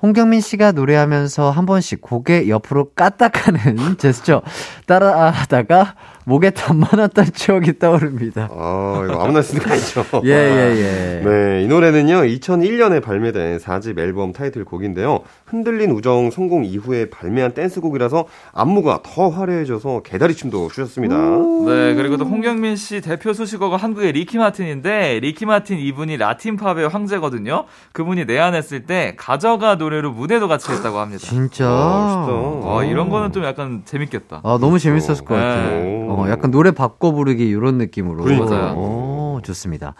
홍경민 0.00 0.40
씨가 0.40 0.72
노래하면서 0.72 1.50
한 1.50 1.66
번씩 1.66 2.00
고개 2.00 2.48
옆으로 2.48 2.92
까딱하는 2.94 3.98
제스처 3.98 4.42
따라하다가 4.86 5.94
목에 6.28 6.50
담 6.50 6.76
많았던 6.80 7.32
추억이 7.32 7.78
떠오릅니다. 7.78 8.50
아, 8.52 9.02
이거 9.02 9.18
아무나 9.24 9.40
쓰는 9.40 9.62
거 9.62 9.72
아니죠? 9.72 10.04
예, 10.26 10.30
예, 10.30 10.76
예. 10.76 11.24
네, 11.24 11.62
이 11.64 11.66
노래는요, 11.66 12.16
2001년에 12.16 13.02
발매된 13.02 13.56
4집 13.56 13.98
앨범 13.98 14.34
타이틀곡인데요. 14.34 15.20
흔들린 15.46 15.90
우정 15.90 16.30
성공 16.30 16.66
이후에 16.66 17.08
발매한 17.08 17.52
댄스곡이라서 17.54 18.26
안무가 18.52 19.00
더 19.02 19.30
화려해져서 19.30 20.02
개다리춤도 20.02 20.68
추셨습니다. 20.68 21.16
네, 21.16 21.94
그리고 21.94 22.18
또 22.18 22.26
홍경민 22.26 22.76
씨 22.76 23.00
대표 23.00 23.32
수식어가 23.32 23.78
한국의 23.78 24.12
리키 24.12 24.36
마틴인데 24.36 25.20
리키 25.20 25.46
마틴 25.46 25.78
이분이 25.78 26.18
라틴 26.18 26.58
팝의 26.58 26.88
황제거든요. 26.88 27.64
그분이 27.92 28.26
내한했을 28.26 28.84
때 28.84 29.14
가져가 29.16 29.76
노래로 29.76 30.12
무대도 30.12 30.46
같이 30.46 30.70
했다고 30.72 30.98
합니다. 30.98 31.24
진짜. 31.26 31.64
아, 31.66 32.26
멋있다. 32.28 32.68
와, 32.68 32.84
이런 32.84 33.08
거는 33.08 33.32
좀 33.32 33.44
약간 33.44 33.80
재밌겠다. 33.86 34.42
아, 34.44 34.58
너무 34.60 34.78
재밌었을 34.78 35.24
것 35.24 35.34
네. 35.34 35.40
같아요. 35.40 36.17
어, 36.18 36.30
약간 36.30 36.50
노래 36.50 36.70
바꿔 36.70 37.12
부르기 37.12 37.46
이런 37.46 37.78
느낌으로. 37.78 38.24
그러니까요. 38.24 38.74
어, 38.76 39.40
좋습니다. 39.42 39.94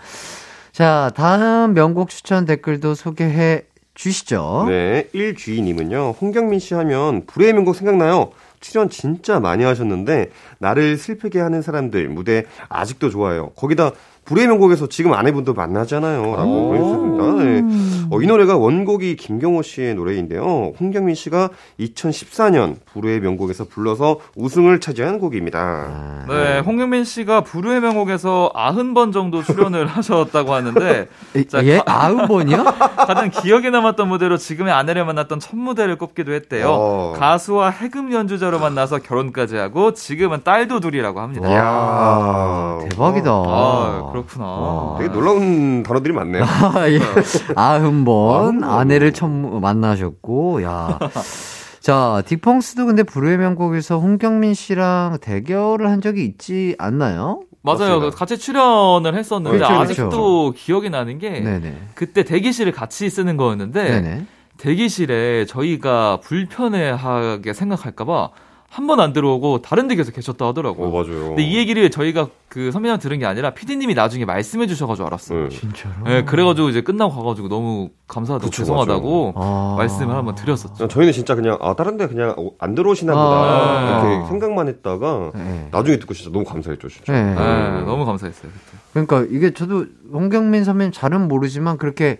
자, 0.72 1.10
다음 1.14 1.74
명곡 1.74 2.08
추천 2.08 2.44
댓글도 2.44 2.94
소개해 2.94 3.64
주시죠. 3.94 4.66
네, 4.68 5.08
1G님은요, 5.12 6.14
홍경민 6.20 6.60
씨 6.60 6.74
하면 6.74 7.26
불후의 7.26 7.52
명곡 7.52 7.74
생각나요? 7.74 8.30
출연 8.60 8.88
진짜 8.88 9.40
많이 9.40 9.64
하셨는데, 9.64 10.30
나를 10.58 10.96
슬프게 10.96 11.40
하는 11.40 11.62
사람들 11.62 12.08
무대 12.08 12.44
아직도 12.68 13.10
좋아요. 13.10 13.50
거기다 13.56 13.90
불의 14.28 14.46
명곡에서 14.46 14.88
지금 14.88 15.14
아내분도 15.14 15.54
만나잖아요. 15.54 16.36
라고 16.36 16.68
보내주셨습니다. 16.68 17.42
네. 17.42 18.06
어, 18.10 18.20
이 18.20 18.26
노래가 18.26 18.58
원곡이 18.58 19.16
김경호 19.16 19.62
씨의 19.62 19.94
노래인데요. 19.94 20.72
홍경민 20.78 21.14
씨가 21.14 21.48
2014년 21.80 22.76
불의 22.92 23.20
명곡에서 23.20 23.64
불러서 23.64 24.18
우승을 24.36 24.80
차지한 24.80 25.18
곡입니다. 25.18 26.26
네, 26.28 26.58
홍경민 26.58 27.04
씨가 27.04 27.40
부르의 27.40 27.80
명곡에서 27.80 28.52
90번 28.54 29.14
정도 29.14 29.42
출연을 29.42 29.86
하셨다고 29.88 30.52
하는데 30.52 31.08
자, 31.48 31.64
예? 31.64 31.78
가- 31.78 31.84
아흔 32.04 32.28
번이요? 32.28 32.64
가장 33.08 33.30
기억에 33.30 33.70
남았던 33.70 34.08
무대로 34.08 34.36
지금의 34.36 34.74
아내를 34.74 35.06
만났던 35.06 35.40
첫 35.40 35.56
무대를 35.56 35.96
꼽기도 35.96 36.32
했대요. 36.34 36.66
어. 36.68 37.14
가수와 37.18 37.70
해금 37.70 38.12
연주자로 38.12 38.58
만나서 38.58 38.98
결혼까지 38.98 39.56
하고 39.56 39.94
지금은 39.94 40.42
딸도 40.44 40.80
둘이라고 40.80 41.18
합니다. 41.20 41.48
이야. 41.48 42.78
대박이다. 42.90 43.30
아, 43.30 44.10
그렇구나. 44.26 44.44
와. 44.46 44.96
되게 44.98 45.12
놀라운 45.12 45.82
단어들이 45.82 46.12
많네요. 46.12 46.44
아, 46.74 46.88
예. 46.88 47.00
아흔 47.56 48.04
번. 48.04 48.64
아내를 48.64 49.12
처음 49.12 49.60
만나셨고, 49.60 50.62
야. 50.62 50.98
자, 51.80 52.22
딕펑스도 52.26 52.86
근데 52.86 53.02
불후의 53.02 53.38
명곡에서 53.38 53.98
홍경민 53.98 54.54
씨랑 54.54 55.18
대결을 55.20 55.88
한 55.88 56.00
적이 56.00 56.24
있지 56.24 56.74
않나요? 56.78 57.42
맞아요. 57.62 57.78
맞습니다. 57.78 58.10
같이 58.16 58.38
출연을 58.38 59.14
했었는데 59.14 59.56
그렇죠, 59.58 59.74
아직도 59.74 60.52
기억이 60.56 60.90
나는 60.90 61.18
게 61.18 61.40
네네. 61.40 61.76
그때 61.94 62.24
대기실을 62.24 62.72
같이 62.72 63.08
쓰는 63.10 63.36
거였는데 63.36 63.82
네네. 63.84 64.26
대기실에 64.58 65.46
저희가 65.46 66.20
불편해하게 66.22 67.52
생각할까봐 67.52 68.30
한 68.70 68.86
번 68.86 69.00
안 69.00 69.12
들어오고 69.14 69.62
다른 69.62 69.88
댁에서 69.88 70.12
계셨다 70.12 70.46
하더라고요. 70.48 70.88
어, 70.88 70.90
맞아요. 70.90 71.28
근데 71.28 71.42
이 71.42 71.56
얘기를 71.56 71.90
저희가 71.90 72.28
그 72.48 72.70
선배님 72.70 72.98
들은 72.98 73.18
게 73.18 73.24
아니라 73.26 73.50
PD님이 73.50 73.94
나중에 73.94 74.24
말씀해 74.26 74.66
주셔가지고 74.66 75.06
알았어요. 75.06 75.48
네. 75.48 75.48
진짜로? 75.48 75.94
네, 76.04 76.24
그래가지고 76.24 76.68
이제 76.68 76.82
끝나고 76.82 77.14
가가지고 77.14 77.48
너무 77.48 77.88
감사하다고 78.08 78.50
그쵸, 78.50 78.62
죄송하다고 78.62 79.32
아. 79.36 79.74
말씀을 79.78 80.14
한번 80.14 80.34
드렸었죠. 80.34 80.86
저희는 80.86 81.12
진짜 81.12 81.34
그냥 81.34 81.56
아 81.60 81.74
다른 81.74 81.96
데 81.96 82.06
그냥 82.06 82.34
안 82.58 82.74
들어오시나 82.74 83.12
보다 83.14 83.24
아. 83.26 84.00
이렇게 84.12 84.28
생각만 84.28 84.68
했다가 84.68 85.32
네. 85.34 85.68
나중에 85.72 85.98
듣고 85.98 86.12
진짜 86.14 86.30
너무 86.30 86.44
감사했죠 86.44 86.88
진짜. 86.88 87.12
네. 87.12 87.22
네, 87.34 87.80
너무 87.84 88.04
감사했어요. 88.04 88.50
그때. 88.52 88.78
그러니까 88.92 89.34
이게 89.34 89.52
저도 89.54 89.86
홍경민 90.12 90.64
선배님 90.64 90.92
잘은 90.92 91.26
모르지만 91.28 91.78
그렇게 91.78 92.18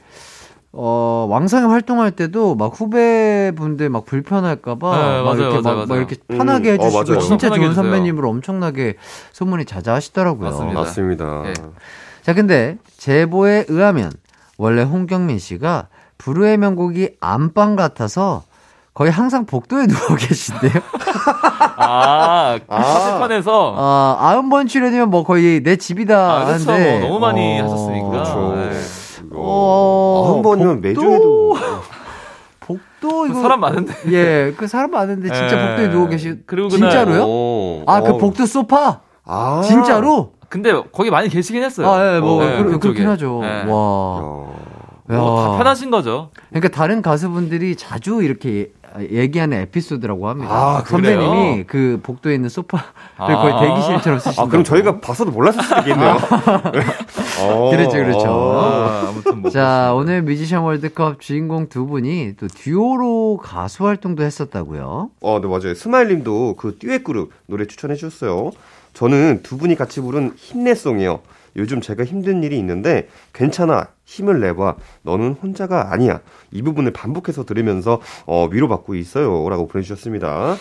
어 0.72 1.26
왕성히 1.30 1.66
활동할 1.66 2.10
때도 2.10 2.54
막 2.54 2.72
후배분들 2.78 3.88
막 3.88 4.04
불편할까봐 4.04 4.96
네, 4.96 5.02
막 5.22 5.22
맞아요, 5.24 5.36
이렇게 5.40 5.54
막, 5.56 5.62
맞아요, 5.64 5.76
막 5.78 5.88
맞아요. 5.88 6.00
이렇게 6.00 6.16
편하게 6.28 6.70
음, 6.72 6.80
어, 6.80 6.84
해주시고 6.84 7.04
맞아요. 7.10 7.20
진짜 7.20 7.46
편하게 7.48 7.60
좋은 7.62 7.70
해주세요. 7.70 7.74
선배님으로 7.74 8.28
엄청나게 8.28 8.94
소문이 9.32 9.64
자자하시더라고요. 9.64 10.50
맞습니다. 10.50 10.80
맞습니다. 10.80 11.42
네. 11.44 11.52
자 12.22 12.34
근데 12.34 12.76
제보에 12.98 13.64
의하면 13.68 14.12
원래 14.58 14.82
홍경민 14.82 15.38
씨가 15.38 15.86
불후의 16.18 16.58
명곡이 16.58 17.10
안방 17.20 17.74
같아서 17.74 18.42
거의 18.92 19.10
항상 19.10 19.46
복도에 19.46 19.86
누워 19.88 20.16
계신데요. 20.18 20.72
아, 21.76 22.58
그 22.58 22.74
아. 22.74 22.82
사실판에서 22.82 23.74
아, 23.78 24.16
아흔 24.20 24.50
번 24.50 24.66
출연이면 24.66 25.08
뭐 25.08 25.22
거의 25.24 25.62
내 25.62 25.76
집이다 25.76 26.40
아, 26.40 26.44
그렇죠. 26.44 26.66
뭐 26.72 27.00
너무 27.00 27.18
많이 27.20 27.60
어, 27.60 27.64
하셨으니까. 27.64 28.08
그렇죠. 28.10 28.54
네. 28.56 29.07
어, 29.40 30.32
한 30.34 30.42
번이면 30.42 30.80
매주 30.80 31.00
복도? 31.00 31.56
해도 31.56 31.88
또 33.00 33.26
이거 33.30 33.40
사람 33.40 33.60
많은데. 33.60 33.94
예, 34.12 34.54
그 34.56 34.66
사람 34.66 34.90
많은데 34.90 35.28
진짜 35.32 35.56
예. 35.62 35.66
복도에 35.68 35.90
누워 35.90 36.08
계시. 36.08 36.36
그리고 36.46 36.68
그날- 36.68 36.90
진짜로요? 36.90 37.22
오. 37.24 37.82
아, 37.86 38.00
그 38.02 38.10
어. 38.14 38.18
복도 38.18 38.44
소파. 38.46 39.00
아. 39.24 39.62
진짜로? 39.64 40.32
근데 40.48 40.72
거기 40.92 41.10
많이 41.10 41.28
계시긴 41.28 41.62
했어요. 41.62 41.88
아, 41.88 42.16
예, 42.16 42.20
뭐 42.20 42.42
네, 42.42 42.56
그, 42.58 42.64
그쪽에. 42.64 42.78
그렇긴 42.80 43.08
하죠. 43.08 43.38
네. 43.42 43.62
와. 43.64 43.66
어. 43.70 44.54
뭐다 45.06 45.54
야. 45.54 45.56
편하신 45.58 45.90
거죠. 45.90 46.30
그러니까 46.50 46.68
다른 46.68 47.00
가수분들이 47.02 47.76
자주 47.76 48.22
이렇게 48.22 48.72
얘기하는 49.10 49.58
에피소드라고 49.62 50.28
합니다. 50.28 50.52
아? 50.52 50.84
선배님이 50.86 51.64
그 51.66 52.00
복도에 52.02 52.34
있는 52.34 52.48
소파를 52.48 52.84
아. 53.16 53.26
거의 53.26 53.68
대기실처럼 53.68 54.18
쓰신다. 54.18 54.42
아, 54.42 54.46
그럼 54.46 54.64
저희가 54.64 55.00
봤어도 55.00 55.30
몰랐을 55.30 55.62
수도 55.62 55.78
있겠네요. 55.80 56.16
어. 57.40 57.70
그렇죠, 57.70 57.90
그렇죠. 57.92 58.26
아, 58.26 59.08
아무튼 59.08 59.42
뭐. 59.42 59.50
자, 59.50 59.92
오늘 59.94 60.22
뮤지션 60.22 60.62
월드컵 60.62 61.20
주인공 61.20 61.68
두 61.68 61.86
분이 61.86 62.34
또 62.38 62.48
듀오로 62.48 63.38
가수 63.42 63.86
활동도 63.86 64.22
했었다고요. 64.22 65.10
어, 65.20 65.40
네, 65.40 65.48
맞아요. 65.48 65.74
스마일님도 65.74 66.56
그 66.56 66.78
듀엣 66.78 67.04
그룹 67.04 67.32
노래 67.46 67.66
추천해 67.66 67.94
주셨어요. 67.94 68.52
저는 68.94 69.40
두 69.42 69.58
분이 69.58 69.76
같이 69.76 70.00
부른 70.00 70.32
힘내송이요. 70.36 71.20
요즘 71.58 71.80
제가 71.80 72.04
힘든 72.04 72.42
일이 72.42 72.58
있는데 72.58 73.08
괜찮아 73.32 73.88
힘을 74.04 74.40
내봐. 74.40 74.76
너는 75.02 75.32
혼자가 75.34 75.92
아니야. 75.92 76.20
이 76.50 76.62
부분을 76.62 76.92
반복해서 76.92 77.44
들으면서 77.44 78.00
어, 78.26 78.46
위로받고 78.50 78.94
있어요 78.94 79.48
라고 79.48 79.66
보내주셨습니다. 79.68 80.56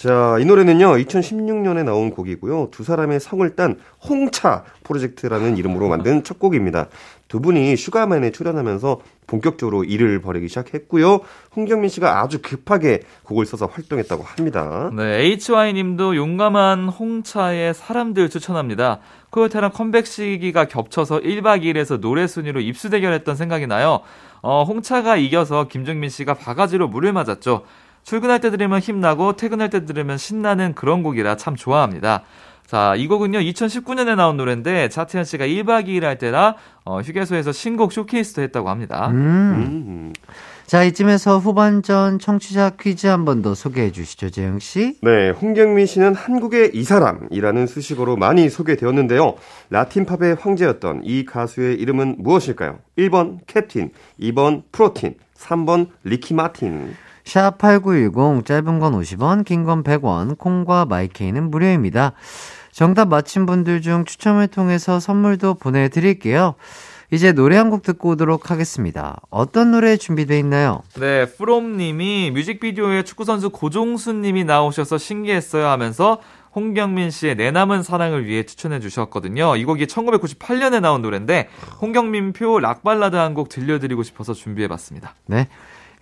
자, 0.00 0.38
이 0.40 0.46
노래는요, 0.46 0.96
2016년에 0.96 1.84
나온 1.84 2.08
곡이고요. 2.08 2.68
두 2.70 2.84
사람의 2.84 3.20
성을 3.20 3.54
딴 3.54 3.78
홍차 4.08 4.64
프로젝트라는 4.82 5.58
이름으로 5.58 5.88
만든 5.88 6.24
첫 6.24 6.38
곡입니다. 6.38 6.88
두 7.28 7.38
분이 7.38 7.76
슈가맨에 7.76 8.30
출연하면서 8.30 8.98
본격적으로 9.26 9.84
일을 9.84 10.22
벌이기 10.22 10.48
시작했고요. 10.48 11.20
홍경민 11.54 11.90
씨가 11.90 12.22
아주 12.22 12.40
급하게 12.40 13.00
곡을 13.24 13.44
써서 13.44 13.66
활동했다고 13.66 14.22
합니다. 14.22 14.90
네, 14.96 15.36
HY님도 15.38 16.16
용감한 16.16 16.88
홍차의 16.88 17.74
사람들 17.74 18.30
추천합니다. 18.30 19.00
코요태랑 19.28 19.72
컴백 19.72 20.06
시기가 20.06 20.64
겹쳐서 20.64 21.20
1박 21.20 21.62
2일에서 21.62 22.00
노래 22.00 22.26
순위로 22.26 22.60
입수 22.60 22.88
대결했던 22.88 23.36
생각이 23.36 23.66
나요. 23.66 24.00
어, 24.40 24.64
홍차가 24.64 25.16
이겨서 25.16 25.68
김정민 25.68 26.08
씨가 26.08 26.32
바가지로 26.32 26.88
물을 26.88 27.12
맞았죠. 27.12 27.64
출근할 28.04 28.40
때 28.40 28.50
들으면 28.50 28.80
힘나고 28.80 29.36
퇴근할 29.36 29.70
때 29.70 29.84
들으면 29.84 30.18
신나는 30.18 30.74
그런 30.74 31.02
곡이라 31.02 31.36
참 31.36 31.56
좋아합니다. 31.56 32.22
자, 32.66 32.94
이 32.96 33.08
곡은요, 33.08 33.40
2019년에 33.40 34.14
나온 34.14 34.36
노래인데, 34.36 34.90
차태현 34.90 35.24
씨가 35.24 35.44
1박 35.44 35.86
2일 35.88 36.02
할 36.02 36.18
때라, 36.18 36.54
어, 36.84 37.00
휴게소에서 37.00 37.50
신곡 37.50 37.92
쇼케이스도 37.92 38.42
했다고 38.42 38.68
합니다. 38.70 39.08
음. 39.08 39.16
음. 39.16 40.12
자, 40.66 40.84
이쯤에서 40.84 41.40
후반전 41.40 42.20
청취자 42.20 42.70
퀴즈 42.80 43.08
한 43.08 43.24
번 43.24 43.42
더 43.42 43.56
소개해 43.56 43.90
주시죠, 43.90 44.30
재영 44.30 44.60
씨. 44.60 44.98
네, 45.02 45.30
홍경민 45.30 45.84
씨는 45.86 46.14
한국의 46.14 46.70
이 46.72 46.84
사람이라는 46.84 47.66
수식어로 47.66 48.16
많이 48.16 48.48
소개되었는데요. 48.48 49.34
라틴팝의 49.70 50.36
황제였던 50.40 51.00
이 51.02 51.24
가수의 51.24 51.74
이름은 51.74 52.16
무엇일까요? 52.20 52.78
1번 52.96 53.38
캡틴, 53.48 53.90
2번 54.20 54.62
프로틴, 54.70 55.16
3번 55.36 55.88
리키 56.04 56.34
마틴. 56.34 56.94
샵8910 57.24 58.44
짧은 58.44 58.78
건 58.78 58.92
50원, 59.00 59.44
긴 59.44 59.64
건 59.64 59.82
100원, 59.82 60.38
콩과 60.38 60.84
마이케이는 60.86 61.50
무료입니다. 61.50 62.12
정답 62.72 63.08
맞힌 63.08 63.46
분들 63.46 63.82
중 63.82 64.04
추첨을 64.04 64.46
통해서 64.48 65.00
선물도 65.00 65.54
보내드릴게요. 65.54 66.54
이제 67.12 67.32
노래 67.32 67.56
한 67.56 67.70
곡 67.70 67.82
듣고 67.82 68.10
오도록 68.10 68.50
하겠습니다. 68.52 69.16
어떤 69.30 69.72
노래 69.72 69.96
준비되어 69.96 70.38
있나요? 70.38 70.82
네, 70.94 71.26
프롬님이 71.26 72.30
뮤직비디오에 72.30 73.02
축구선수 73.02 73.50
고종수님이 73.50 74.44
나오셔서 74.44 74.96
신기했어요 74.98 75.66
하면서 75.66 76.20
홍경민 76.54 77.10
씨의 77.10 77.36
내 77.36 77.50
남은 77.50 77.82
사랑을 77.82 78.26
위해 78.26 78.44
추천해 78.44 78.78
주셨거든요. 78.80 79.56
이 79.56 79.64
곡이 79.64 79.86
1998년에 79.86 80.80
나온 80.80 81.02
노래인데 81.02 81.48
홍경민 81.80 82.32
표 82.32 82.58
락발라드 82.60 83.16
한 83.16 83.34
곡 83.34 83.48
들려드리고 83.48 84.02
싶어서 84.04 84.32
준비해 84.32 84.66
봤습니다. 84.68 85.14
네. 85.26 85.48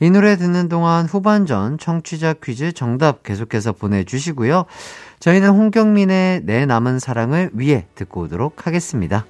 이 0.00 0.10
노래 0.10 0.36
듣는 0.36 0.68
동안 0.68 1.06
후반전 1.06 1.78
청취자 1.78 2.34
퀴즈 2.34 2.72
정답 2.72 3.24
계속해서 3.24 3.72
보내주시고요. 3.72 4.64
저희는 5.18 5.48
홍경민의 5.50 6.42
내 6.44 6.66
남은 6.66 7.00
사랑을 7.00 7.50
위해 7.52 7.86
듣고 7.96 8.22
오도록 8.22 8.66
하겠습니다. 8.66 9.26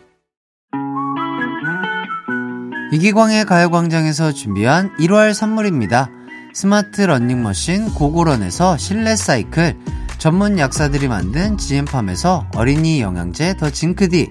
이기광의 2.92 3.46
가요광장에서 3.46 4.32
준비한 4.32 4.94
1월 4.98 5.32
선물입니다. 5.32 6.10
스마트 6.52 7.02
러닝머신 7.02 7.94
고고런에서 7.94 8.76
실내 8.76 9.16
사이클, 9.16 9.76
전문 10.18 10.58
약사들이 10.58 11.08
만든 11.08 11.56
지엠팜에서 11.56 12.48
어린이 12.56 13.00
영양제 13.00 13.56
더 13.56 13.70
징크디, 13.70 14.28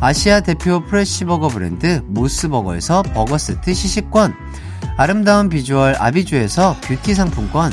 아시아 0.00 0.40
대표 0.40 0.84
fresh 0.84 1.13
burger 1.13 1.48
브랜드 1.48 2.02
모스버거에서 2.06 3.02
버거 3.02 3.38
세트 3.38 3.74
시식권, 3.74 4.34
아름다운 4.96 5.50
비주얼 5.50 5.96
아비주에서 5.98 6.76
뷰티 6.80 7.14
상품권, 7.14 7.70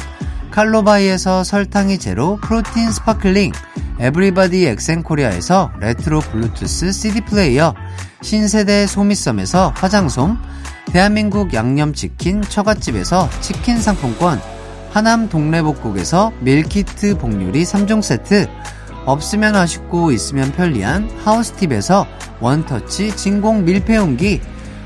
칼로바이에서 0.52 1.44
설탕이 1.44 1.98
제로 1.98 2.38
프로틴 2.38 2.92
sparkling, 2.92 3.54
에브리바디 4.00 4.66
엑센코리아에서 4.68 5.72
레트로 5.80 6.20
블루투스 6.20 6.92
CD 6.92 7.22
플레이어, 7.22 7.74
신세대 8.22 8.88
소미섬에서 8.88 9.74
화장솜, 9.76 10.38
대한민국 10.92 11.54
양념치킨 11.54 12.42
처갓집에서 12.42 13.30
치킨 13.40 13.80
상품권, 13.80 14.42
하남 14.92 15.30
동래복국에서 15.30 16.34
밀키트 16.42 17.18
복요리 17.18 17.64
3종 17.64 18.02
세트, 18.02 18.48
없으면 19.06 19.56
아쉽고 19.56 20.12
있으면 20.12 20.52
편리한 20.52 21.10
하우스팁에서 21.24 22.06
원터치 22.42 23.16
진공 23.16 23.64
밀폐용기, 23.64 24.42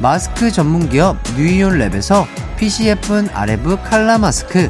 마스크 0.00 0.52
전문 0.52 0.88
기업 0.88 1.16
뉴이온 1.36 1.78
랩에서 1.78 2.24
핏이 2.56 2.88
예쁜 2.88 3.28
아레브 3.32 3.78
칼라 3.82 4.18
마스크, 4.18 4.68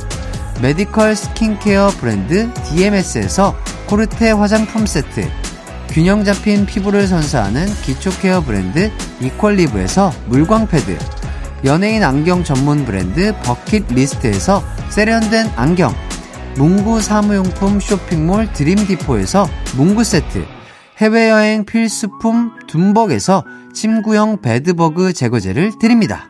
메디컬 0.63 1.15
스킨케어 1.15 1.89
브랜드 2.01 2.51
DMS에서 2.65 3.55
코르테 3.87 4.31
화장품 4.31 4.87
세트, 4.87 5.29
균형 5.91 6.25
잡힌 6.25 6.65
피부를 6.65 7.07
선사하는 7.07 7.67
기초 7.83 8.11
케어 8.21 8.41
브랜드 8.41 8.91
이퀄리브에서 9.21 10.13
물광 10.27 10.67
패드, 10.69 10.99
연예인 11.65 12.05
안경 12.05 12.43
전문 12.43 12.87
브랜드 12.87 13.35
버킷 13.43 13.87
리스트에서 13.91 14.63
세련된 14.89 15.51
안경, 15.57 15.95
문구 16.57 17.03
사무용품 17.03 17.81
쇼핑몰 17.81 18.51
드림디포에서 18.53 19.47
문구 19.77 20.05
세트, 20.05 20.58
해외여행 20.99 21.65
필수품 21.65 22.51
둠벅에서 22.67 23.45
침구형 23.73 24.41
bedbug 24.43 25.13
제거제를 25.13 25.79
드립니다. 25.81 26.29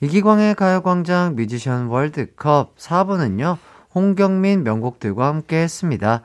이기광의 0.00 0.54
가요광장 0.54 1.36
뮤지션 1.36 1.88
월드컵 1.88 2.74
4부는요, 2.78 3.58
홍경민 3.94 4.64
명곡들과 4.64 5.26
함께 5.26 5.56
했습니다. 5.58 6.22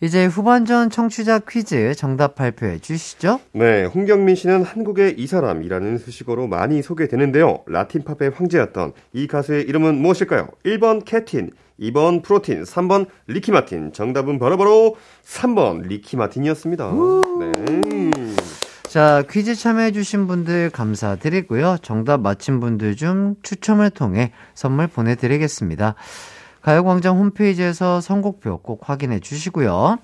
이제 0.00 0.26
후반전 0.26 0.90
청취자 0.90 1.40
퀴즈 1.40 1.96
정답 1.96 2.36
발표해 2.36 2.78
주시죠. 2.78 3.40
네, 3.50 3.84
홍경민 3.84 4.36
씨는 4.36 4.62
한국의 4.62 5.16
이 5.18 5.26
사람이라는 5.26 5.98
수식어로 5.98 6.46
많이 6.46 6.82
소개되는데요. 6.82 7.64
라틴 7.66 8.04
팝의 8.04 8.30
황제였던 8.30 8.92
이 9.12 9.26
가수의 9.26 9.64
이름은 9.64 9.96
무엇일까요? 9.96 10.50
1번 10.64 11.04
캡틴, 11.04 11.50
2번 11.80 12.22
프로틴, 12.22 12.64
3번 12.64 13.06
리키 13.26 13.52
마틴. 13.52 13.92
정답은 13.92 14.38
바로 14.38 14.56
바로 14.56 14.96
3번 15.24 15.86
리키 15.86 16.16
마틴이었습니다. 16.16 16.92
네. 17.40 18.10
자, 18.88 19.22
퀴즈 19.30 19.54
참여해주신 19.54 20.26
분들 20.26 20.70
감사드리고요. 20.70 21.76
정답 21.82 22.20
맞힌 22.20 22.58
분들 22.58 22.96
중 22.96 23.36
추첨을 23.42 23.90
통해 23.90 24.32
선물 24.54 24.86
보내드리겠습니다. 24.86 25.94
가요광장 26.62 27.18
홈페이지에서 27.18 28.00
선곡표 28.00 28.58
꼭 28.58 28.88
확인해 28.88 29.20
주시고요. 29.20 29.98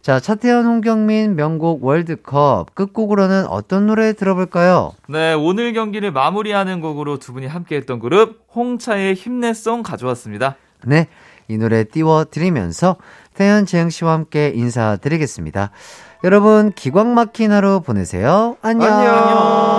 자, 0.00 0.20
차태현, 0.20 0.64
홍경민 0.64 1.34
명곡 1.34 1.84
월드컵 1.84 2.74
끝곡으로는 2.74 3.46
어떤 3.46 3.88
노래 3.88 4.12
들어볼까요? 4.12 4.92
네, 5.08 5.34
오늘 5.34 5.72
경기를 5.72 6.12
마무리하는 6.12 6.80
곡으로 6.80 7.18
두 7.18 7.32
분이 7.32 7.48
함께 7.48 7.76
했던 7.76 7.98
그룹 7.98 8.46
홍차의 8.54 9.14
힘내송 9.14 9.82
가져왔습니다. 9.82 10.56
네, 10.84 11.08
이 11.48 11.56
노래 11.58 11.84
띄워드리면서 11.84 12.96
태연 13.34 13.66
재영 13.66 13.90
씨와 13.90 14.12
함께 14.12 14.52
인사드리겠습니다. 14.54 15.70
여러분, 16.24 16.72
기광 16.72 17.14
막힌 17.14 17.52
하루 17.52 17.80
보내세요. 17.80 18.56
안녕. 18.62 18.92
안녕. 18.92 19.77